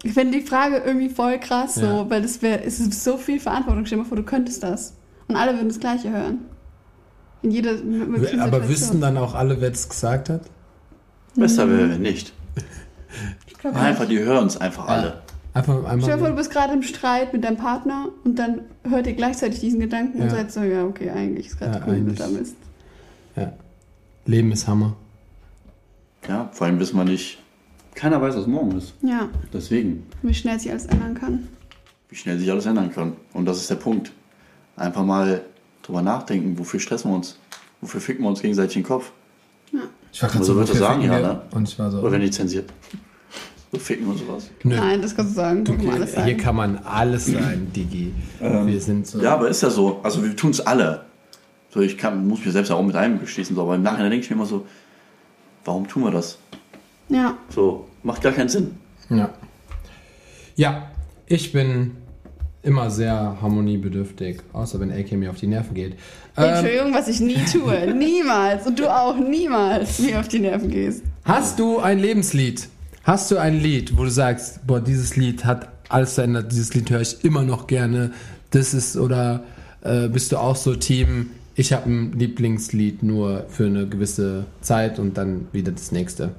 [0.03, 2.09] Ich finde die Frage irgendwie voll krass, so, Ja.
[2.09, 3.85] weil das wäre, es ist so viel Verantwortung.
[3.85, 4.93] Stell dir mal vor, du könntest das.
[5.27, 6.39] Und alle würden das Gleiche hören.
[7.41, 7.79] In jeder Aber
[8.19, 8.69] Situation.
[8.69, 10.41] wissen dann auch alle, wer es gesagt hat?
[11.35, 11.77] Besser Mhm.
[11.77, 12.33] wäre nicht.
[13.47, 15.21] Ich glaub Einfach, die hören es einfach alle.
[15.53, 16.33] Einfach Stell dir vor, du einmal.
[16.33, 20.27] bist gerade im Streit mit deinem Partner und dann hört ihr gleichzeitig diesen Gedanken und
[20.27, 20.35] Ja.
[20.35, 22.55] seid so, ja, okay, eigentlich ist gerade Ja, cool, mit da bist.
[23.35, 23.53] Ja.
[24.25, 24.95] Leben ist Hammer.
[26.27, 27.39] Ja, vor allem wissen wir nicht,
[27.95, 28.93] keiner weiß, was morgen ist.
[29.01, 31.47] Ja, Deswegen, wie schnell sich alles ändern kann.
[32.09, 33.13] wie schnell sich alles ändern kann.
[33.33, 34.11] Und das ist der Punkt.
[34.75, 35.41] Einfach mal
[35.81, 37.37] drüber nachdenken, wofür stressen wir uns?
[37.81, 39.11] Wofür ficken wir uns gegenseitig den Kopf?
[40.11, 41.41] Ich war gerade Also würde sagen, ja, ne?
[41.51, 42.71] Und ich war so, Oder wenn die zensiert.
[43.71, 44.49] So ficken und sowas.
[44.63, 44.75] Nö.
[44.75, 45.63] Nein, das kannst du sagen.
[45.63, 46.37] Du, kann alles Hier sagen.
[46.37, 48.13] kann man alles sein, Digi.
[48.39, 49.21] Wir sind so.
[49.21, 49.99] Ja, aber ist ja so.
[50.01, 51.05] Also wir tun es alle.
[51.71, 54.29] So, ich kann, muss mir selbst auch mit einbeschließen, so, aber im Nachhinein denke ich
[54.31, 54.65] mir immer so,
[55.65, 56.39] warum tun wir das?
[57.09, 58.75] Ja, So, macht gar keinen Sinn.
[59.09, 59.29] Ja.
[60.55, 60.87] Ja,
[61.27, 61.95] ich bin
[62.61, 65.93] immer sehr harmoniebedürftig, außer wenn AK mir auf die Nerven geht.
[66.35, 67.93] Ähm, Entschuldigung, was ich nie tue.
[67.97, 68.67] niemals.
[68.67, 71.03] Und du auch niemals mir auf die Nerven gehst.
[71.23, 72.67] hast du ein Lebenslied?
[73.03, 76.89] Hast du ein Lied, wo du sagst, boah, dieses Lied hat alles verändert, dieses Lied
[76.89, 78.11] höre ich immer noch gerne.
[78.51, 79.43] Das ist, oder
[79.81, 84.99] äh, bist du auch so Team, ich habe ein Lieblingslied nur für eine gewisse Zeit
[84.99, 86.35] und dann wieder das nächste?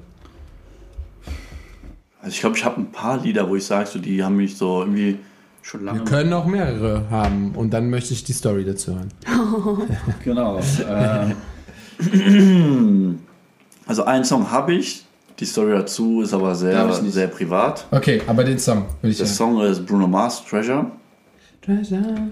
[2.21, 4.55] Also ich glaube, ich habe ein paar Lieder, wo ich sage, so, die haben mich
[4.55, 5.17] so irgendwie
[5.61, 5.99] schon lange.
[5.99, 9.09] Wir können auch mehrere haben und dann möchte ich die Story dazu hören.
[10.23, 10.59] Genau.
[10.59, 11.33] äh,
[13.85, 15.05] also einen Song habe ich.
[15.39, 17.87] Die Story dazu ist aber sehr, sehr privat.
[17.89, 19.31] okay, aber den Song will ich Der ja.
[19.31, 20.85] Song ist Bruno Mars, Treasure.
[21.63, 22.27] Treasure,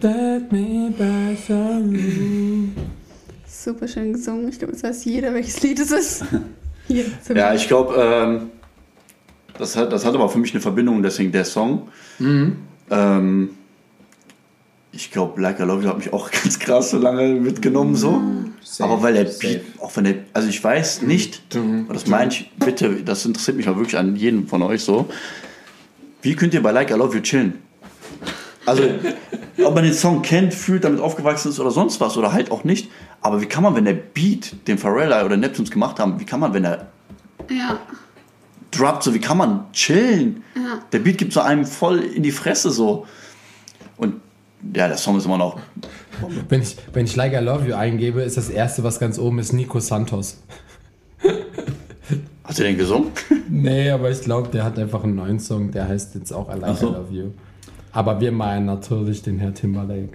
[0.00, 2.70] let me buy some.
[3.46, 4.48] Super schön gesungen.
[4.48, 6.24] Ich glaube, jetzt weiß jeder, welches Lied es ist.
[6.88, 7.04] Hier,
[7.34, 8.50] Ja, ich glaube, ähm,
[9.60, 11.88] das, hat, das hat aber für mich eine Verbindung, deswegen der Song.
[12.90, 13.50] Ähm,
[14.92, 18.20] ich glaube, Like I Love You hat mich auch ganz krass so lange mitgenommen, so.
[18.62, 19.38] Safe, aber weil der safe.
[19.40, 23.56] Beat, auch wenn der, also ich weiß nicht, und das meine ich, bitte, das interessiert
[23.56, 25.08] mich auch wirklich an jeden von euch so.
[26.22, 27.58] Wie könnt ihr bei Like I Love You chillen?
[28.66, 28.82] Also,
[29.64, 32.64] ob man den Song kennt, fühlt, damit aufgewachsen ist oder sonst was oder halt auch
[32.64, 32.90] nicht.
[33.20, 36.40] Aber wie kann man, wenn der Beat, den Pharrell oder Neptunes gemacht haben, wie kann
[36.40, 36.88] man, wenn er
[37.48, 37.80] Ja,
[38.70, 40.42] droppt, so wie kann man chillen?
[40.54, 40.80] Ja.
[40.92, 43.06] Der Beat gibt so einem voll in die Fresse so.
[43.96, 44.16] Und
[44.74, 45.58] ja, der Song ist immer noch.
[46.48, 49.38] Wenn ich, wenn ich Like I Love You eingebe, ist das erste, was ganz oben
[49.38, 50.42] ist, Nico Santos.
[52.44, 53.10] Hat er den gesungen?
[53.52, 56.58] Nee, aber ich glaube, der hat einfach einen neuen Song, der heißt jetzt auch I
[56.58, 56.90] Like so.
[56.90, 57.24] I Love You.
[57.90, 60.10] Aber wir meinen natürlich den Herr Timberlake.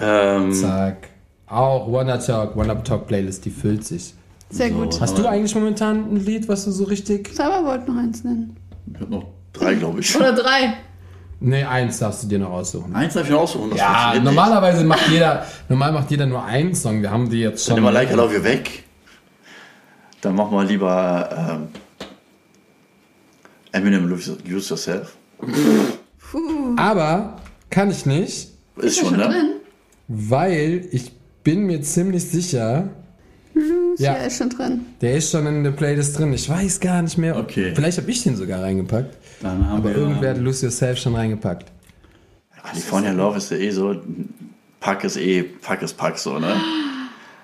[0.00, 1.10] Ähm, Zack.
[1.46, 4.14] Auch Wanna Talk, Wanna Talk Playlist, die füllt sich.
[4.50, 4.74] Sehr So.
[4.74, 5.00] gut.
[5.00, 7.30] Hast du eigentlich momentan ein Lied, was du so richtig.
[7.32, 8.56] Salva wollte noch eins nennen.
[8.94, 10.14] ich hab noch drei, glaube ich.
[10.16, 10.74] Oder drei.
[11.42, 12.94] Nee, eins darfst du dir noch aussuchen.
[12.94, 13.70] Eins darf ich noch aussuchen.
[13.70, 17.00] das Ja, normalerweise macht jeder, normal macht jeder nur einen Song.
[17.00, 17.84] Wir haben die jetzt Dann schon.
[17.84, 18.84] nehmen wir Like Love You weg.
[20.20, 21.30] Dann machen wir lieber
[21.62, 21.68] ähm,
[23.72, 25.16] Eminem Lose Use Yourself.
[26.76, 27.36] Aber
[27.70, 29.24] kann ich nicht, Ist er schon, ne?
[29.28, 29.50] drin?
[30.08, 32.88] Weil ich bin mir ziemlich sicher,
[33.98, 34.24] Ja, Ja.
[34.24, 34.80] ist schon drin.
[35.00, 36.32] der ist schon in der Playlist drin.
[36.32, 37.36] Ich weiß gar nicht mehr.
[37.36, 37.72] Okay.
[37.74, 39.16] Vielleicht habe ich den sogar reingepackt.
[39.42, 41.70] Dann haben Aber wir irgendwer hat Lose Yourself schon reingepackt.
[42.62, 43.96] California Love ist ja eh so.
[44.80, 46.54] Pack ist eh, Pack ist Pack so, ne?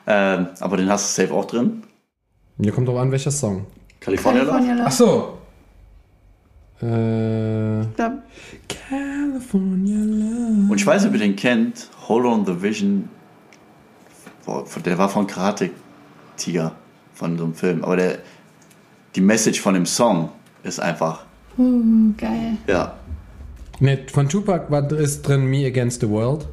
[0.06, 1.82] ähm, aber den hast du safe auch drin.
[2.58, 3.66] Mir kommt drauf an, welcher Song.
[4.00, 4.82] California, California Love?
[4.82, 4.88] Love.
[4.88, 5.38] Ach so.
[6.82, 8.12] Äh, Ich glaub,
[8.68, 10.70] California Love.
[10.70, 11.88] Und ich weiß nicht, ob ihr den kennt.
[12.08, 13.08] Hold on the Vision.
[14.44, 15.70] Boah, der war von Karate
[16.36, 16.72] Tiger,
[17.14, 17.84] von so einem Film.
[17.84, 18.18] Aber der,
[19.14, 20.30] die Message von dem Song
[20.62, 21.24] ist einfach,
[21.58, 22.56] uh, geil.
[22.66, 22.94] ja.
[23.78, 26.46] Ne, von Tupac war, ist drin Me Against the World.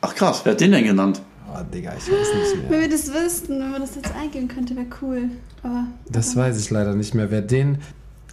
[0.00, 1.20] Ach krass, wer hat den denn genannt?
[1.52, 2.70] Oh, Digga, ich weiß nicht mehr.
[2.70, 5.24] Wenn wir das wüssten, wenn wir das jetzt eingeben könnte, wäre cool.
[5.62, 7.78] Aber Das weiß ich leider nicht mehr, wer den.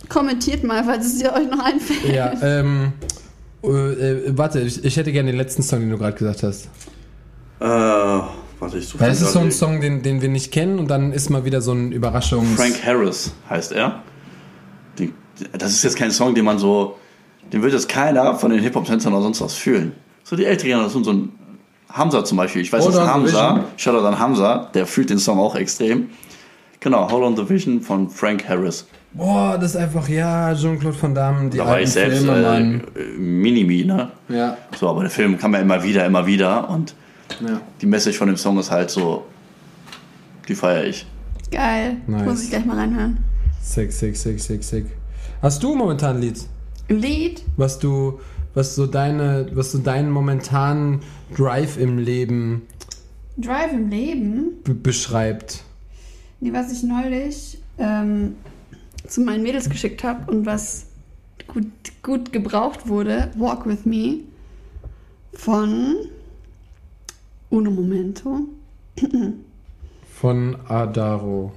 [0.08, 2.14] kommentiert mal, falls es dir euch noch einfällt.
[2.16, 2.94] Ja, ähm.
[3.64, 6.70] Äh, äh, warte, ich, ich hätte gerne den letzten Song, den du gerade gesagt hast.
[7.60, 8.20] Äh,
[8.60, 9.52] warte, ich suche Weil den ist so ein.
[9.52, 12.56] Song, den, den wir nicht kennen und dann ist mal wieder so ein Überraschungs...
[12.56, 14.04] Frank Harris heißt er.
[14.98, 15.14] Den,
[15.58, 16.98] das ist jetzt kein Song, den man so,
[17.54, 19.94] den wird jetzt keiner von den Hip-Hop-Tänzern oder sonst was fühlen.
[20.24, 21.30] So die ältere Generation, so ein
[21.92, 22.62] Hamza zum Beispiel.
[22.62, 23.64] Ich weiß, Hold dass the Hamza.
[23.78, 26.10] Shoutout an Hamza, der fühlt den Song auch extrem.
[26.80, 28.86] Genau, Hold on the Vision von Frank Harris.
[29.14, 33.18] Boah, das ist einfach, ja, Jean-Claude Van Damme, die Da war ich selbst Filme, äh,
[33.18, 34.12] Minimi, ne?
[34.30, 36.94] Ja, So, aber der Film kam ja immer wieder, immer wieder und
[37.42, 37.62] ja.
[37.82, 39.26] die Message von dem Song ist halt so,
[40.48, 41.06] die feiere ich.
[41.52, 41.98] Geil.
[42.08, 42.26] Nice.
[42.26, 43.18] Muss ich gleich mal reinhören.
[43.62, 44.86] Sick, sick, sick, sick, sick.
[45.42, 46.46] Hast du momentan ein Lied,
[46.90, 47.44] Lied?
[47.58, 48.20] was du,
[48.54, 51.02] was so deine, was so deinen momentanen
[51.36, 52.64] Drive im Leben
[53.38, 54.64] Drive im Leben?
[54.64, 55.64] be beschreibt?
[56.40, 58.36] Nee, was ich neulich ähm,
[59.08, 60.88] zu meinen Mädels geschickt habe und was
[61.48, 61.68] gut,
[62.02, 64.22] gut gebraucht wurde, Walk With Me
[65.34, 65.96] von
[67.50, 68.40] Uno Momento.
[70.20, 71.52] Von Adaro.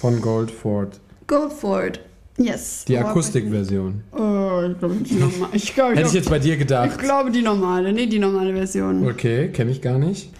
[0.00, 1.00] Von Goldford.
[1.26, 2.00] Goldford.
[2.38, 2.84] Yes.
[2.88, 3.04] Die Me.
[3.04, 4.02] Akustikversion.
[4.12, 5.48] Oh, ich glaube, die normale.
[5.52, 6.98] Ich, glaub, ich, Hätte ich jetzt bei dir ich gedacht.
[6.98, 7.92] glaube, die normale.
[7.92, 9.06] Nee, die normale Version.
[9.08, 10.30] Okay, kenne ich gar nicht.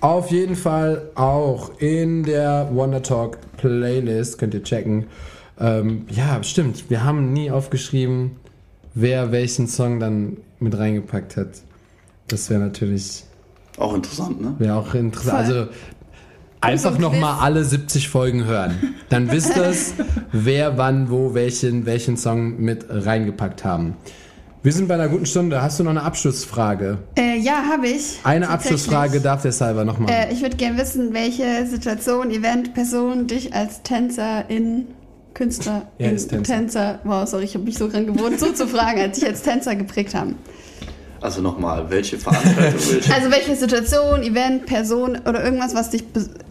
[0.00, 5.06] Auf jeden Fall auch in der Wonder Talk Playlist könnt ihr checken.
[5.60, 6.90] Ähm, ja, stimmt.
[6.90, 8.32] Wir haben nie aufgeschrieben,
[8.94, 11.50] wer welchen Song dann mit reingepackt hat.
[12.26, 13.24] Das wäre natürlich
[13.78, 14.54] Auch interessant, ne?
[14.58, 15.46] wäre auch interessant.
[15.46, 15.56] Voll.
[15.56, 15.70] Also
[16.60, 17.20] einfach ein noch Quiz.
[17.20, 18.94] mal alle 70 Folgen hören.
[19.08, 19.74] Dann wisst ihr
[20.32, 23.96] wer wann wo welchen welchen Song mit reingepackt haben.
[24.64, 25.60] Wir sind bei einer guten Stunde.
[25.60, 26.98] Hast du noch eine Abschlussfrage?
[27.18, 28.20] Äh, ja, habe ich.
[28.22, 28.48] Eine.
[28.48, 30.12] Abschlussfrage darf der Salva noch machen.
[30.12, 34.86] Äh, ich würde gerne wissen, welche Situation, Event, Person dich als Tänzerin,
[35.34, 36.54] Künstler, Er in, ist Tänzer.
[36.54, 39.42] Tänzer, wow, sorry, ich habe mich so dran gewohnt, so zu fragen, als dich als
[39.42, 40.36] Tänzer geprägt haben.
[41.22, 43.14] Also nochmal, welche Veranstaltung welche?
[43.14, 46.04] Also welche Situation, Event, Person oder irgendwas, was dich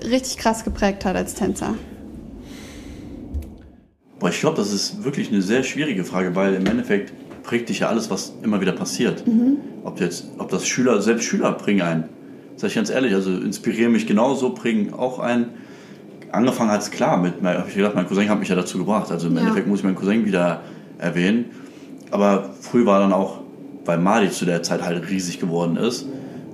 [0.10, 1.76] richtig krass geprägt hat als Tänzer?
[4.20, 7.12] Boah, ich glaube, das ist wirklich eine sehr schwierige Frage, weil im Endeffekt
[7.44, 9.24] prägt dich ja alles, was immer wieder passiert.
[9.84, 12.04] Ob jetzt, ob das Schüler, selbst Schüler bringen einen.
[12.56, 15.50] Sag ich ganz ehrlich, also inspirieren mich genauso, bringen auch einen.
[16.32, 19.12] Angefangen hat es klar mit, habe ich gedacht, mein Cousin hat mich ja dazu gebracht.
[19.12, 19.42] Also im Ja.
[19.42, 20.62] Endeffekt muss ich meinen Cousin wieder
[21.00, 21.46] erwähnen.
[22.12, 23.40] Aber früh war dann auch,
[23.86, 26.06] weil Mali zu der Zeit halt riesig geworden ist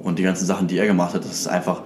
[0.04, 1.82] und die ganzen Sachen, die er gemacht hat, das ist einfach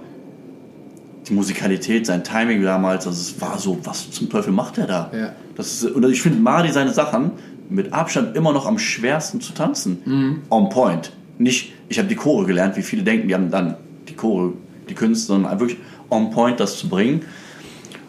[1.28, 5.10] die Musikalität, sein Timing damals, also es war so, was zum Teufel macht er da?
[5.12, 5.32] Ja.
[5.56, 7.32] Das ist, und ich finde Mali seine Sachen
[7.68, 10.42] mit Abstand immer noch am schwersten zu tanzen.
[10.50, 11.12] On point.
[11.38, 13.76] Nicht, ich habe die Chore gelernt, wie viele denken, die haben dann
[14.08, 14.52] die Chore,
[14.88, 15.78] die Künste, sondern wirklich
[16.10, 17.22] on point das zu bringen.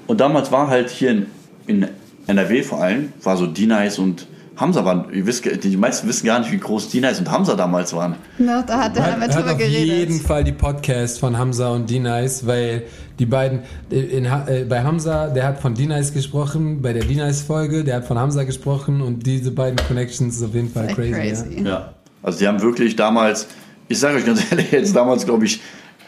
[0.08, 1.26] Und damals war halt hier in,
[1.68, 1.88] in
[2.28, 6.38] NRW vor allem, war so D-Nice und Hamza waren, ihr wisst, die meisten wissen gar
[6.40, 8.16] nicht, wie groß D-Nice und Hamza damals waren.
[8.38, 9.98] Noch, da hat er hört drüber auf geredet.
[9.98, 12.84] jeden Fall die Podcast von Hamza und D-Nice, weil
[13.18, 13.62] die beiden,
[13.92, 17.96] äh, in, Ha- äh, bei Hamza, der hat von D-Nice gesprochen, bei der D-Nice-Folge, der
[17.98, 21.12] hat von Hamza gesprochen und diese beiden Connections ist auf jeden Fall crazy.
[21.14, 21.64] crazy.
[21.64, 21.94] Ja.
[22.22, 23.48] Also die haben wirklich damals,
[23.88, 25.62] ich sage euch ganz ehrlich, jetzt damals glaube ich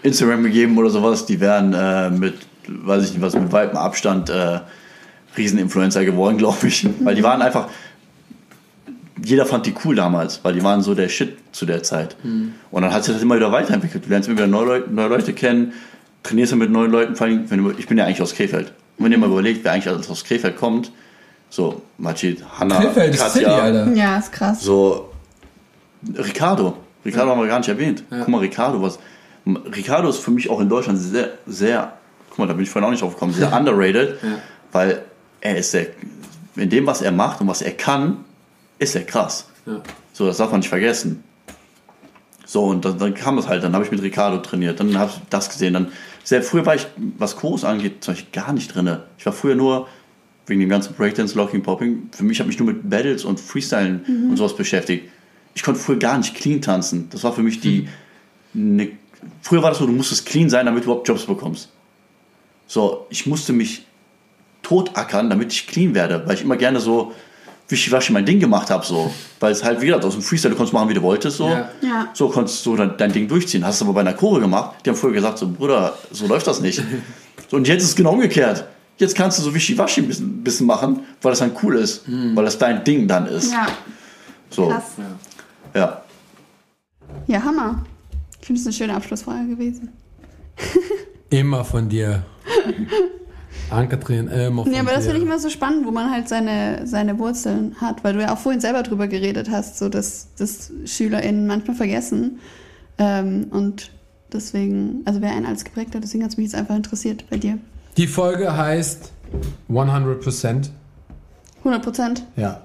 [0.04, 2.36] Instagram gegeben oder sowas, die wären äh, mit,
[2.68, 4.60] weiß ich nicht was, mit weitem Abstand äh,
[5.36, 6.88] Rieseninfluencer geworden, glaube ich.
[7.04, 7.68] Weil die waren einfach,
[9.26, 12.16] jeder fand die cool damals, weil die waren so der Shit zu der Zeit.
[12.24, 14.06] Und dann hat sich das immer wieder weiterentwickelt.
[14.06, 15.74] Du lernst immer wieder neue Leute, neue Leute kennen,
[16.24, 18.74] trainierst dann mit neuen Leuten, vor allem, wenn du, ich bin ja eigentlich aus Krefeld.
[18.98, 20.92] Und wenn ihr mal überlegt, wer eigentlich alles aus Krefeld kommt,
[21.50, 23.94] so Majid, Hanna, Krefeld ist City, Alter.
[23.94, 24.62] Ja, ist krass.
[24.62, 25.10] so,
[26.18, 26.78] Ricardo.
[27.04, 28.04] Ricardo haben wir gar nicht erwähnt.
[28.10, 29.00] Guck mal, Ricardo, was.
[29.46, 31.94] Ricardo ist für mich auch in Deutschland sehr, sehr,
[32.30, 34.18] guck mal, da bin ich vorhin auch nicht drauf gekommen, sehr underrated,
[34.72, 35.04] weil
[35.42, 35.88] er ist sehr,
[36.56, 38.26] in dem, was er macht und was er kann,
[38.80, 39.48] ist er krass.
[39.66, 39.82] Ja.
[40.14, 41.24] So, das darf man nicht vergessen.
[42.46, 45.12] So, und dann, dann kam es halt, dann habe ich mit Ricardo trainiert, dann habe
[45.14, 45.74] ich das gesehen.
[45.74, 45.92] Dann,
[46.24, 46.88] sehr früher war ich,
[47.18, 48.98] was Kurs angeht, zum Beispiel gar nicht drin.
[49.18, 49.88] Ich war früher nur
[50.48, 52.10] wegen dem ganzen Breakdance, Locking, Popping.
[52.12, 55.10] Für mich habe ich nur mit Battles und Freestylen und sowas beschäftigt.
[55.56, 57.10] Ich konnte früher gar nicht clean tanzen.
[57.10, 57.88] Das war für mich die.
[58.54, 58.92] Ne,
[59.42, 61.70] früher war das so, du musstest clean sein, damit du überhaupt Jobs bekommst.
[62.68, 63.86] So, ich musste mich
[64.62, 67.14] totackern, damit ich clean werde, weil ich immer gerne so
[67.68, 69.14] wischiwaschi mein Ding gemacht habe, so.
[69.40, 71.48] Weil es halt, wie gesagt, aus dem Freestyle, du konntest machen, wie du wolltest, so.
[71.48, 71.70] Ja.
[71.82, 72.08] Ja.
[72.14, 73.66] So konntest du dein, dein Ding durchziehen.
[73.66, 76.48] Hast es aber bei einer Chore gemacht, die haben früher gesagt, so, Bruder, so läuft
[76.48, 76.82] das nicht.
[77.50, 78.66] so, und jetzt ist es genau umgekehrt.
[78.98, 82.46] Jetzt kannst du so wischiwaschi ein bisschen, bisschen machen, weil das dann cool ist, weil
[82.46, 83.52] das dein Ding dann ist.
[83.52, 83.68] Ja,
[84.50, 84.84] so, krass.
[85.74, 86.02] ja.
[87.28, 87.84] Ja, Hammer.
[88.40, 89.90] Ich finde es eine schöne Abschlussfrage gewesen.
[91.30, 92.24] Immer von dir.
[93.70, 96.86] Ankatrin, immer von Ja, aber das finde ich immer so spannend, wo man halt seine,
[96.86, 100.72] seine Wurzeln hat, weil du ja auch vorhin selber drüber geredet hast, so dass, dass
[100.86, 102.40] SchülerInnen manchmal vergessen.
[102.98, 103.92] Ähm, und
[104.32, 107.38] deswegen, also wer einen als geprägt hat, deswegen hat es mich jetzt einfach interessiert bei
[107.38, 107.58] dir.
[107.98, 109.12] Die Folge heißt
[109.70, 110.70] 100%.
[111.60, 112.24] 100 Prozent?
[112.36, 112.62] Ja.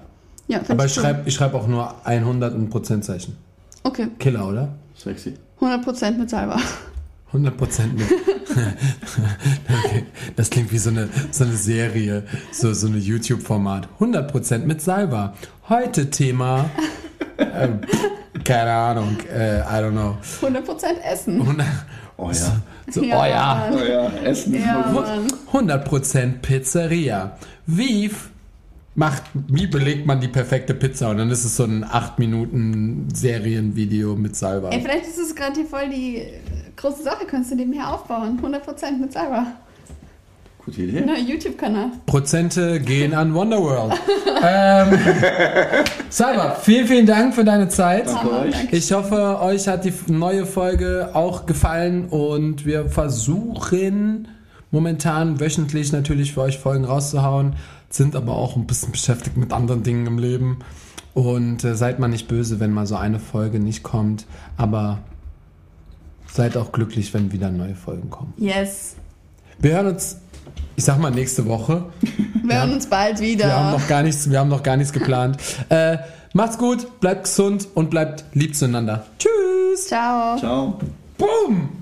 [0.47, 3.37] Ja, Aber ich schreibe ich schreib auch nur 100 und Prozentzeichen.
[3.83, 4.69] Okay, Killer, oder?
[4.95, 5.35] Sexy.
[5.55, 6.59] 100 Prozent mit Salva.
[7.31, 8.07] 100 Prozent mit.
[9.85, 10.05] okay.
[10.35, 13.87] Das klingt wie so eine, so eine Serie, so, so eine YouTube-Format.
[13.95, 15.33] 100 Prozent mit Salva.
[15.69, 16.69] Heute Thema.
[17.37, 17.69] Äh,
[18.43, 20.17] keine Ahnung, äh, I don't know.
[20.41, 21.41] 100 Prozent Essen.
[21.41, 21.65] 100,
[22.17, 22.61] Oh ja.
[22.91, 23.67] so, oh ja.
[23.71, 23.87] Mann.
[23.89, 24.53] ja, Essen.
[24.53, 25.27] Ja, Mann.
[25.51, 27.35] 100% Pizzeria.
[27.65, 28.11] Wie
[28.93, 31.09] macht, wie belegt man die perfekte Pizza?
[31.09, 34.69] Und dann ist es so ein 8 Minuten Serienvideo mit Salva.
[34.69, 36.27] Ey, vielleicht ist es gerade hier voll die
[36.81, 38.37] große Sache, könntest du nebenher aufbauen.
[38.37, 39.45] 100 Prozent mit Salva.
[40.65, 41.01] Gute Idee.
[41.01, 41.91] Neuer YouTube-Kanal.
[42.05, 43.93] Prozente gehen an Wonderworld.
[44.43, 44.99] ähm,
[46.09, 48.13] Salva, vielen, vielen Dank für deine Zeit.
[48.13, 48.51] Hammer, euch.
[48.51, 48.75] danke.
[48.75, 54.27] Ich hoffe, euch hat die neue Folge auch gefallen und wir versuchen
[54.69, 57.55] momentan wöchentlich natürlich für euch Folgen rauszuhauen,
[57.89, 60.59] sind aber auch ein bisschen beschäftigt mit anderen Dingen im Leben.
[61.13, 64.25] Und äh, seid mal nicht böse, wenn mal so eine Folge nicht kommt,
[64.57, 64.99] aber
[66.31, 68.33] seid auch glücklich, wenn wieder neue Folgen kommen.
[68.37, 68.95] Yes.
[69.59, 70.17] Wir hören uns,
[70.75, 71.85] ich sag mal, nächste Woche.
[72.43, 73.45] Wir hören uns bald wieder.
[73.45, 75.37] Wir haben noch gar nichts, wir haben noch gar nichts geplant.
[75.69, 75.99] Äh,
[76.33, 79.05] macht's gut, bleibt gesund und bleibt lieb zueinander.
[79.19, 79.87] Tschüss.
[79.87, 80.37] Ciao.
[80.37, 80.79] Ciao.
[81.17, 81.80] Boom.